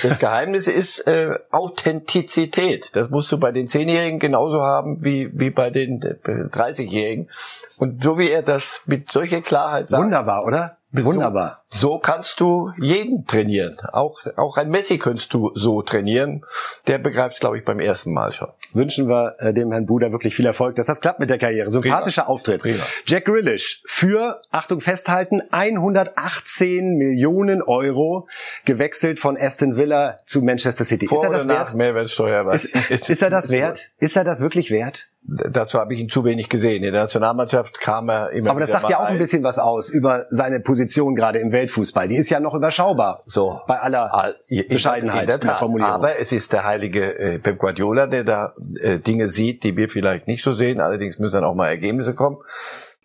Das 0.03 0.19
Geheimnis 0.19 0.67
ist 0.67 1.05
äh, 1.05 1.37
Authentizität. 1.51 2.89
Das 2.93 3.09
musst 3.09 3.29
du 3.33 3.37
bei 3.37 3.51
den 3.51 3.67
Zehnjährigen 3.67 4.19
genauso 4.19 4.61
haben 4.61 5.03
wie, 5.03 5.29
wie 5.37 5.49
bei 5.49 5.69
den 5.69 5.99
30-Jährigen. 5.99 7.25
Äh, 7.25 7.83
und 7.83 8.01
so 8.01 8.17
wie 8.17 8.29
er 8.29 8.41
das 8.41 8.83
mit 8.85 9.11
solcher 9.11 9.41
Klarheit 9.41 9.89
sagt. 9.89 10.01
Wunderbar, 10.01 10.45
oder? 10.45 10.77
Wunderbar. 10.91 11.58
So, 11.71 11.99
kannst 11.99 12.39
du 12.39 12.71
jeden 12.81 13.25
trainieren. 13.25 13.77
Auch, 13.93 14.21
auch 14.37 14.57
ein 14.57 14.69
Messi 14.69 14.97
könntest 14.97 15.33
du 15.35 15.51
so 15.53 15.83
trainieren. 15.83 16.43
Der 16.87 16.97
begreift 16.97 17.35
es, 17.35 17.39
glaube 17.39 17.59
ich, 17.59 17.63
beim 17.63 17.79
ersten 17.79 18.11
Mal 18.11 18.31
schon. 18.31 18.49
Wünschen 18.73 19.07
wir 19.07 19.35
äh, 19.37 19.53
dem 19.53 19.71
Herrn 19.71 19.85
Buder 19.85 20.11
wirklich 20.11 20.35
viel 20.35 20.47
Erfolg, 20.47 20.75
dass 20.75 20.87
das 20.87 20.99
klappt 20.99 21.19
mit 21.19 21.29
der 21.29 21.37
Karriere. 21.37 21.69
Sympathischer 21.69 22.23
Prima. 22.23 22.33
Auftritt. 22.33 22.61
Prima. 22.63 22.83
Jack 23.05 23.25
Grealish 23.25 23.83
für, 23.85 24.41
Achtung 24.49 24.81
festhalten, 24.81 25.41
118 25.51 26.95
Millionen 26.95 27.61
Euro 27.61 28.27
gewechselt 28.65 29.19
von 29.19 29.37
Aston 29.37 29.75
Villa 29.75 30.17
zu 30.25 30.41
Manchester 30.41 30.85
City. 30.85 31.05
Vor 31.05 31.19
ist 31.19 31.23
er 31.23 31.29
das 31.29 31.47
wert? 31.47 31.75
Mehrwertsteuer. 31.75 32.51
Ist, 32.51 32.65
ist 33.09 33.21
er 33.21 33.29
das 33.29 33.49
wert? 33.49 33.91
Ist 33.99 34.17
er 34.17 34.23
das 34.23 34.41
wirklich 34.41 34.71
wert? 34.71 35.09
Dazu 35.21 35.77
habe 35.77 35.93
ich 35.93 35.99
ihn 35.99 36.09
zu 36.09 36.23
wenig 36.23 36.49
gesehen. 36.49 36.83
In 36.83 36.93
der 36.93 37.03
Nationalmannschaft 37.03 37.81
kam 37.81 38.09
er 38.09 38.31
immer 38.31 38.49
Aber 38.49 38.61
das 38.61 38.71
sagt 38.71 38.89
ja 38.89 38.99
auch 38.99 39.09
ein 39.09 39.17
bisschen 39.17 39.43
was 39.43 39.59
aus 39.59 39.89
über 39.89 40.25
seine 40.29 40.59
Position 40.59 41.13
gerade 41.13 41.39
im 41.39 41.51
Weltfußball. 41.59 42.07
Die 42.07 42.15
ist 42.15 42.29
ja 42.29 42.39
noch 42.39 42.53
überschaubar. 42.53 43.23
So 43.25 43.59
bei 43.67 43.79
aller 43.79 44.13
ah, 44.13 44.33
Bescheidenheit 44.69 45.27
der, 45.27 45.37
der 45.37 45.55
Formulierung. 45.55 45.93
Aber 45.93 46.17
es 46.19 46.31
ist 46.31 46.53
der 46.53 46.65
heilige 46.65 47.17
äh, 47.19 47.39
Pep 47.39 47.57
Guardiola, 47.57 48.07
der 48.07 48.23
da 48.23 48.53
äh, 48.81 48.99
Dinge 48.99 49.27
sieht, 49.27 49.63
die 49.63 49.75
wir 49.75 49.89
vielleicht 49.89 50.27
nicht 50.27 50.43
so 50.43 50.53
sehen. 50.53 50.79
Allerdings 50.79 51.19
müssen 51.19 51.33
dann 51.33 51.43
auch 51.43 51.55
mal 51.55 51.67
Ergebnisse 51.67 52.13
kommen. 52.13 52.37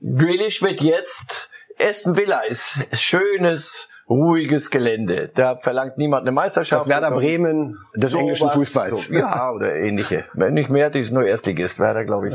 Grealish 0.00 0.62
wird 0.62 0.80
jetzt 0.80 1.48
Aston 1.82 2.16
Villa 2.16 2.40
ist 2.48 2.86
schönes 2.92 3.88
ruhiges 4.08 4.70
Gelände. 4.70 5.30
Da 5.34 5.56
verlangt 5.56 5.98
niemand 5.98 6.22
eine 6.22 6.32
Meisterschaft. 6.32 6.82
Das 6.82 6.88
Werder 6.88 7.10
Bremen 7.10 7.78
des 7.96 8.12
so 8.12 8.18
englischen 8.18 8.48
Fußballs. 8.48 9.04
So, 9.04 9.14
ja, 9.14 9.50
oder 9.50 9.74
ähnliche. 9.74 10.26
Wenn 10.34 10.54
nicht 10.54 10.70
mehr, 10.70 10.90
die 10.90 11.00
ist 11.00 11.10
nur 11.10 11.24
Erstligist. 11.24 11.78
Werder, 11.78 12.04
glaube 12.04 12.28
ich, 12.28 12.34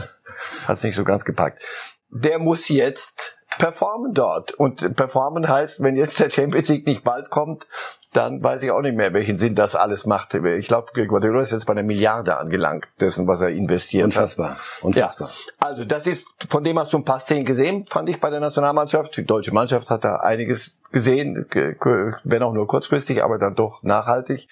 hat 0.67 0.77
es 0.77 0.83
nicht 0.83 0.95
so 0.95 1.03
ganz 1.03 1.25
gepackt. 1.25 1.61
Der 2.09 2.39
muss 2.39 2.67
jetzt 2.69 3.37
performen 3.57 4.13
dort. 4.13 4.51
Und 4.51 4.95
performen 4.95 5.47
heißt, 5.47 5.81
wenn 5.81 5.95
jetzt 5.95 6.19
der 6.19 6.29
Champions 6.29 6.69
League 6.69 6.87
nicht 6.87 7.03
bald 7.03 7.29
kommt, 7.29 7.67
dann 8.13 8.41
weiß 8.41 8.63
ich 8.63 8.71
auch 8.71 8.81
nicht 8.81 8.95
mehr, 8.97 9.13
welchen 9.13 9.37
Sinn 9.37 9.53
das 9.53 9.75
alles 9.75 10.05
macht. 10.07 10.33
Ich 10.33 10.67
glaube, 10.67 11.05
Guardiola 11.07 11.41
ist 11.41 11.51
jetzt 11.51 11.65
bei 11.65 11.73
einer 11.73 11.83
Milliarde 11.83 12.37
angelangt, 12.37 12.87
dessen, 12.99 13.27
was 13.27 13.41
er 13.41 13.49
investiert 13.49 14.05
Unfassbar. 14.05 14.51
hat. 14.51 14.57
Unfassbar. 14.81 15.27
Ja. 15.29 15.67
Also 15.67 15.85
das 15.85 16.07
ist, 16.07 16.27
von 16.49 16.63
dem 16.63 16.79
hast 16.79 16.91
du 16.93 16.97
ein 16.97 17.05
paar 17.05 17.19
Szenen 17.19 17.45
gesehen, 17.45 17.85
fand 17.85 18.09
ich 18.09 18.19
bei 18.19 18.31
der 18.31 18.39
Nationalmannschaft. 18.39 19.15
Die 19.17 19.25
deutsche 19.25 19.53
Mannschaft 19.53 19.91
hat 19.91 20.03
da 20.03 20.17
einiges 20.17 20.71
gesehen, 20.91 21.45
wenn 22.23 22.43
auch 22.43 22.53
nur 22.53 22.65
kurzfristig, 22.65 23.23
aber 23.23 23.37
dann 23.37 23.53
doch 23.55 23.83
nachhaltig. 23.83 24.47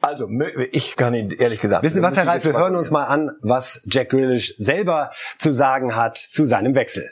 Also, 0.00 0.28
ich 0.72 0.96
kann 0.96 1.14
Ihnen 1.14 1.30
ehrlich 1.30 1.60
gesagt. 1.60 1.82
Wissen 1.82 1.96
Sie 1.96 2.02
was, 2.02 2.16
Herr 2.16 2.26
Reif, 2.26 2.44
wir 2.44 2.52
hören 2.52 2.76
uns 2.76 2.90
mal 2.90 3.04
an, 3.04 3.30
was 3.40 3.82
Jack 3.86 4.10
Grealish 4.10 4.54
selber 4.56 5.10
zu 5.38 5.52
sagen 5.52 5.96
hat 5.96 6.18
zu 6.18 6.44
seinem 6.44 6.74
Wechsel. 6.74 7.10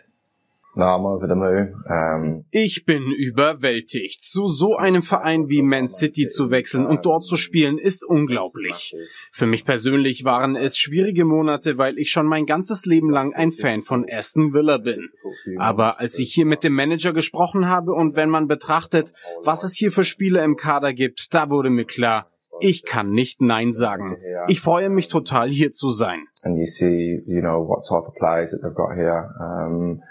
Ähm, 1.88 2.44
ich 2.50 2.84
bin 2.84 3.04
überwältigt. 3.10 4.24
Zu 4.24 4.46
so 4.46 4.76
einem 4.76 5.02
Verein 5.02 5.48
wie 5.48 5.62
Man 5.62 5.86
City 5.86 6.26
zu 6.26 6.50
wechseln 6.50 6.86
und 6.86 7.06
dort 7.06 7.24
zu 7.24 7.36
spielen, 7.36 7.78
ist 7.78 8.04
unglaublich. 8.04 8.94
Für 9.30 9.46
mich 9.46 9.64
persönlich 9.64 10.24
waren 10.24 10.56
es 10.56 10.76
schwierige 10.76 11.24
Monate, 11.24 11.78
weil 11.78 11.98
ich 11.98 12.10
schon 12.10 12.26
mein 12.26 12.46
ganzes 12.46 12.86
Leben 12.86 13.10
lang 13.10 13.34
ein 13.34 13.52
Fan 13.52 13.82
von 13.82 14.06
Aston 14.10 14.52
Villa 14.52 14.78
bin. 14.78 15.10
Aber 15.58 16.00
als 16.00 16.18
ich 16.18 16.32
hier 16.32 16.46
mit 16.46 16.64
dem 16.64 16.74
Manager 16.74 17.12
gesprochen 17.12 17.68
habe 17.68 17.92
und 17.92 18.16
wenn 18.16 18.30
man 18.30 18.48
betrachtet, 18.48 19.12
was 19.42 19.62
es 19.62 19.74
hier 19.74 19.92
für 19.92 20.04
Spiele 20.04 20.42
im 20.42 20.56
Kader 20.56 20.92
gibt, 20.92 21.32
da 21.34 21.50
wurde 21.50 21.70
mir 21.70 21.84
klar, 21.84 22.30
ich 22.60 22.84
kann 22.84 23.10
nicht 23.10 23.40
Nein 23.40 23.72
sagen. 23.72 24.16
Ich 24.48 24.60
freue 24.60 24.88
mich 24.88 25.08
total 25.08 25.48
hier 25.48 25.72
zu 25.72 25.90
sein. 25.90 26.20
And 26.42 26.58
you 26.58 26.66
see, 26.66 27.22
you 27.26 27.40
know, 27.40 27.66
what 27.66 27.84
type 27.84 28.06
of 28.06 28.14
players 28.14 28.50
that 28.50 28.60
they've 28.62 28.74
got 28.74 28.94
here. 28.94 29.30
Um, 29.40 30.02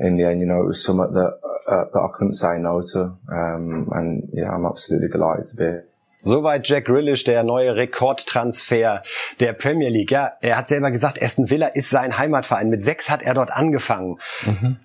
in 0.00 0.16
the 0.16 0.24
end, 0.24 0.40
you 0.40 0.46
know, 0.46 0.62
it 0.62 0.66
was 0.66 0.82
something 0.82 1.12
that, 1.12 1.38
uh, 1.66 1.84
that 1.92 2.00
I 2.00 2.08
couldn't 2.12 2.32
say 2.32 2.58
no 2.58 2.82
to. 2.92 3.16
Um, 3.30 3.88
and 3.92 4.28
yeah, 4.32 4.50
I'm 4.50 4.66
absolutely 4.66 5.08
delighted 5.08 5.46
to 5.46 5.56
be 5.56 5.64
here. 5.64 5.84
Soweit 6.24 6.66
Jack 6.66 6.86
Grealish, 6.86 7.24
der 7.24 7.42
neue 7.44 7.74
Rekordtransfer 7.76 9.02
der 9.40 9.52
Premier 9.54 9.88
League. 9.88 10.10
Ja, 10.10 10.32
er 10.42 10.58
hat 10.58 10.68
selber 10.68 10.90
gesagt, 10.90 11.22
Aston 11.22 11.48
Villa 11.48 11.68
ist 11.68 11.88
sein 11.88 12.18
Heimatverein. 12.18 12.68
Mit 12.68 12.84
sechs 12.84 13.08
hat 13.08 13.22
er 13.22 13.32
dort 13.32 13.50
angefangen. 13.50 14.18
Mhm. 14.44 14.76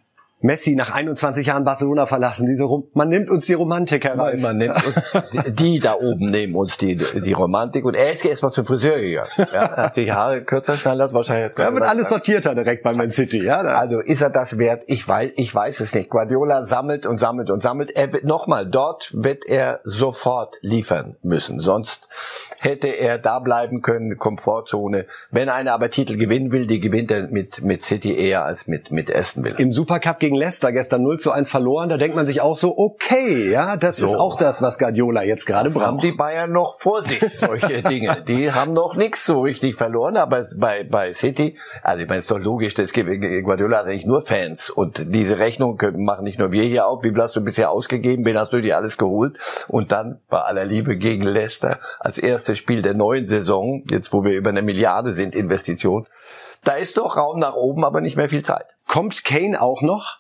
Messi 0.46 0.76
nach 0.76 0.92
21 0.92 1.48
Jahren 1.48 1.64
Barcelona 1.64 2.06
verlassen. 2.06 2.46
Diese 2.46 2.66
man 2.94 3.10
nimmt 3.10 3.30
uns 3.30 3.46
die 3.48 3.54
Romantik 3.54 4.06
herein. 4.06 4.40
Man, 4.40 4.42
man 4.42 4.58
nimmt 4.58 4.76
uns, 4.86 4.96
die, 5.34 5.52
die, 5.52 5.80
da 5.80 5.96
oben 5.96 6.30
nehmen 6.30 6.56
uns 6.56 6.78
die, 6.78 6.96
die 6.96 7.34
Romantik. 7.34 7.84
Und 7.84 7.96
er 7.96 8.14
ist 8.14 8.24
erst 8.24 8.44
mal 8.44 8.52
zum 8.52 8.66
Friseur 8.66 9.00
gegangen. 9.00 9.30
Ja, 9.38 9.76
hat 9.76 9.96
die 9.96 10.12
Haare 10.12 10.44
kürzer 10.44 10.78
schneiden 10.78 11.00
lassen. 11.00 11.16
Wahrscheinlich. 11.16 11.58
Er 11.58 11.74
wird 11.74 11.84
alles 11.84 12.10
sortierter 12.10 12.54
direkt 12.54 12.84
bei 12.84 12.94
Man 12.94 13.12
City. 13.12 13.44
Ja, 13.44 13.62
also 13.62 14.00
ist 14.00 14.22
er 14.22 14.30
das 14.30 14.58
wert? 14.58 14.84
Ich 14.88 15.08
weiß, 15.08 15.32
ich 15.36 15.54
weiß 15.54 15.80
es 15.80 15.94
nicht. 15.94 16.10
Guardiola 16.10 16.64
sammelt 16.64 17.06
und 17.06 17.20
sammelt 17.20 17.50
und 17.50 17.64
sammelt. 17.64 17.92
Er 17.92 18.14
wird 18.14 18.24
nochmal 18.24 18.66
dort 18.66 19.12
wird 19.14 19.46
er 19.48 19.80
sofort 19.84 20.58
liefern 20.62 21.16
müssen. 21.24 21.60
Sonst 21.60 22.10
hätte 22.60 22.88
er 22.88 23.18
da 23.18 23.40
bleiben 23.40 23.82
können, 23.82 24.18
Komfortzone. 24.18 25.06
Wenn 25.32 25.50
einer 25.50 25.74
aber 25.74 25.90
Titel 25.90 26.18
gewinnen 26.18 26.52
will, 26.52 26.68
die 26.68 26.80
gewinnt 26.80 27.12
er 27.12 27.28
mit, 27.28 27.64
mit 27.64 27.84
City 27.84 28.18
eher 28.18 28.46
als 28.46 28.68
mit, 28.68 28.92
mit 28.92 29.14
Aston 29.14 29.44
Villa. 29.44 29.58
Im 29.58 29.72
Supercup 29.72 30.20
gegen 30.20 30.35
Leicester 30.36 30.72
gestern 30.72 31.04
0 31.04 31.20
zu 31.20 31.32
1 31.32 31.50
verloren, 31.50 31.90
da 31.90 31.98
denkt 31.98 32.16
man 32.16 32.28
sich 32.28 32.42
auch 32.42 32.56
so, 32.56 32.78
okay, 32.78 33.50
ja, 33.50 33.78
das 33.78 33.98
so. 33.98 34.06
ist 34.06 34.16
auch 34.16 34.38
das, 34.38 34.62
was 34.62 34.78
Guardiola 34.78 35.24
jetzt 35.24 35.46
gerade 35.46 35.70
braucht. 35.70 35.86
haben 35.86 35.98
die 36.00 36.12
Bayern 36.12 36.52
noch 36.52 36.80
vor 36.80 37.02
sich, 37.02 37.20
solche 37.38 37.82
Dinge. 37.90 38.24
Die 38.28 38.52
haben 38.52 38.74
noch 38.74 38.96
nichts 38.96 39.26
so 39.26 39.42
richtig 39.42 39.76
verloren, 39.76 40.18
aber 40.18 40.44
bei, 40.58 40.84
bei 40.84 41.14
City, 41.14 41.58
also 41.84 42.02
ich 42.02 42.08
meine, 42.08 42.20
ist 42.20 42.32
doch 42.32 42.40
logisch, 42.40 42.74
das 42.74 42.94
gibt, 42.94 43.10
Guardiola 43.44 43.78
hat 43.78 43.86
eigentlich 43.86 44.06
nur 44.06 44.22
Fans 44.22 44.70
und 44.70 45.14
diese 45.14 45.40
Rechnung 45.40 45.82
machen 45.98 46.24
nicht 46.24 46.40
nur 46.40 46.52
wir 46.52 46.64
hier 46.64 46.88
auf, 46.88 47.04
wie 47.04 47.10
viel 47.10 47.22
hast 47.22 47.36
du 47.36 47.42
bisher 47.42 47.72
ausgegeben, 47.72 48.26
wen 48.26 48.38
hast 48.38 48.54
du 48.54 48.62
dir 48.62 48.78
alles 48.78 48.98
geholt 48.98 49.38
und 49.68 49.92
dann 49.92 50.20
bei 50.30 50.40
aller 50.40 50.66
Liebe 50.66 50.98
gegen 50.98 51.24
Leicester 51.24 51.80
als 52.00 52.18
erstes 52.18 52.58
Spiel 52.58 52.82
der 52.82 52.94
neuen 52.94 53.28
Saison, 53.28 53.84
jetzt 53.90 54.14
wo 54.14 54.24
wir 54.24 54.36
über 54.36 54.50
eine 54.50 54.62
Milliarde 54.62 55.14
sind 55.14 55.36
Investition, 55.36 56.08
da 56.66 56.74
ist 56.74 56.98
doch 56.98 57.16
Raum 57.16 57.40
nach 57.40 57.54
oben, 57.54 57.86
aber 57.86 58.02
nicht 58.02 58.18
mehr 58.18 58.28
viel 58.28 58.44
Zeit. 58.44 58.66
Kommt 58.88 59.24
Kane 59.24 59.62
auch 59.62 59.82
noch? 59.82 60.18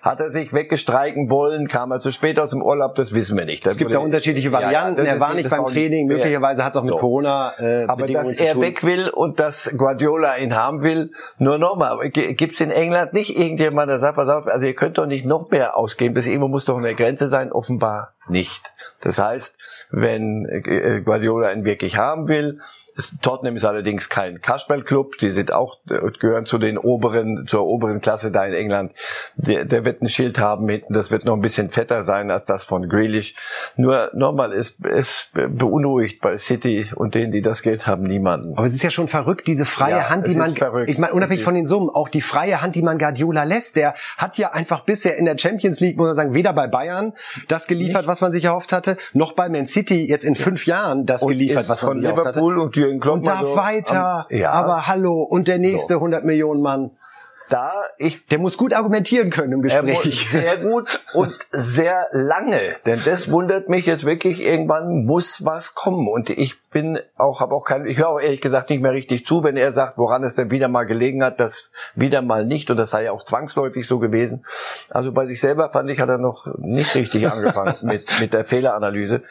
Hat 0.00 0.20
er 0.20 0.30
sich 0.30 0.52
weggestreiken 0.52 1.30
wollen? 1.30 1.68
Kam 1.68 1.92
er 1.92 2.00
zu 2.00 2.10
spät 2.10 2.38
aus 2.40 2.50
dem 2.50 2.62
Urlaub? 2.62 2.94
Das 2.96 3.14
wissen 3.14 3.38
wir 3.38 3.44
nicht. 3.44 3.64
Das 3.64 3.72
es 3.74 3.78
gibt 3.78 3.94
da 3.94 4.00
unterschiedliche 4.00 4.50
Varianten. 4.50 5.04
Ja, 5.04 5.12
er 5.12 5.20
war 5.20 5.34
nicht 5.34 5.48
beim 5.48 5.66
Training. 5.66 6.06
Möglicherweise 6.06 6.64
hat 6.64 6.72
es 6.72 6.76
auch 6.76 6.82
mit 6.82 6.94
so. 6.94 6.98
Corona 6.98 7.54
äh, 7.58 7.84
Aber 7.84 8.06
dass 8.06 8.32
er 8.32 8.60
weg 8.60 8.84
will 8.84 9.08
und 9.10 9.38
dass 9.38 9.70
Guardiola 9.76 10.36
ihn 10.38 10.56
haben 10.56 10.82
will, 10.82 11.12
nur 11.38 11.58
nochmal. 11.58 12.10
Gibt 12.10 12.54
es 12.54 12.60
in 12.60 12.70
England 12.70 13.12
nicht 13.12 13.38
irgendjemand, 13.38 13.90
der 13.90 13.98
sagt, 13.98 14.16
pass 14.16 14.28
auf, 14.28 14.46
also 14.46 14.66
ihr 14.66 14.74
könnt 14.74 14.98
doch 14.98 15.06
nicht 15.06 15.24
noch 15.24 15.50
mehr 15.50 15.76
ausgeben. 15.76 16.14
Das 16.14 16.26
irgendwo 16.26 16.48
muss 16.48 16.64
doch 16.64 16.78
eine 16.78 16.94
Grenze 16.94 17.28
sein. 17.28 17.52
Offenbar 17.52 18.14
nicht. 18.28 18.72
Das 19.00 19.18
heißt, 19.18 19.54
wenn 19.90 20.46
äh, 20.46 21.00
Guardiola 21.04 21.52
ihn 21.52 21.64
wirklich 21.64 21.96
haben 21.96 22.28
will, 22.28 22.60
Tottenham 23.22 23.56
ist 23.56 23.64
allerdings 23.64 24.08
kein 24.08 24.40
Kasperlclub, 24.40 25.18
die 25.18 25.30
sind 25.30 25.52
auch 25.52 25.78
gehören 26.18 26.46
zu 26.46 26.58
den 26.58 26.78
oberen 26.78 27.46
zur 27.46 27.66
oberen 27.66 28.00
Klasse 28.00 28.30
da 28.30 28.44
in 28.44 28.54
England. 28.54 28.92
Der, 29.36 29.64
der 29.64 29.84
wird 29.84 30.02
ein 30.02 30.08
Schild 30.08 30.38
haben 30.38 30.68
hinten, 30.68 30.92
das 30.92 31.10
wird 31.10 31.24
noch 31.24 31.34
ein 31.34 31.40
bisschen 31.40 31.70
fetter 31.70 32.04
sein 32.04 32.30
als 32.30 32.44
das 32.44 32.64
von 32.64 32.88
Grealish. 32.88 33.34
Nur 33.76 34.10
nochmal, 34.14 34.52
es, 34.52 34.74
es 34.90 35.30
beunruhigt 35.32 36.20
bei 36.20 36.36
City 36.36 36.90
und 36.94 37.14
denen, 37.14 37.32
die 37.32 37.42
das 37.42 37.62
Geld 37.62 37.86
haben, 37.86 38.02
niemanden. 38.04 38.56
Aber 38.56 38.66
es 38.66 38.74
ist 38.74 38.82
ja 38.82 38.90
schon 38.90 39.08
verrückt, 39.08 39.46
diese 39.46 39.64
freie 39.64 39.92
Ja, 39.96 40.10
Hand, 40.10 40.26
die 40.26 40.34
man, 40.34 40.54
verrückt. 40.54 40.90
ich 40.90 40.98
meine, 40.98 41.14
unabhängig 41.14 41.44
von 41.44 41.54
den 41.54 41.66
Summen, 41.66 41.90
auch 41.90 42.08
die 42.08 42.20
freie 42.20 42.60
Hand, 42.60 42.74
die 42.74 42.82
man 42.82 42.98
Guardiola 42.98 43.44
lässt, 43.44 43.76
der 43.76 43.94
hat 44.16 44.38
ja 44.38 44.52
einfach 44.52 44.80
bisher 44.84 45.16
in 45.16 45.24
der 45.24 45.38
Champions 45.38 45.80
League, 45.80 45.96
muss 45.96 46.06
man 46.08 46.16
sagen, 46.16 46.34
weder 46.34 46.52
bei 46.52 46.66
Bayern 46.66 47.12
das 47.48 47.66
geliefert, 47.66 48.06
was 48.06 48.20
man 48.20 48.32
sich 48.32 48.44
erhofft 48.44 48.72
hatte, 48.72 48.96
noch 49.12 49.32
bei 49.32 49.48
Man 49.48 49.66
City 49.66 50.06
jetzt 50.06 50.24
in 50.24 50.34
fünf 50.34 50.66
Jahren 50.66 51.06
das 51.06 51.22
geliefert, 51.26 51.62
ist 51.62 51.68
was 51.68 51.82
man 51.82 51.92
von 51.92 52.00
sich 52.00 52.08
erhofft 52.10 52.26
hatte. 52.26 52.40
Klopp 53.00 53.16
Und 53.16 53.24
mal 53.26 53.32
darf 53.32 53.40
so 53.42 53.56
weiter, 53.56 54.26
am- 54.30 54.36
ja, 54.36 54.50
aber 54.52 54.86
hallo, 54.86 55.22
und 55.22 55.48
der 55.48 55.58
nächste 55.58 55.94
100 55.94 56.24
Millionen 56.24 56.62
Mann, 56.62 56.90
da 57.48 57.70
ich 57.98 58.24
der 58.28 58.38
muss 58.38 58.56
gut 58.56 58.72
argumentieren 58.72 59.28
können 59.28 59.52
im 59.52 59.64
Er 59.66 59.82
Gespräch. 59.82 60.30
sehr 60.30 60.56
gut 60.56 61.02
und 61.12 61.34
sehr 61.50 62.06
lange, 62.12 62.58
denn 62.86 62.98
das 63.04 63.30
wundert 63.30 63.68
mich 63.68 63.84
jetzt 63.84 64.06
wirklich. 64.06 64.42
Irgendwann 64.46 65.04
muss 65.04 65.44
was 65.44 65.74
kommen 65.74 66.08
und 66.08 66.30
ich 66.30 66.62
bin 66.70 66.98
auch, 67.18 67.40
habe 67.40 67.54
auch 67.54 67.66
kein, 67.66 67.84
ich 67.86 67.98
höre 67.98 68.08
auch 68.08 68.20
ehrlich 68.20 68.40
gesagt 68.40 68.70
nicht 68.70 68.80
mehr 68.80 68.92
richtig 68.92 69.26
zu, 69.26 69.44
wenn 69.44 69.58
er 69.58 69.72
sagt, 69.72 69.98
woran 69.98 70.24
es 70.24 70.34
denn 70.34 70.50
wieder 70.50 70.68
mal 70.68 70.84
gelegen 70.84 71.22
hat, 71.22 71.40
das 71.40 71.68
wieder 71.94 72.22
mal 72.22 72.46
nicht 72.46 72.70
und 72.70 72.78
das 72.78 72.88
sei 72.88 73.04
ja 73.04 73.12
auch 73.12 73.22
zwangsläufig 73.22 73.86
so 73.86 73.98
gewesen. 73.98 74.46
Also 74.88 75.12
bei 75.12 75.26
sich 75.26 75.38
selber 75.38 75.68
fand 75.68 75.90
ich, 75.90 76.00
hat 76.00 76.08
er 76.08 76.16
noch 76.16 76.46
nicht 76.56 76.94
richtig 76.94 77.30
angefangen 77.30 77.74
mit 77.82 78.06
mit 78.20 78.32
der 78.32 78.46
Fehleranalyse. 78.46 79.22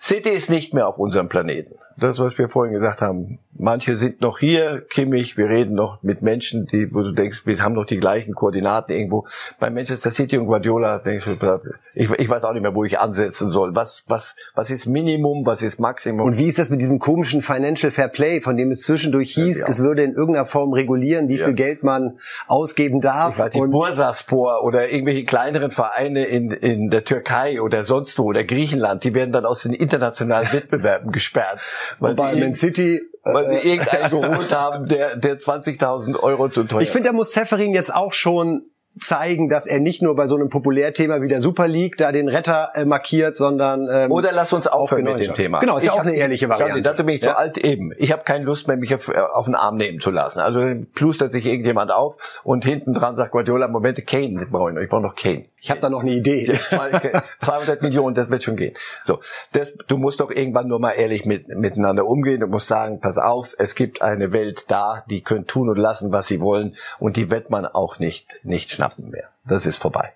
City 0.00 0.30
ist 0.30 0.50
nicht 0.50 0.74
mehr 0.74 0.88
auf 0.88 0.98
unserem 0.98 1.28
Planeten. 1.28 1.74
Das, 1.96 2.18
was 2.18 2.38
wir 2.38 2.48
vorhin 2.48 2.74
gesagt 2.74 3.02
haben. 3.02 3.38
Manche 3.60 3.96
sind 3.96 4.20
noch 4.20 4.38
hier, 4.38 4.82
Kimmich, 4.88 5.36
wir 5.36 5.48
reden 5.48 5.74
noch 5.74 6.02
mit 6.02 6.22
Menschen, 6.22 6.66
die, 6.66 6.94
wo 6.94 7.02
du 7.02 7.12
denkst, 7.12 7.42
wir 7.44 7.58
haben 7.62 7.74
doch 7.74 7.84
die 7.84 7.98
gleichen 7.98 8.34
Koordinaten 8.34 8.92
irgendwo. 8.92 9.26
Bei 9.58 9.68
Manchester 9.68 10.10
City 10.12 10.38
und 10.38 10.46
Guardiola 10.46 10.98
denkst 10.98 11.24
du, 11.26 11.60
ich, 11.94 12.08
ich 12.10 12.28
weiß 12.28 12.44
auch 12.44 12.52
nicht 12.52 12.62
mehr, 12.62 12.74
wo 12.74 12.84
ich 12.84 12.98
ansetzen 13.00 13.50
soll. 13.50 13.74
Was, 13.74 14.04
was, 14.06 14.36
was 14.54 14.70
ist 14.70 14.86
Minimum, 14.86 15.44
was 15.44 15.62
ist 15.62 15.80
Maximum? 15.80 16.26
Und 16.26 16.38
wie 16.38 16.46
ist 16.46 16.58
das 16.58 16.70
mit 16.70 16.80
diesem 16.80 16.98
komischen 17.00 17.42
Financial 17.42 17.90
Fair 17.90 18.08
Play, 18.08 18.40
von 18.40 18.56
dem 18.56 18.70
es 18.70 18.82
zwischendurch 18.82 19.32
hieß, 19.34 19.62
Ja. 19.62 19.68
es 19.68 19.80
würde 19.80 20.02
in 20.04 20.12
irgendeiner 20.12 20.46
Form 20.46 20.72
regulieren, 20.72 21.28
wie 21.28 21.36
Ja. 21.36 21.46
viel 21.46 21.54
Geld 21.54 21.82
man 21.82 22.18
ausgeben 22.46 23.00
darf? 23.00 23.34
ich 23.34 23.38
weiß 23.40 23.54
Und 23.56 23.70
Bursaspor 23.72 24.62
oder 24.62 24.90
irgendwelche 24.92 25.24
kleineren 25.24 25.70
Vereine 25.72 26.24
in, 26.24 26.50
in 26.52 26.90
der 26.90 27.04
Türkei 27.04 27.60
oder 27.60 27.82
sonst 27.84 28.18
wo 28.18 28.24
oder 28.24 28.44
Griechenland, 28.44 29.04
die 29.04 29.14
werden 29.14 29.32
dann 29.32 29.44
aus 29.44 29.62
den 29.62 29.72
internationalen 29.72 30.48
Wettbewerben 30.52 31.10
gesperrt. 31.10 31.58
Weil 31.98 32.14
bei 32.14 32.34
sie 32.34 32.40
Man 32.40 32.54
City 32.54 33.00
weil 33.32 33.48
sie 33.48 33.68
irgendeinen 33.68 34.10
geholt 34.10 34.52
haben, 34.54 34.86
der, 34.86 35.16
der 35.16 35.38
20.000 35.38 36.18
Euro 36.20 36.48
zu 36.48 36.64
teuer 36.64 36.80
Ich 36.80 36.90
finde, 36.90 37.10
da 37.10 37.12
muss 37.12 37.32
Seferin 37.32 37.74
jetzt 37.74 37.94
auch 37.94 38.12
schon 38.12 38.70
zeigen, 38.98 39.48
dass 39.48 39.66
er 39.66 39.80
nicht 39.80 40.02
nur 40.02 40.14
bei 40.16 40.26
so 40.26 40.34
einem 40.36 40.48
Populärthema 40.48 41.20
wie 41.22 41.28
der 41.28 41.40
Super 41.40 41.68
League 41.68 41.96
da 41.96 42.12
den 42.12 42.28
Retter 42.28 42.70
äh, 42.74 42.84
markiert, 42.84 43.36
sondern 43.36 43.88
ähm, 43.90 44.10
Oder 44.12 44.32
lass 44.32 44.52
uns 44.52 44.66
aufhören 44.66 45.04
mit 45.04 45.20
dem. 45.26 45.34
Thema. 45.34 45.60
Genau, 45.60 45.76
ist 45.78 45.84
ja 45.84 45.92
Ich 45.94 45.98
auch 45.98 46.02
eine 46.04 46.12
hab- 46.12 46.18
ehrliche 46.18 46.46
Schau, 46.46 46.58
Variante. 46.58 46.82
Dazu 46.82 47.04
bin 47.04 47.14
ich 47.16 47.22
Ja. 47.22 47.30
zu 47.30 47.38
alt 47.38 47.58
eben. 47.58 47.92
Ich 47.96 48.12
habe 48.12 48.22
keine 48.24 48.44
Lust 48.44 48.68
mehr, 48.68 48.76
mich 48.76 48.94
auf, 48.94 49.08
äh, 49.08 49.18
auf 49.18 49.46
den 49.46 49.54
Arm 49.54 49.76
nehmen 49.76 50.00
zu 50.00 50.10
lassen. 50.10 50.40
Also 50.40 50.60
dann 50.60 50.86
plustert 50.94 51.32
sich 51.32 51.46
irgendjemand 51.46 51.92
auf 51.92 52.40
und 52.44 52.64
hinten 52.64 52.94
dran 52.94 53.16
sagt 53.16 53.32
Guardiola, 53.32 53.68
Moment, 53.68 54.06
Kane 54.06 54.46
brauche 54.50 54.72
ich. 54.72 54.78
Ich 54.78 54.88
brauche 54.88 55.02
noch 55.02 55.14
Kane. 55.14 55.46
Ich 55.60 55.70
habe 55.70 55.80
da 55.80 55.90
noch 55.90 56.02
eine 56.02 56.12
Idee. 56.12 56.46
Zwei- 56.68 57.22
200 57.40 57.82
Millionen, 57.82 58.14
das 58.14 58.30
wird 58.30 58.42
schon 58.44 58.56
gehen. 58.56 58.74
So, 59.04 59.18
das, 59.52 59.76
du 59.88 59.96
musst 59.96 60.20
doch 60.20 60.30
irgendwann 60.30 60.68
nur 60.68 60.78
mal 60.78 60.92
ehrlich 60.92 61.24
mit, 61.24 61.48
miteinander 61.48 62.06
umgehen. 62.06 62.40
Du 62.40 62.46
musst 62.46 62.68
sagen, 62.68 63.00
pass 63.00 63.18
auf, 63.18 63.54
es 63.58 63.74
gibt 63.74 64.00
eine 64.02 64.32
Welt 64.32 64.66
da, 64.68 65.02
die 65.10 65.22
können 65.22 65.46
tun 65.46 65.68
und 65.68 65.76
lassen, 65.76 66.12
was 66.12 66.28
sie 66.28 66.40
wollen, 66.40 66.74
und 67.00 67.16
die 67.16 67.30
wird 67.30 67.50
man 67.50 67.66
auch 67.66 67.98
nicht 67.98 68.40
nicht 68.44 68.70
schnappen 68.70 68.87
mehr. 68.96 69.28
Das 69.44 69.66
ist 69.66 69.76
vorbei. 69.76 70.12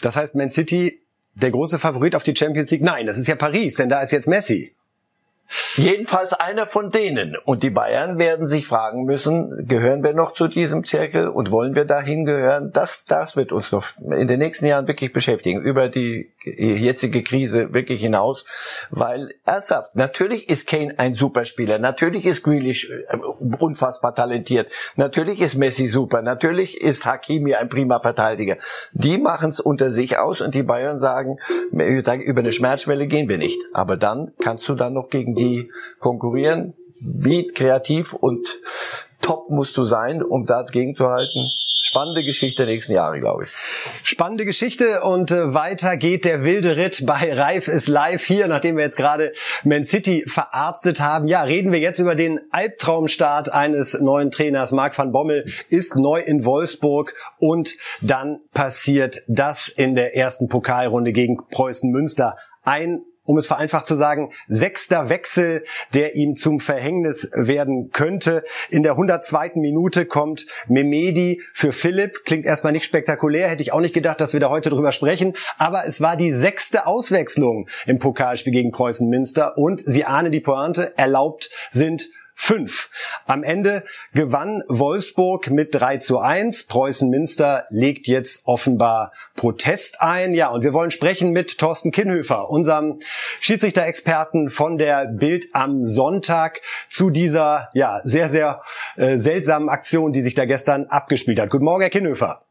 Das 0.00 0.16
heißt, 0.16 0.34
Man 0.34 0.50
City, 0.50 1.00
der 1.34 1.50
große 1.50 1.78
Favorit 1.78 2.14
auf 2.14 2.22
die 2.22 2.36
Champions 2.36 2.70
League? 2.70 2.82
Nein, 2.82 3.06
das 3.06 3.18
ist 3.18 3.26
ja 3.26 3.34
Paris, 3.34 3.76
denn 3.76 3.88
da 3.88 4.02
ist 4.02 4.10
jetzt 4.10 4.28
Messi. 4.28 4.74
Jedenfalls 5.74 6.32
einer 6.32 6.66
von 6.66 6.88
denen. 6.88 7.36
Und 7.44 7.62
die 7.62 7.70
Bayern 7.70 8.18
werden 8.18 8.46
sich 8.46 8.66
fragen 8.66 9.04
müssen, 9.04 9.66
gehören 9.66 10.02
wir 10.02 10.14
noch 10.14 10.32
zu 10.32 10.48
diesem 10.48 10.84
Zirkel 10.84 11.28
und 11.28 11.50
wollen 11.50 11.74
wir 11.74 11.84
dahin 11.84 12.24
gehören? 12.24 12.72
Das, 12.72 13.04
das 13.06 13.36
wird 13.36 13.52
uns 13.52 13.70
noch 13.72 13.86
in 13.98 14.26
den 14.26 14.38
nächsten 14.38 14.66
Jahren 14.66 14.88
wirklich 14.88 15.12
beschäftigen, 15.12 15.60
über 15.60 15.88
die 15.88 16.32
jetzige 16.44 17.22
Krise 17.22 17.74
wirklich 17.74 18.00
hinaus. 18.00 18.44
Weil, 18.90 19.34
ernsthaft, 19.44 19.94
natürlich 19.94 20.48
ist 20.48 20.66
Kane 20.66 20.94
ein 20.98 21.14
Superspieler, 21.14 21.78
natürlich 21.78 22.24
ist 22.24 22.42
Grealish 22.42 22.90
äh, 22.90 23.16
unfassbar 23.58 24.14
talentiert, 24.14 24.70
natürlich 24.96 25.40
ist 25.40 25.56
Messi 25.56 25.86
super, 25.86 26.22
natürlich 26.22 26.80
ist 26.80 27.04
Hakimi 27.04 27.54
ein 27.54 27.68
prima 27.68 28.00
Verteidiger. 28.00 28.56
Die 28.92 29.18
machen 29.18 29.50
es 29.50 29.60
unter 29.60 29.90
sich 29.90 30.18
aus 30.18 30.40
und 30.40 30.54
die 30.54 30.62
Bayern 30.62 31.00
sagen, 31.00 31.36
über 31.70 32.40
eine 32.40 32.52
Schmerzschwelle 32.52 33.06
gehen 33.06 33.28
wir 33.28 33.38
nicht. 33.38 33.60
Aber 33.72 33.96
dann 33.96 34.32
kannst 34.42 34.68
du 34.68 34.74
dann 34.74 34.94
noch 34.94 35.10
gegen 35.10 35.34
die 35.34 35.41
konkurrieren. 35.98 36.74
Wie 37.00 37.46
kreativ 37.46 38.12
und 38.12 38.60
top 39.20 39.50
musst 39.50 39.76
du 39.76 39.84
sein, 39.84 40.22
um 40.22 40.46
dagegen 40.46 40.94
zu 40.94 41.08
halten. 41.08 41.50
Spannende 41.84 42.22
Geschichte 42.22 42.64
der 42.64 42.72
nächsten 42.72 42.92
Jahre, 42.92 43.18
glaube 43.18 43.44
ich. 43.44 43.50
Spannende 44.02 44.44
Geschichte 44.44 45.02
und 45.02 45.32
äh, 45.32 45.52
weiter 45.52 45.96
geht 45.96 46.24
der 46.24 46.44
wilde 46.44 46.76
Ritt 46.76 47.04
bei 47.04 47.34
Reif 47.34 47.66
ist 47.66 47.88
live 47.88 48.24
hier, 48.24 48.46
nachdem 48.46 48.76
wir 48.76 48.84
jetzt 48.84 48.96
gerade 48.96 49.32
Man 49.64 49.84
City 49.84 50.24
verarztet 50.26 51.00
haben. 51.00 51.26
Ja, 51.26 51.42
reden 51.42 51.72
wir 51.72 51.80
jetzt 51.80 51.98
über 51.98 52.14
den 52.14 52.40
Albtraumstart 52.50 53.52
eines 53.52 54.00
neuen 54.00 54.30
Trainers. 54.30 54.70
Marc 54.70 54.96
van 54.96 55.10
Bommel 55.10 55.44
ist 55.70 55.96
neu 55.96 56.20
in 56.20 56.44
Wolfsburg 56.44 57.14
und 57.38 57.76
dann 58.00 58.40
passiert 58.54 59.22
das 59.26 59.68
in 59.68 59.94
der 59.96 60.16
ersten 60.16 60.48
Pokalrunde 60.48 61.12
gegen 61.12 61.36
Preußen 61.50 61.90
Münster. 61.90 62.38
Ein 62.62 63.02
um 63.24 63.38
es 63.38 63.46
vereinfacht 63.46 63.86
zu 63.86 63.94
sagen, 63.94 64.32
sechster 64.48 65.08
Wechsel, 65.08 65.64
der 65.94 66.16
ihm 66.16 66.34
zum 66.34 66.60
Verhängnis 66.60 67.30
werden 67.34 67.90
könnte. 67.90 68.42
In 68.70 68.82
der 68.82 68.92
102. 68.92 69.52
Minute 69.56 70.06
kommt 70.06 70.46
Memedi 70.68 71.40
für 71.52 71.72
Philipp. 71.72 72.24
Klingt 72.24 72.46
erstmal 72.46 72.72
nicht 72.72 72.84
spektakulär, 72.84 73.48
hätte 73.48 73.62
ich 73.62 73.72
auch 73.72 73.80
nicht 73.80 73.94
gedacht, 73.94 74.20
dass 74.20 74.32
wir 74.32 74.40
da 74.40 74.50
heute 74.50 74.70
drüber 74.70 74.92
sprechen. 74.92 75.34
Aber 75.58 75.86
es 75.86 76.00
war 76.00 76.16
die 76.16 76.32
sechste 76.32 76.86
Auswechslung 76.86 77.68
im 77.86 77.98
Pokalspiel 77.98 78.52
gegen 78.52 78.70
Preußen 78.70 79.08
Münster 79.08 79.56
und 79.56 79.82
Sie 79.84 80.04
ahnen 80.04 80.32
die 80.32 80.40
Pointe, 80.40 80.96
erlaubt 80.96 81.50
sind 81.70 82.08
fünf. 82.42 82.90
Am 83.24 83.44
Ende 83.44 83.84
gewann 84.14 84.64
Wolfsburg 84.66 85.50
mit 85.50 85.76
3 85.76 85.98
zu 85.98 86.18
1. 86.18 86.64
Preußen 86.64 87.08
Münster 87.08 87.66
legt 87.70 88.08
jetzt 88.08 88.42
offenbar 88.46 89.12
Protest 89.36 90.02
ein. 90.02 90.34
Ja, 90.34 90.50
und 90.50 90.64
wir 90.64 90.72
wollen 90.72 90.90
sprechen 90.90 91.30
mit 91.30 91.58
Thorsten 91.58 91.92
Kinhöfer, 91.92 92.50
unserem 92.50 92.98
Schiedsrichter-Experten 93.38 94.50
von 94.50 94.76
der 94.76 95.06
Bild 95.06 95.46
am 95.52 95.84
Sonntag 95.84 96.60
zu 96.90 97.10
dieser, 97.10 97.70
ja, 97.74 98.00
sehr, 98.02 98.28
sehr 98.28 98.60
äh, 98.96 99.18
seltsamen 99.18 99.68
Aktion, 99.68 100.12
die 100.12 100.22
sich 100.22 100.34
da 100.34 100.44
gestern 100.44 100.86
abgespielt 100.86 101.38
hat. 101.38 101.48
Guten 101.48 101.64
Morgen, 101.64 101.82
Herr 101.82 101.90
Kinhöfer. 101.90 102.42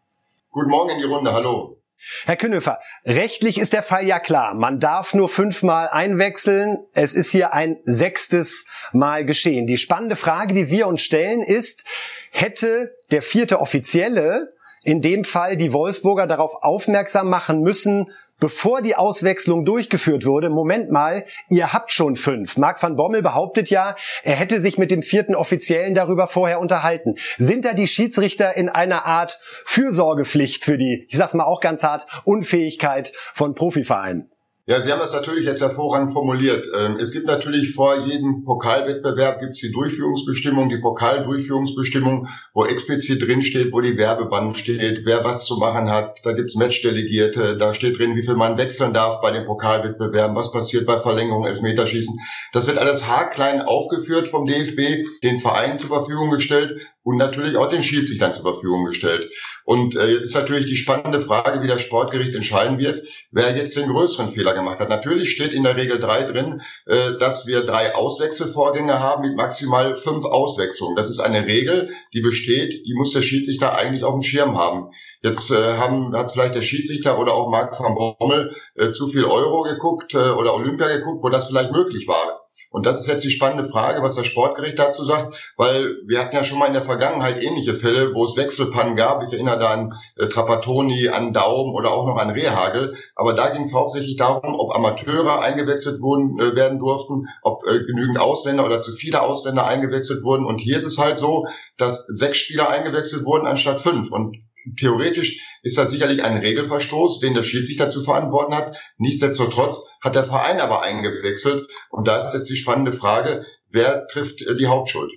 Guten 0.52 0.70
Morgen 0.70 0.92
in 0.92 1.00
die 1.00 1.06
Runde, 1.06 1.34
hallo. 1.34 1.81
Herr 2.26 2.36
Künnöfer, 2.36 2.80
rechtlich 3.06 3.60
ist 3.60 3.74
der 3.74 3.84
Fall 3.84 4.06
ja 4.06 4.20
klar. 4.20 4.54
Man 4.54 4.80
darf 4.80 5.14
nur 5.14 5.30
fünfmal 5.30 5.88
einwechseln. 5.90 6.78
Es 6.94 7.14
ist 7.14 7.32
hier 7.32 7.54
ein 7.54 7.78
sechstes 7.84 8.66
Mal 8.92 9.26
geschehen. 9.26 9.68
Die 9.68 9.78
spannende 9.78 10.16
Frage, 10.16 10.54
die 10.54 10.70
wir 10.70 10.88
uns 10.88 11.02
stellen, 11.02 11.42
ist, 11.42 11.86
hätte 12.32 12.96
der 13.12 13.22
vierte 13.22 13.60
Offizielle 13.60 14.54
in 14.84 15.02
dem 15.02 15.24
Fall 15.24 15.58
die 15.58 15.74
Wolfsburger 15.74 16.26
darauf 16.26 16.64
aufmerksam 16.64 17.30
machen 17.30 17.62
müssen, 17.62 18.12
bevor 18.42 18.82
die 18.82 18.98
Auswechslung 18.98 19.64
durchgeführt 19.64 20.26
wurde, 20.26 20.50
Moment 20.50 20.92
mal, 20.92 21.24
ihr 21.50 21.72
habt 21.72 21.94
schon 21.94 22.18
fünf. 22.18 22.58
Marc 22.58 22.84
van 22.84 22.98
Bommel 22.98 23.22
behauptet 23.22 23.70
ja, 23.70 23.96
er 24.24 24.36
hätte 24.36 24.60
sich 24.60 24.78
mit 24.78 24.92
dem 24.92 25.04
vierten 25.04 25.36
Offiziellen 25.36 25.94
darüber 25.94 26.28
vorher 26.28 26.60
unterhalten. 26.60 27.16
Sind 27.38 27.64
da 27.64 27.74
die 27.74 27.88
Schiedsrichter 27.88 28.58
in 28.58 28.68
einer 28.68 29.06
Art 29.06 29.40
Fürsorgepflicht 29.66 30.66
für 30.66 30.78
die, 30.78 31.06
ich 31.08 31.18
sag's 31.18 31.36
mal 31.36 31.46
auch 31.46 31.62
ganz 31.62 31.84
hart, 31.84 32.08
Unfähigkeit 32.26 33.14
von 33.34 33.56
Profivereinen? 33.56 34.31
Ja, 34.68 34.80
Sie 34.80 34.92
haben 34.92 35.00
das 35.00 35.12
natürlich 35.12 35.46
jetzt 35.46 35.60
hervorragend 35.60 36.12
formuliert. 36.12 36.68
Ähm, 36.78 36.98
Es 37.00 37.12
gibt 37.12 37.26
natürlich 37.26 37.74
vor 37.74 38.06
jedem 38.06 38.44
Pokalwettbewerb 38.44 39.40
gibt's 39.40 39.60
die 39.60 39.72
Durchführungsbestimmung, 39.72 40.70
die 40.70 40.78
Pokaldurchführungsbestimmung, 40.78 42.28
wo 42.54 42.66
explizit 42.66 43.24
drin 43.24 43.42
steht, 43.42 43.74
wo 43.74 43.82
die 43.82 43.98
Werbeband 43.98 44.56
steht, 44.56 45.04
wer 45.04 45.26
was 45.26 45.46
zu 45.46 45.58
machen 45.58 45.90
hat. 45.90 46.20
Da 46.24 46.34
gibt's 46.34 46.56
Matchdelegierte, 46.56 47.58
da 47.58 47.74
steht 47.74 47.98
drin, 47.98 48.16
wie 48.16 48.22
viel 48.22 48.36
man 48.36 48.60
wechseln 48.60 48.94
darf 48.94 49.20
bei 49.22 49.32
den 49.32 49.48
Pokalwettbewerben, 49.48 50.36
was 50.36 50.52
passiert 50.52 50.86
bei 50.86 50.98
Verlängerung, 50.98 51.48
Elfmeterschießen. 51.48 52.20
Das 52.54 52.68
wird 52.68 52.78
alles 52.78 53.08
haarklein 53.08 53.64
aufgeführt 53.64 54.28
vom 54.28 54.46
DFB, 54.46 55.08
den 55.24 55.38
Vereinen 55.38 55.80
zur 55.80 55.90
Verfügung 55.90 56.30
gestellt. 56.30 56.80
Und 57.04 57.18
natürlich 57.18 57.58
auch 57.58 57.70
den 57.70 57.82
Schiedsrichtern 57.82 58.34
zur 58.34 58.44
Verfügung 58.44 58.86
gestellt. 58.86 59.32
Und 59.64 59.96
äh, 59.96 60.08
jetzt 60.08 60.26
ist 60.26 60.36
natürlich 60.36 60.66
die 60.66 60.76
spannende 60.76 61.20
Frage, 61.20 61.62
wie 61.62 61.68
das 61.68 61.82
Sportgericht 61.82 62.36
entscheiden 62.36 62.78
wird, 62.78 63.08
wer 63.32 63.56
jetzt 63.56 63.76
den 63.76 63.90
größeren 63.90 64.30
Fehler 64.30 64.54
gemacht 64.54 64.80
hat. 64.80 64.90
Natürlich 64.90 65.32
steht 65.32 65.52
in 65.54 65.64
der 65.64 65.76
Regel 65.78 66.00
drei 66.00 66.24
drin, 66.24 66.62
äh, 66.86 67.18
dass 67.20 67.48
wir 67.48 67.64
drei 67.64 67.96
Auswechselvorgänge 67.96 69.00
haben 69.00 69.24
mit 69.28 69.36
maximal 69.36 69.96
fünf 69.96 70.26
Auswechslungen. 70.26 70.96
Das 70.96 71.10
ist 71.10 71.20
eine 71.20 71.46
Regel, 71.46 71.90
die 72.14 72.22
besteht, 72.22 72.86
die 72.86 72.94
muss 72.96 73.12
der 73.12 73.22
Schiedsrichter 73.22 73.76
eigentlich 73.76 74.04
auf 74.04 74.14
dem 74.14 74.24
Schirm 74.24 74.58
haben. 74.58 74.92
Jetzt 75.24 75.52
äh, 75.52 75.78
haben, 75.78 76.16
hat 76.16 76.32
vielleicht 76.32 76.56
der 76.56 76.62
Schiedsrichter 76.62 77.20
oder 77.20 77.34
auch 77.34 77.50
Marc 77.50 77.80
van 77.80 77.96
Bommel 77.96 78.56
äh, 78.76 78.92
zu 78.92 79.08
viel 79.08 79.26
Euro 79.26 79.64
geguckt 79.64 80.14
äh, 80.14 80.18
oder 80.32 80.56
Olympia 80.56 80.88
geguckt, 80.98 81.24
wo 81.24 81.30
das 81.30 81.48
vielleicht 81.48 81.72
möglich 81.72 82.08
war. 82.08 82.41
Und 82.70 82.86
das 82.86 83.00
ist 83.00 83.08
jetzt 83.08 83.24
die 83.24 83.32
spannende 83.32 83.70
Frage, 83.70 84.02
was 84.02 84.16
das 84.16 84.26
Sportgericht 84.26 84.80
dazu 84.80 85.04
sagt, 85.04 85.52
weil 85.58 85.98
wir 86.08 86.20
hatten 86.20 86.36
ja 86.36 86.44
schon 86.44 86.60
mal 86.60 86.68
in 86.68 86.74
der 86.74 86.82
Vergangenheit 86.82 87.42
ähnliche 87.42 87.76
Fälle, 87.76 88.14
wo 88.14 88.26
es 88.26 88.38
Wechselpannen 88.38 88.96
gab. 88.96 89.24
Ich 89.24 89.34
erinnere 89.34 89.60
da 89.60 89.70
an 89.72 89.94
äh, 90.16 90.28
Trapattoni, 90.28 91.10
an 91.10 91.34
Daum 91.34 91.76
oder 91.76 91.92
auch 91.92 92.08
noch 92.08 92.18
an 92.18 92.30
Rehagel. 92.30 92.96
Aber 93.16 93.34
da 93.34 93.50
ging 93.50 93.64
es 93.64 93.74
hauptsächlich 93.74 94.16
darum, 94.16 94.56
ob 94.56 94.74
Amateure 94.74 95.42
eingewechselt 95.42 96.02
wurden, 96.02 96.40
äh, 96.40 96.56
werden 96.56 96.80
durften, 96.80 97.28
ob 97.42 97.68
äh, 97.68 97.84
genügend 97.84 98.20
Ausländer 98.20 98.66
oder 98.66 98.80
zu 98.80 98.92
viele 98.92 99.22
Ausländer 99.22 99.66
eingewechselt 99.66 100.24
wurden. 100.24 100.46
Und 100.46 100.60
hier 100.60 100.78
ist 100.78 100.86
es 100.86 100.98
halt 100.98 101.18
so, 101.18 101.48
dass 101.78 102.06
sechs 102.06 102.38
Spieler 102.38 102.70
eingewechselt 102.70 103.26
wurden 103.26 103.48
anstatt 103.48 103.82
fünf. 103.82 104.12
Und 104.12 104.38
theoretisch 104.78 105.46
ist 105.64 105.78
das 105.78 105.90
sicherlich 105.90 106.24
ein 106.24 106.38
Regelverstoß, 106.38 107.20
den 107.20 107.34
der 107.34 107.44
Schiedsrichter 107.44 107.90
zu 107.90 108.04
verantworten 108.04 108.56
hat. 108.56 108.78
Nichtsdestotrotz 108.98 109.88
hat 110.02 110.16
der 110.16 110.24
Verein 110.24 110.60
aber 110.60 110.82
eingewechselt. 110.82 111.68
Und 111.90 112.08
da 112.08 112.18
ist 112.18 112.34
jetzt 112.34 112.50
die 112.50 112.56
spannende 112.56 112.94
Frage, 112.94 113.46
wer 113.70 114.08
trifft 114.08 114.42
äh, 114.42 114.56
die 114.56 114.68
Hauptschuld? 114.68 115.12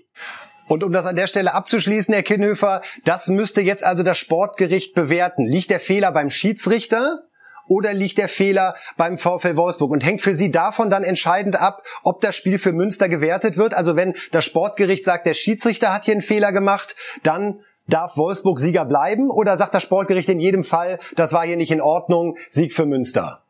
Und 0.66 0.82
um 0.82 0.92
das 0.92 1.06
an 1.06 1.16
der 1.16 1.26
Stelle 1.26 1.52
abzuschließen, 1.52 2.14
Herr 2.14 2.22
Kinnhöfer, 2.22 2.82
das 3.04 3.28
müsste 3.28 3.60
jetzt 3.60 3.84
also 3.84 4.02
das 4.02 4.16
Sportgericht 4.16 4.94
bewerten. 4.94 5.44
Liegt 5.44 5.70
der 5.70 5.80
Fehler 5.80 6.10
beim 6.12 6.30
Schiedsrichter? 6.30 7.24
Oder 7.66 7.94
liegt 7.94 8.18
der 8.18 8.28
Fehler 8.28 8.74
beim 8.98 9.16
VfL 9.16 9.56
Wolfsburg 9.56 9.90
und 9.90 10.04
hängt 10.04 10.20
für 10.20 10.34
Sie 10.34 10.50
davon 10.50 10.90
dann 10.90 11.02
entscheidend 11.02 11.56
ab, 11.56 11.82
ob 12.02 12.20
das 12.20 12.36
Spiel 12.36 12.58
für 12.58 12.72
Münster 12.72 13.08
gewertet 13.08 13.56
wird? 13.56 13.72
Also 13.72 13.96
wenn 13.96 14.14
das 14.32 14.44
Sportgericht 14.44 15.04
sagt, 15.04 15.24
der 15.24 15.32
Schiedsrichter 15.32 15.92
hat 15.92 16.04
hier 16.04 16.12
einen 16.12 16.20
Fehler 16.20 16.52
gemacht, 16.52 16.94
dann 17.22 17.60
Darf 17.86 18.16
Wolfsburg 18.16 18.58
Sieger 18.60 18.84
bleiben 18.84 19.30
oder 19.30 19.58
sagt 19.58 19.74
das 19.74 19.82
Sportgericht 19.82 20.28
in 20.28 20.40
jedem 20.40 20.64
Fall, 20.64 20.98
das 21.16 21.32
war 21.32 21.46
hier 21.46 21.56
nicht 21.56 21.70
in 21.70 21.82
Ordnung, 21.82 22.38
Sieg 22.48 22.72
für 22.72 22.86
Münster? 22.86 23.42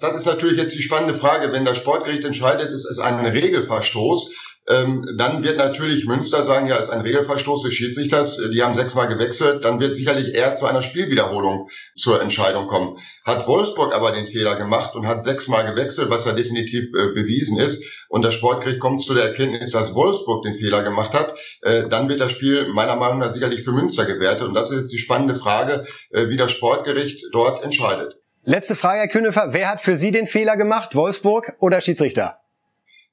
Das 0.00 0.16
ist 0.16 0.26
natürlich 0.26 0.56
jetzt 0.58 0.74
die 0.74 0.82
spannende 0.82 1.14
Frage. 1.14 1.52
Wenn 1.52 1.64
das 1.64 1.76
Sportgericht 1.76 2.24
entscheidet, 2.24 2.70
es 2.70 2.88
ist 2.88 2.98
ein 2.98 3.24
Regelverstoß, 3.24 4.32
ähm, 4.70 5.06
dann 5.16 5.44
wird 5.44 5.58
natürlich 5.58 6.06
Münster 6.06 6.42
sagen, 6.42 6.68
ja, 6.68 6.76
ist 6.76 6.90
ein 6.90 7.00
Regelverstoß 7.00 7.62
des 7.62 7.74
Schiedsrichters, 7.74 8.38
die 8.52 8.62
haben 8.62 8.74
sechsmal 8.74 9.08
gewechselt, 9.08 9.64
dann 9.64 9.80
wird 9.80 9.94
sicherlich 9.94 10.34
eher 10.34 10.54
zu 10.54 10.66
einer 10.66 10.82
Spielwiederholung 10.82 11.68
zur 11.96 12.22
Entscheidung 12.22 12.66
kommen. 12.66 12.98
Hat 13.24 13.46
Wolfsburg 13.46 13.94
aber 13.94 14.12
den 14.12 14.26
Fehler 14.26 14.56
gemacht 14.56 14.94
und 14.94 15.06
hat 15.06 15.22
sechsmal 15.22 15.64
gewechselt, 15.64 16.10
was 16.10 16.24
ja 16.24 16.32
definitiv 16.32 16.86
äh, 16.86 17.12
bewiesen 17.12 17.58
ist, 17.58 17.84
und 18.10 18.22
das 18.22 18.34
Sportgericht 18.34 18.80
kommt 18.80 19.02
zu 19.02 19.14
der 19.14 19.24
Erkenntnis, 19.24 19.70
dass 19.70 19.94
Wolfsburg 19.94 20.42
den 20.42 20.54
Fehler 20.54 20.82
gemacht 20.82 21.14
hat, 21.14 21.38
äh, 21.62 21.88
dann 21.88 22.08
wird 22.08 22.20
das 22.20 22.32
Spiel 22.32 22.66
meiner 22.68 22.96
Meinung 22.96 23.20
nach 23.20 23.30
sicherlich 23.30 23.62
für 23.62 23.72
Münster 23.72 24.04
gewertet. 24.04 24.48
Und 24.48 24.54
das 24.54 24.72
ist 24.72 24.92
die 24.92 24.98
spannende 24.98 25.36
Frage, 25.36 25.86
äh, 26.10 26.28
wie 26.28 26.36
das 26.36 26.50
Sportgericht 26.50 27.24
dort 27.32 27.62
entscheidet. 27.62 28.16
Letzte 28.42 28.74
Frage, 28.74 29.00
Herr 29.00 29.08
Künnefer. 29.08 29.52
Wer 29.52 29.70
hat 29.70 29.80
für 29.80 29.96
Sie 29.96 30.10
den 30.10 30.26
Fehler 30.26 30.56
gemacht? 30.56 30.96
Wolfsburg 30.96 31.54
oder 31.60 31.80
Schiedsrichter? 31.80 32.40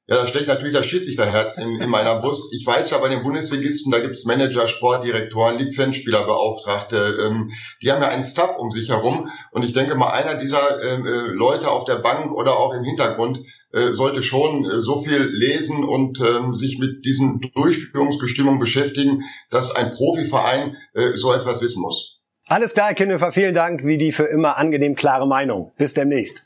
Ja, 0.09 0.15
da 0.15 0.25
steckt 0.25 0.47
natürlich 0.47 0.75
das 0.75 0.85
Schiedsrichterherz 0.85 1.57
in, 1.57 1.81
in 1.81 1.89
meiner 1.89 2.21
Brust. 2.21 2.53
Ich 2.53 2.65
weiß 2.65 2.91
ja, 2.91 2.97
bei 2.99 3.09
den 3.09 3.23
Bundesligisten, 3.23 3.91
da 3.91 3.99
gibt's 3.99 4.23
Manager, 4.23 4.65
Sportdirektoren, 4.65 5.57
Lizenzspielerbeauftragte. 5.57 7.17
Ähm, 7.25 7.51
die 7.81 7.91
haben 7.91 8.01
ja 8.01 8.07
einen 8.07 8.23
Staff 8.23 8.57
um 8.57 8.71
sich 8.71 8.89
herum. 8.89 9.29
Und 9.51 9.63
ich 9.63 9.73
denke 9.73 9.95
mal, 9.95 10.11
einer 10.11 10.35
dieser 10.35 10.81
ähm, 10.81 11.05
äh, 11.05 11.27
Leute 11.33 11.69
auf 11.69 11.83
der 11.83 11.97
Bank 11.97 12.31
oder 12.31 12.57
auch 12.57 12.73
im 12.73 12.85
Hintergrund 12.85 13.39
äh, 13.73 13.91
sollte 13.91 14.23
schon 14.23 14.63
äh, 14.63 14.81
so 14.81 14.97
viel 14.97 15.23
lesen 15.23 15.83
und 15.83 16.21
ähm, 16.21 16.55
sich 16.55 16.79
mit 16.79 17.03
diesen 17.03 17.41
Durchführungsbestimmungen 17.53 18.59
beschäftigen, 18.59 19.23
dass 19.49 19.75
ein 19.75 19.91
Profiverein 19.91 20.77
äh, 20.93 21.15
so 21.15 21.33
etwas 21.33 21.61
wissen 21.61 21.81
muss. 21.81 22.17
Alles 22.45 22.73
klar, 22.73 22.87
Herr 22.87 22.95
Kinnhofer, 22.95 23.33
vielen 23.33 23.53
Dank, 23.53 23.83
wie 23.83 23.97
die 23.97 24.13
für 24.13 24.23
immer 24.23 24.55
angenehm 24.55 24.95
klare 24.95 25.27
Meinung. 25.27 25.73
Bis 25.77 25.93
demnächst. 25.93 26.45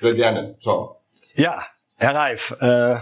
Sehr 0.00 0.14
gerne. 0.14 0.56
Ciao. 0.60 0.96
Ja, 1.36 1.62
Herr 2.02 2.16
Reif, 2.16 2.52
äh, 2.58 2.96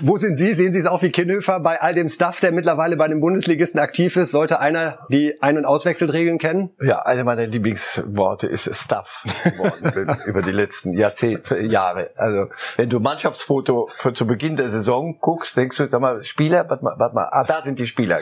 wo 0.00 0.18
sind 0.18 0.36
Sie? 0.36 0.52
Sehen 0.52 0.74
Sie 0.74 0.78
es 0.78 0.84
auch 0.84 1.00
wie 1.00 1.08
Kinnhöfer 1.08 1.58
bei 1.58 1.80
all 1.80 1.94
dem 1.94 2.10
Stuff, 2.10 2.38
der 2.40 2.52
mittlerweile 2.52 2.98
bei 2.98 3.08
den 3.08 3.20
Bundesligisten 3.20 3.80
aktiv 3.80 4.14
ist? 4.16 4.30
Sollte 4.30 4.60
einer 4.60 4.98
die 5.08 5.40
Ein- 5.40 5.56
und 5.56 5.64
Auswechselregeln 5.64 6.36
kennen? 6.36 6.68
Ja, 6.78 7.00
eine 7.00 7.24
meiner 7.24 7.46
Lieblingsworte 7.46 8.46
ist 8.46 8.68
Stuff 8.76 9.24
geworden 9.42 10.18
über 10.26 10.42
die 10.42 10.50
letzten 10.52 10.92
Jahrzehnte, 10.92 11.60
Jahre. 11.60 12.10
Also 12.16 12.48
wenn 12.76 12.90
du 12.90 13.00
Mannschaftsfoto 13.00 13.88
von 13.94 14.14
zu 14.14 14.26
Beginn 14.26 14.54
der 14.54 14.68
Saison 14.68 15.16
guckst, 15.18 15.56
denkst 15.56 15.78
du, 15.78 15.88
sag 15.88 15.98
mal, 16.02 16.22
Spieler, 16.22 16.68
warte 16.68 16.84
mal, 16.84 16.94
warte 16.98 17.14
mal, 17.14 17.28
ah, 17.30 17.44
da 17.44 17.62
sind 17.62 17.78
die 17.78 17.86
Spieler. 17.86 18.20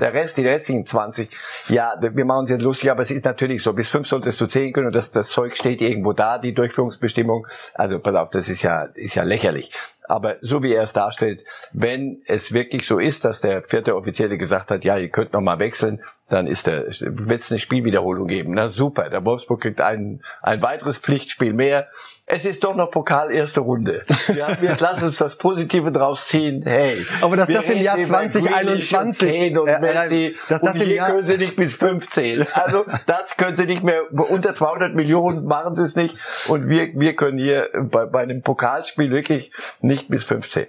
Der 0.00 0.14
Rest, 0.14 0.38
die 0.38 0.48
restlichen 0.48 0.86
20, 0.86 1.28
ja, 1.68 1.92
wir 2.00 2.24
machen 2.24 2.40
uns 2.40 2.50
jetzt 2.50 2.62
lustig, 2.62 2.90
aber 2.90 3.02
es 3.02 3.10
ist 3.10 3.26
natürlich 3.26 3.62
so, 3.62 3.74
bis 3.74 3.88
fünf 3.88 4.08
solltest 4.08 4.40
du 4.40 4.46
zählen 4.46 4.72
können 4.72 4.86
und 4.86 4.96
das, 4.96 5.10
das 5.10 5.28
Zeug 5.28 5.54
steht 5.58 5.82
irgendwo 5.82 6.14
da, 6.14 6.38
die 6.38 6.54
Durchführungsbestimmung. 6.54 7.46
Also 7.74 7.98
pass 7.98 8.14
auf, 8.14 8.30
das 8.30 8.48
ist 8.48 8.62
ja, 8.62 8.84
ist 8.94 9.14
ja 9.14 9.22
lächerlich 9.24 9.41
lächerlich. 9.42 9.70
Aber 10.08 10.36
so 10.40 10.62
wie 10.62 10.72
er 10.72 10.82
es 10.82 10.92
darstellt, 10.92 11.44
wenn 11.72 12.22
es 12.26 12.52
wirklich 12.52 12.86
so 12.86 12.98
ist, 12.98 13.24
dass 13.24 13.40
der 13.40 13.62
vierte 13.62 13.96
Offizielle 13.96 14.36
gesagt 14.36 14.70
hat, 14.70 14.84
ja, 14.84 14.98
ihr 14.98 15.08
könnt 15.08 15.32
noch 15.32 15.40
mal 15.40 15.58
wechseln, 15.58 16.02
dann 16.28 16.46
ist 16.46 16.66
der, 16.66 16.86
wird 16.86 17.40
es 17.40 17.50
eine 17.50 17.58
Spielwiederholung 17.58 18.26
geben. 18.26 18.54
Na 18.54 18.68
super, 18.68 19.08
der 19.08 19.24
Wolfsburg 19.24 19.60
kriegt 19.60 19.80
ein, 19.80 20.22
ein 20.42 20.62
weiteres 20.62 20.98
Pflichtspiel 20.98 21.52
mehr. 21.52 21.88
Es 22.34 22.46
ist 22.46 22.64
doch 22.64 22.74
noch 22.74 22.90
Pokal 22.90 23.30
erste 23.30 23.60
Runde. 23.60 24.02
Wir, 24.28 24.46
haben, 24.46 24.56
wir 24.62 24.74
lassen 24.80 25.04
uns 25.04 25.18
das 25.18 25.36
Positive 25.36 25.92
draus 25.92 26.28
ziehen. 26.28 26.62
Hey, 26.64 27.06
aber 27.20 27.36
dass 27.36 27.46
das 27.46 27.68
im 27.68 27.82
Jahr 27.82 28.00
2021 28.00 29.50
und, 29.50 29.58
und 29.58 29.80
Messi, 29.82 30.34
dass 30.48 30.62
das 30.62 30.76
und 30.76 30.84
im 30.84 30.90
Jahr 30.92 31.10
können 31.10 31.26
sie 31.26 31.36
nicht 31.36 31.56
bis 31.56 31.74
15. 31.74 32.46
Also 32.54 32.86
das 33.06 33.36
können 33.36 33.56
sie 33.56 33.66
nicht 33.66 33.82
mehr 33.82 34.04
unter 34.12 34.54
200 34.54 34.94
Millionen 34.94 35.44
machen 35.44 35.74
sie 35.74 35.82
es 35.82 35.96
nicht 35.96 36.16
und 36.48 36.68
wir 36.68 36.88
wir 36.94 37.16
können 37.16 37.38
hier 37.38 37.68
bei, 37.74 38.06
bei 38.06 38.20
einem 38.20 38.42
Pokalspiel 38.42 39.10
wirklich 39.10 39.50
nicht 39.80 40.08
bis 40.08 40.24
15. 40.24 40.66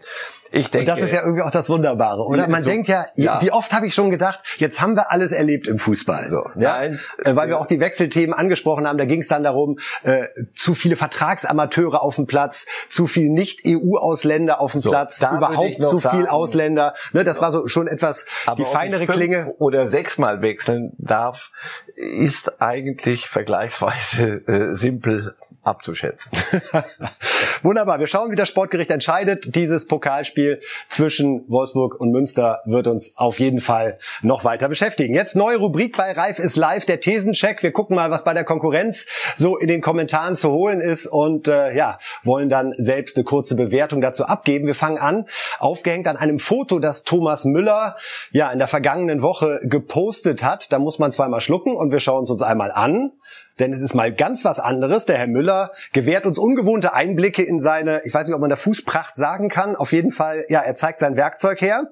Ich 0.56 0.70
denke, 0.70 0.92
und 0.92 1.00
das 1.00 1.04
ist 1.04 1.12
ja 1.12 1.24
irgendwie 1.24 1.42
auch 1.42 1.50
das 1.50 1.68
Wunderbare, 1.68 2.22
oder? 2.28 2.48
Man 2.48 2.64
so, 2.64 2.70
denkt 2.70 2.88
ja, 2.88 3.08
ja, 3.16 3.42
wie 3.42 3.52
oft 3.52 3.74
habe 3.74 3.88
ich 3.88 3.96
schon 3.96 4.12
gedacht, 4.12 4.40
jetzt 4.58 4.82
haben 4.82 4.96
wir 4.96 5.12
alles 5.12 5.32
erlebt 5.32 5.68
im 5.68 5.80
Fußball. 5.80 6.30
So, 6.30 6.44
ja? 6.62 6.78
Nein, 6.78 7.00
äh, 7.26 7.36
weil 7.36 7.48
wir 7.48 7.60
auch 7.60 7.66
die 7.66 7.80
Wechselthemen 7.80 8.36
angesprochen 8.36 8.88
haben. 8.88 9.00
Da 9.00 9.06
ging 9.06 9.22
es 9.22 9.28
dann 9.28 9.42
darum, 9.42 9.80
äh, 10.04 10.28
zu 10.54 10.76
viele 10.76 10.96
Vertragsamateure 10.96 12.04
auf 12.04 12.18
dem 12.18 12.28
Platz, 12.28 12.68
zu 12.88 13.08
viel 13.08 13.30
Nicht-EU-Ausländer 13.30 14.62
auf 14.62 14.74
dem 14.74 14.82
so, 14.82 14.92
Platz, 14.92 15.20
überhaupt 15.22 15.82
zu 15.82 15.98
sagen, 15.98 16.18
viel 16.18 16.28
Ausländer. 16.28 16.94
Ne, 17.14 17.24
das 17.24 17.42
war 17.42 17.52
so 17.52 17.68
schon 17.68 17.88
etwas 17.88 18.28
die 18.56 18.64
feinere 18.64 19.08
Klinge. 19.08 19.56
Oder 19.58 19.88
sechsmal 19.88 20.44
wechseln 20.44 20.92
darf, 21.00 21.52
ist 21.96 22.62
eigentlich 22.62 23.28
vergleichsweise 23.28 24.48
äh, 24.48 24.76
simpel 24.76 25.34
abzuschätzen. 25.64 26.32
Wunderbar. 27.64 28.00
Wir 28.00 28.08
schauen, 28.08 28.32
wie 28.32 28.36
das 28.36 28.50
Sportgericht 28.50 28.92
entscheidet. 28.92 29.56
Dieses 29.56 29.88
Pokalspiel 29.88 30.60
zwischen 30.90 31.50
Wolfsburg 31.50 32.00
und 32.00 32.12
Münster 32.12 32.62
wird 32.66 32.88
uns 32.88 33.14
auf 33.18 33.40
jeden 33.40 33.60
Fall 33.60 33.98
noch 34.22 34.44
weiter 34.44 34.68
beschäftigen. 34.68 35.16
Jetzt 35.16 35.36
neue 35.36 35.58
Rubrik 35.58 35.96
bei 35.96 36.12
Reif 36.12 36.40
ist 36.40 36.58
live, 36.58 36.86
der 36.86 37.00
Thesencheck. 37.00 37.64
Wir 37.64 37.72
gucken 37.72 37.96
mal, 37.96 38.12
was 38.12 38.24
bei 38.24 38.34
der 38.34 38.44
Konkurrenz 38.44 39.06
so 39.36 39.58
in 39.58 39.68
den 39.68 39.82
Kommentaren 39.82 40.36
zu 40.36 40.52
holen 40.52 40.82
ist 40.82 41.08
und 41.08 41.48
äh, 41.48 41.74
ja, 41.74 41.98
wollen 42.24 42.50
dann 42.50 42.74
selbst 42.78 43.16
eine 43.16 43.24
kurze 43.24 43.56
Bewertung 43.56 44.02
dazu 44.02 44.26
abgeben. 44.26 44.68
Wir 44.68 44.76
fangen 44.76 44.98
an, 44.98 45.26
aufgehängt 45.60 46.08
an 46.08 46.18
einem 46.18 46.40
Foto, 46.40 46.80
das 46.80 47.04
Thomas 47.04 47.46
Müller 47.46 47.96
ja 48.32 48.52
in 48.52 48.60
der 48.60 48.68
vergangenen 48.68 49.22
Woche 49.22 49.60
gepostet 49.64 50.44
hat. 50.44 50.72
Da 50.74 50.80
muss 50.80 51.00
man 51.00 51.12
zweimal 51.12 51.40
schlucken 51.40 51.76
und 51.76 51.92
wir 51.92 52.00
schauen 52.00 52.24
es 52.24 52.30
uns 52.30 52.42
einmal 52.42 52.72
an 52.72 53.12
denn 53.60 53.72
es 53.72 53.82
ist 53.82 53.94
mal 53.94 54.14
ganz 54.14 54.46
was 54.46 54.60
anderes. 54.60 55.06
Der 55.06 55.18
Herr 55.18 55.28
Müller 55.28 55.72
gewährt 55.92 56.26
uns 56.26 56.38
ungewohnte 56.38 56.94
Einblicke 56.94 57.44
in 57.44 57.60
seine, 57.60 58.02
ich 58.06 58.14
weiß 58.14 58.28
nicht, 58.28 58.36
ob 58.36 58.42
man 58.42 58.50
da 58.50 58.56
Fußpracht 58.56 59.16
sagen 59.16 59.50
kann, 59.50 59.76
auf 59.76 59.92
jeden 59.92 60.12
Fall, 60.12 60.46
ja, 60.50 60.62
er 60.62 60.76
zeigt 60.76 61.00
sein 61.00 61.16
Werkzeug 61.16 61.62
her 61.62 61.92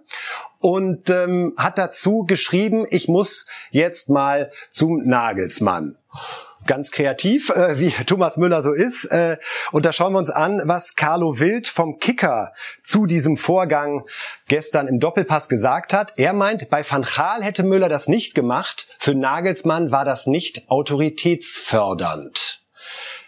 und 0.60 1.10
ähm, 1.10 1.54
hat 1.58 1.78
dazu 1.78 2.26
geschrieben, 2.26 2.86
ich 2.90 3.08
muss 3.08 3.46
jetzt 3.70 4.10
mal 4.10 4.52
zum 4.70 5.08
Nagelsmann 5.08 5.98
ganz 6.66 6.92
kreativ, 6.92 7.50
äh, 7.50 7.80
wie 7.80 7.92
Thomas 8.06 8.38
Müller 8.38 8.62
so 8.62 8.74
ist. 8.74 9.06
Äh, 9.06 9.38
und 9.72 9.86
da 9.86 9.94
schauen 9.94 10.14
wir 10.14 10.20
uns 10.20 10.30
an, 10.30 10.62
was 10.66 10.96
Carlo 10.96 11.40
Wild 11.40 11.68
vom 11.68 11.98
Kicker 12.00 12.54
zu 12.84 13.06
diesem 13.06 13.38
Vorgang 13.38 14.06
gestern 14.48 14.88
im 14.88 15.00
Doppelpass 15.00 15.50
gesagt 15.50 15.94
hat. 15.94 16.14
Er 16.18 16.34
meint, 16.34 16.70
bei 16.70 16.84
Van 16.90 17.04
Gaal 17.04 17.44
hätte 17.44 17.64
Müller 17.64 17.90
das 17.90 18.08
nicht 18.08 18.36
gemacht. 18.36 18.88
Für 19.00 19.16
Nagelsmann 19.16 19.92
war 19.92 20.06
das 20.06 20.28
nicht 20.28 20.70
autoritätsfördernd. 20.70 22.62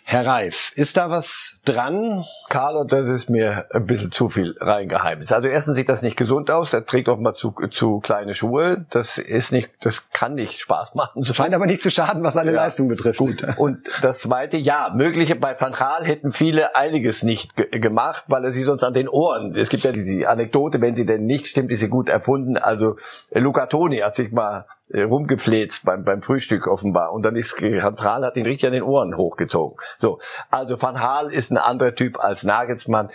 Herr 0.06 0.26
Reif, 0.26 0.74
ist 0.76 0.98
da 0.98 1.10
was 1.10 1.60
dran? 1.64 2.26
Carlo, 2.54 2.84
das 2.84 3.08
ist 3.08 3.32
mir 3.32 3.66
ein 3.72 3.88
bisschen 3.88 4.12
zu 4.12 4.30
viel 4.30 4.56
Reingeheimnis. 4.60 5.32
Also 5.32 5.48
erstens 5.48 5.76
sieht 5.76 5.90
das 5.90 6.04
nicht 6.04 6.16
gesund 6.16 6.52
aus, 6.52 6.72
er 6.72 6.86
trägt 6.86 7.10
auch 7.10 7.18
mal 7.18 7.34
zu, 7.34 7.52
zu 7.72 8.00
kleine 8.00 8.36
Schuhe. 8.36 8.86
Das 8.92 9.18
ist 9.18 9.52
nicht, 9.52 9.72
das 9.82 10.04
kann 10.14 10.36
nicht 10.36 10.60
Spaß 10.60 10.94
machen. 10.94 11.26
Scheint 11.26 11.56
aber 11.56 11.66
nicht 11.66 11.82
zu 11.82 11.90
schaden, 11.90 12.24
was 12.24 12.36
seine 12.36 12.52
ja, 12.52 12.58
Leistung 12.58 12.90
betrifft. 12.90 13.18
Gut. 13.18 13.44
Und 13.58 13.80
das 14.04 14.20
zweite, 14.20 14.58
ja, 14.58 14.94
mögliche 14.94 15.36
bei 15.36 15.60
Van 15.60 15.72
Gaal 15.72 16.06
hätten 16.06 16.32
viele 16.32 16.76
einiges 16.76 17.24
nicht 17.24 17.56
gemacht, 17.72 18.26
weil 18.28 18.46
er 18.46 18.52
sie 18.52 18.62
sonst 18.62 18.84
an 18.84 18.94
den 18.94 19.10
Ohren. 19.10 19.56
Es 19.56 19.70
gibt 19.70 19.84
ja 19.84 19.92
die, 19.92 20.04
die 20.04 20.28
Anekdote, 20.28 20.80
wenn 20.80 20.94
sie 20.94 21.08
denn 21.08 21.26
nicht 21.26 21.48
stimmt, 21.48 21.72
ist 21.72 21.80
sie 21.80 21.90
gut 21.90 22.08
erfunden. 22.08 22.58
Also 22.58 22.98
Luca 23.32 23.66
Toni 23.66 23.98
hat 23.98 24.16
sich 24.16 24.32
mal 24.32 24.68
äh, 24.94 25.02
rumgefleht 25.02 25.82
beim, 25.84 26.04
beim 26.04 26.22
Frühstück 26.22 26.68
offenbar. 26.68 27.14
Und 27.14 27.24
dann 27.24 27.36
ist 27.36 27.60
Van 27.60 27.96
Gaal 27.96 28.24
hat 28.24 28.38
ihn 28.38 28.46
richtig 28.46 28.68
an 28.68 28.74
den 28.74 28.84
Ohren 28.84 29.18
hochgezogen. 29.18 29.76
So, 29.98 30.20
also 30.52 30.80
Van 30.80 30.94
Gaal 30.96 31.34
ist 31.34 31.52
ein 31.52 31.58
anderer 31.58 31.96
Typ 31.96 32.24
als 32.24 32.43
Nagelsmann. 32.44 33.10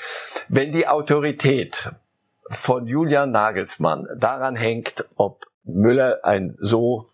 Wenn 0.49 0.72
die 0.72 0.87
Autorität 0.87 1.91
von 2.51 2.87
Julian 2.87 3.31
Nagelsmann 3.31 4.07
daran 4.16 4.57
hängt, 4.57 5.07
ob 5.16 5.47
Müller 5.64 6.20
ein 6.22 6.57
so, 6.61 7.05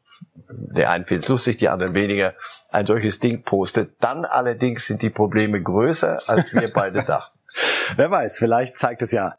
der 0.48 0.90
einen 0.90 1.04
findet 1.04 1.28
lustig, 1.28 1.56
die 1.56 1.68
anderen 1.68 1.94
weniger, 1.94 2.34
ein 2.70 2.86
solches 2.86 3.20
Ding 3.20 3.42
postet, 3.42 3.92
dann 4.00 4.24
allerdings 4.24 4.86
sind 4.86 5.02
die 5.02 5.10
Probleme 5.10 5.62
größer, 5.62 6.22
als 6.26 6.52
wir 6.52 6.72
beide 6.72 7.02
dachten. 7.02 7.38
Wer 7.96 8.10
weiß, 8.10 8.38
vielleicht 8.38 8.78
zeigt 8.78 9.02
es 9.02 9.12
ja, 9.12 9.36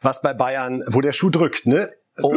was 0.00 0.22
bei 0.22 0.34
Bayern, 0.34 0.82
wo 0.86 1.00
der 1.00 1.12
Schuh 1.12 1.30
drückt, 1.30 1.66
ne? 1.66 1.92
Oh, 2.20 2.30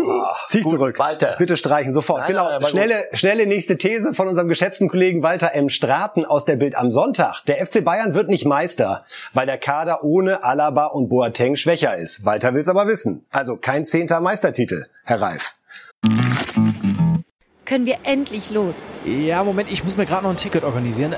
Zieh 0.48 0.60
ich 0.60 0.68
zurück. 0.68 0.98
Walter. 1.00 1.36
Bitte 1.38 1.58
streichen, 1.58 1.92
sofort. 1.92 2.20
Nein, 2.20 2.28
genau. 2.30 2.50
Nein, 2.50 2.64
schnelle, 2.70 3.04
schnelle 3.12 3.46
nächste 3.46 3.78
These 3.78 4.14
von 4.14 4.30
unserem 4.30 4.48
geschätzten 4.48 4.88
Kollegen 4.88 5.22
Walter 5.22 5.54
M. 5.54 5.68
Straten 5.68 6.24
aus 6.24 6.46
der 6.46 6.56
Bild 6.56 6.78
am 6.78 6.92
Sonntag. 6.92 7.42
Der 7.48 7.66
FC 7.66 7.84
Bayern 7.84 8.14
wird 8.14 8.30
nicht 8.30 8.46
Meister, 8.46 9.06
weil 9.34 9.46
der 9.46 9.58
Kader 9.58 10.04
ohne 10.04 10.46
Alaba 10.46 10.86
und 10.86 11.10
Boateng 11.10 11.58
schwächer 11.58 11.98
ist. 11.98 12.24
Walter 12.24 12.54
will's 12.54 12.70
aber 12.70 12.88
wissen. 12.88 13.26
Also 13.32 13.58
kein 13.58 13.84
zehnter 13.84 14.22
Meistertitel, 14.22 14.86
Herr 15.04 15.22
Reif. 15.22 15.56
Können 17.66 17.86
wir 17.86 17.98
endlich 18.04 18.52
los? 18.52 18.86
Ja, 19.04 19.44
Moment, 19.44 19.72
ich 19.72 19.84
muss 19.84 19.98
mir 19.98 20.06
gerade 20.06 20.24
noch 20.24 20.30
ein 20.30 20.38
Ticket 20.38 20.64
organisieren. 20.64 21.14
Äh, 21.14 21.18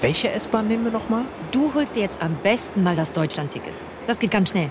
welche 0.00 0.30
S-Bahn 0.30 0.68
nehmen 0.68 0.84
wir 0.84 0.92
nochmal? 0.92 1.22
Du 1.50 1.74
holst 1.74 1.96
dir 1.96 2.00
jetzt 2.00 2.22
am 2.22 2.36
besten 2.42 2.82
mal 2.82 2.96
das 2.96 3.12
Deutschland-Ticket. 3.12 3.74
Das 4.06 4.20
geht 4.20 4.30
ganz 4.30 4.50
schnell. 4.50 4.70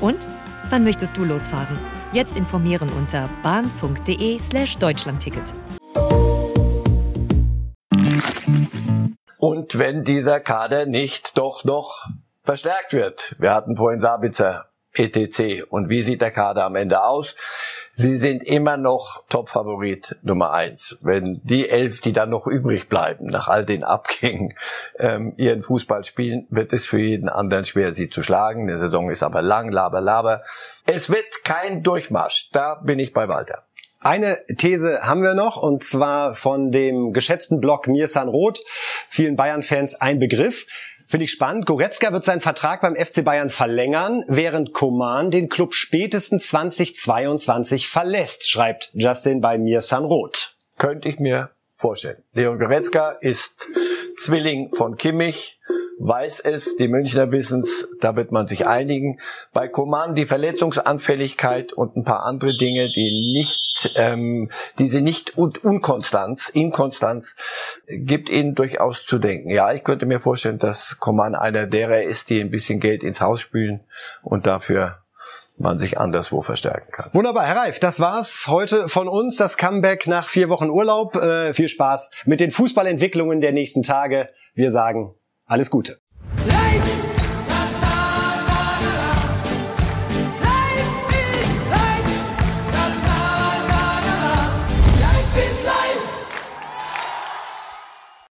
Und 0.00 0.26
wann 0.70 0.84
möchtest 0.84 1.16
du 1.16 1.24
losfahren? 1.24 1.78
Jetzt 2.12 2.36
informieren 2.36 2.92
unter 2.92 3.28
bahn.de 3.42 4.38
slash 4.38 4.78
Deutschlandticket. 4.78 5.54
Und 9.38 9.78
wenn 9.78 10.04
dieser 10.04 10.40
Kader 10.40 10.86
nicht 10.86 11.36
doch 11.36 11.64
noch 11.64 12.08
verstärkt 12.44 12.92
wird. 12.92 13.36
Wir 13.38 13.54
hatten 13.54 13.76
vorhin 13.76 14.00
Sabitzer, 14.00 14.66
etc. 14.94 15.64
Und 15.68 15.88
wie 15.88 16.02
sieht 16.02 16.20
der 16.20 16.30
Kader 16.30 16.64
am 16.64 16.76
Ende 16.76 17.02
aus? 17.02 17.34
Sie 17.96 18.18
sind 18.18 18.42
immer 18.42 18.76
noch 18.76 19.22
Topfavorit 19.28 20.16
Nummer 20.22 20.52
eins. 20.52 20.98
Wenn 21.00 21.40
die 21.44 21.68
elf, 21.68 22.00
die 22.00 22.12
dann 22.12 22.30
noch 22.30 22.48
übrig 22.48 22.88
bleiben, 22.88 23.26
nach 23.26 23.46
all 23.46 23.64
den 23.64 23.84
Abgängen, 23.84 24.52
ähm, 24.98 25.34
ihren 25.36 25.62
Fußball 25.62 26.02
spielen, 26.02 26.48
wird 26.50 26.72
es 26.72 26.86
für 26.86 26.98
jeden 26.98 27.28
anderen 27.28 27.64
schwer, 27.64 27.92
sie 27.92 28.08
zu 28.08 28.24
schlagen. 28.24 28.66
Die 28.66 28.78
Saison 28.78 29.10
ist 29.10 29.22
aber 29.22 29.42
lang, 29.42 29.70
laber, 29.70 30.00
laber. 30.00 30.42
Es 30.86 31.08
wird 31.08 31.44
kein 31.44 31.84
Durchmarsch. 31.84 32.50
Da 32.50 32.80
bin 32.82 32.98
ich 32.98 33.12
bei 33.12 33.28
Walter. 33.28 33.62
Eine 34.04 34.36
These 34.58 35.00
haben 35.00 35.22
wir 35.22 35.32
noch 35.32 35.56
und 35.56 35.82
zwar 35.82 36.34
von 36.34 36.70
dem 36.70 37.14
geschätzten 37.14 37.58
Blog 37.58 37.86
Mirsan 37.86 38.28
Roth, 38.28 38.62
vielen 39.08 39.34
Bayern-Fans 39.34 39.94
ein 39.94 40.18
Begriff. 40.18 40.66
Finde 41.06 41.24
ich 41.24 41.30
spannend. 41.30 41.66
Goretzka 41.66 42.12
wird 42.12 42.24
seinen 42.24 42.40
Vertrag 42.40 42.80
beim 42.80 42.96
FC 42.96 43.24
Bayern 43.24 43.50
verlängern, 43.50 44.24
während 44.28 44.72
Coman 44.72 45.30
den 45.30 45.48
Club 45.48 45.74
spätestens 45.74 46.48
2022 46.48 47.88
verlässt, 47.88 48.48
schreibt 48.48 48.90
Justin 48.94 49.40
bei 49.40 49.58
mir 49.58 49.82
Sanroth. 49.82 50.56
Könnte 50.78 51.08
ich 51.08 51.18
mir 51.18 51.50
vorstellen. 51.76 52.22
Leon 52.32 52.58
Goretzka 52.58 53.10
ist 53.20 53.68
Zwilling 54.16 54.70
von 54.72 54.96
Kimmich 54.96 55.60
weiß 55.98 56.40
es, 56.40 56.76
die 56.76 56.88
Münchner 56.88 57.32
wissen 57.32 57.60
es, 57.60 57.88
da 58.00 58.16
wird 58.16 58.32
man 58.32 58.46
sich 58.46 58.66
einigen. 58.66 59.18
Bei 59.52 59.68
Coman 59.68 60.14
die 60.14 60.26
Verletzungsanfälligkeit 60.26 61.72
und 61.72 61.96
ein 61.96 62.04
paar 62.04 62.24
andere 62.24 62.56
Dinge, 62.56 62.88
die 62.88 63.32
nicht, 63.34 63.92
ähm, 63.96 64.50
diese 64.78 65.00
nicht 65.00 65.36
und 65.36 65.64
Unkonstanz, 65.64 66.48
Inkonstanz, 66.48 67.34
gibt 67.86 68.28
ihnen 68.28 68.54
durchaus 68.54 69.04
zu 69.04 69.18
denken. 69.18 69.50
Ja, 69.50 69.72
ich 69.72 69.84
könnte 69.84 70.06
mir 70.06 70.20
vorstellen, 70.20 70.58
dass 70.58 70.98
Coman 70.98 71.34
einer 71.34 71.66
derer 71.66 72.02
ist, 72.02 72.30
die 72.30 72.40
ein 72.40 72.50
bisschen 72.50 72.80
Geld 72.80 73.04
ins 73.04 73.20
Haus 73.20 73.40
spülen 73.40 73.80
und 74.22 74.46
dafür 74.46 74.98
man 75.56 75.78
sich 75.78 75.98
anderswo 75.98 76.42
verstärken 76.42 76.90
kann. 76.90 77.10
Wunderbar, 77.12 77.46
Herr 77.46 77.56
Reif, 77.56 77.78
das 77.78 78.00
war's 78.00 78.46
heute 78.48 78.88
von 78.88 79.06
uns, 79.06 79.36
das 79.36 79.56
Comeback 79.56 80.06
nach 80.06 80.26
vier 80.26 80.48
Wochen 80.48 80.68
Urlaub. 80.68 81.14
Äh, 81.14 81.54
viel 81.54 81.68
Spaß 81.68 82.10
mit 82.24 82.40
den 82.40 82.50
Fußballentwicklungen 82.50 83.40
der 83.40 83.52
nächsten 83.52 83.82
Tage. 83.82 84.30
Wir 84.54 84.72
sagen 84.72 85.14
alles 85.46 85.70
Gute. 85.70 86.00
Life! 86.48 87.23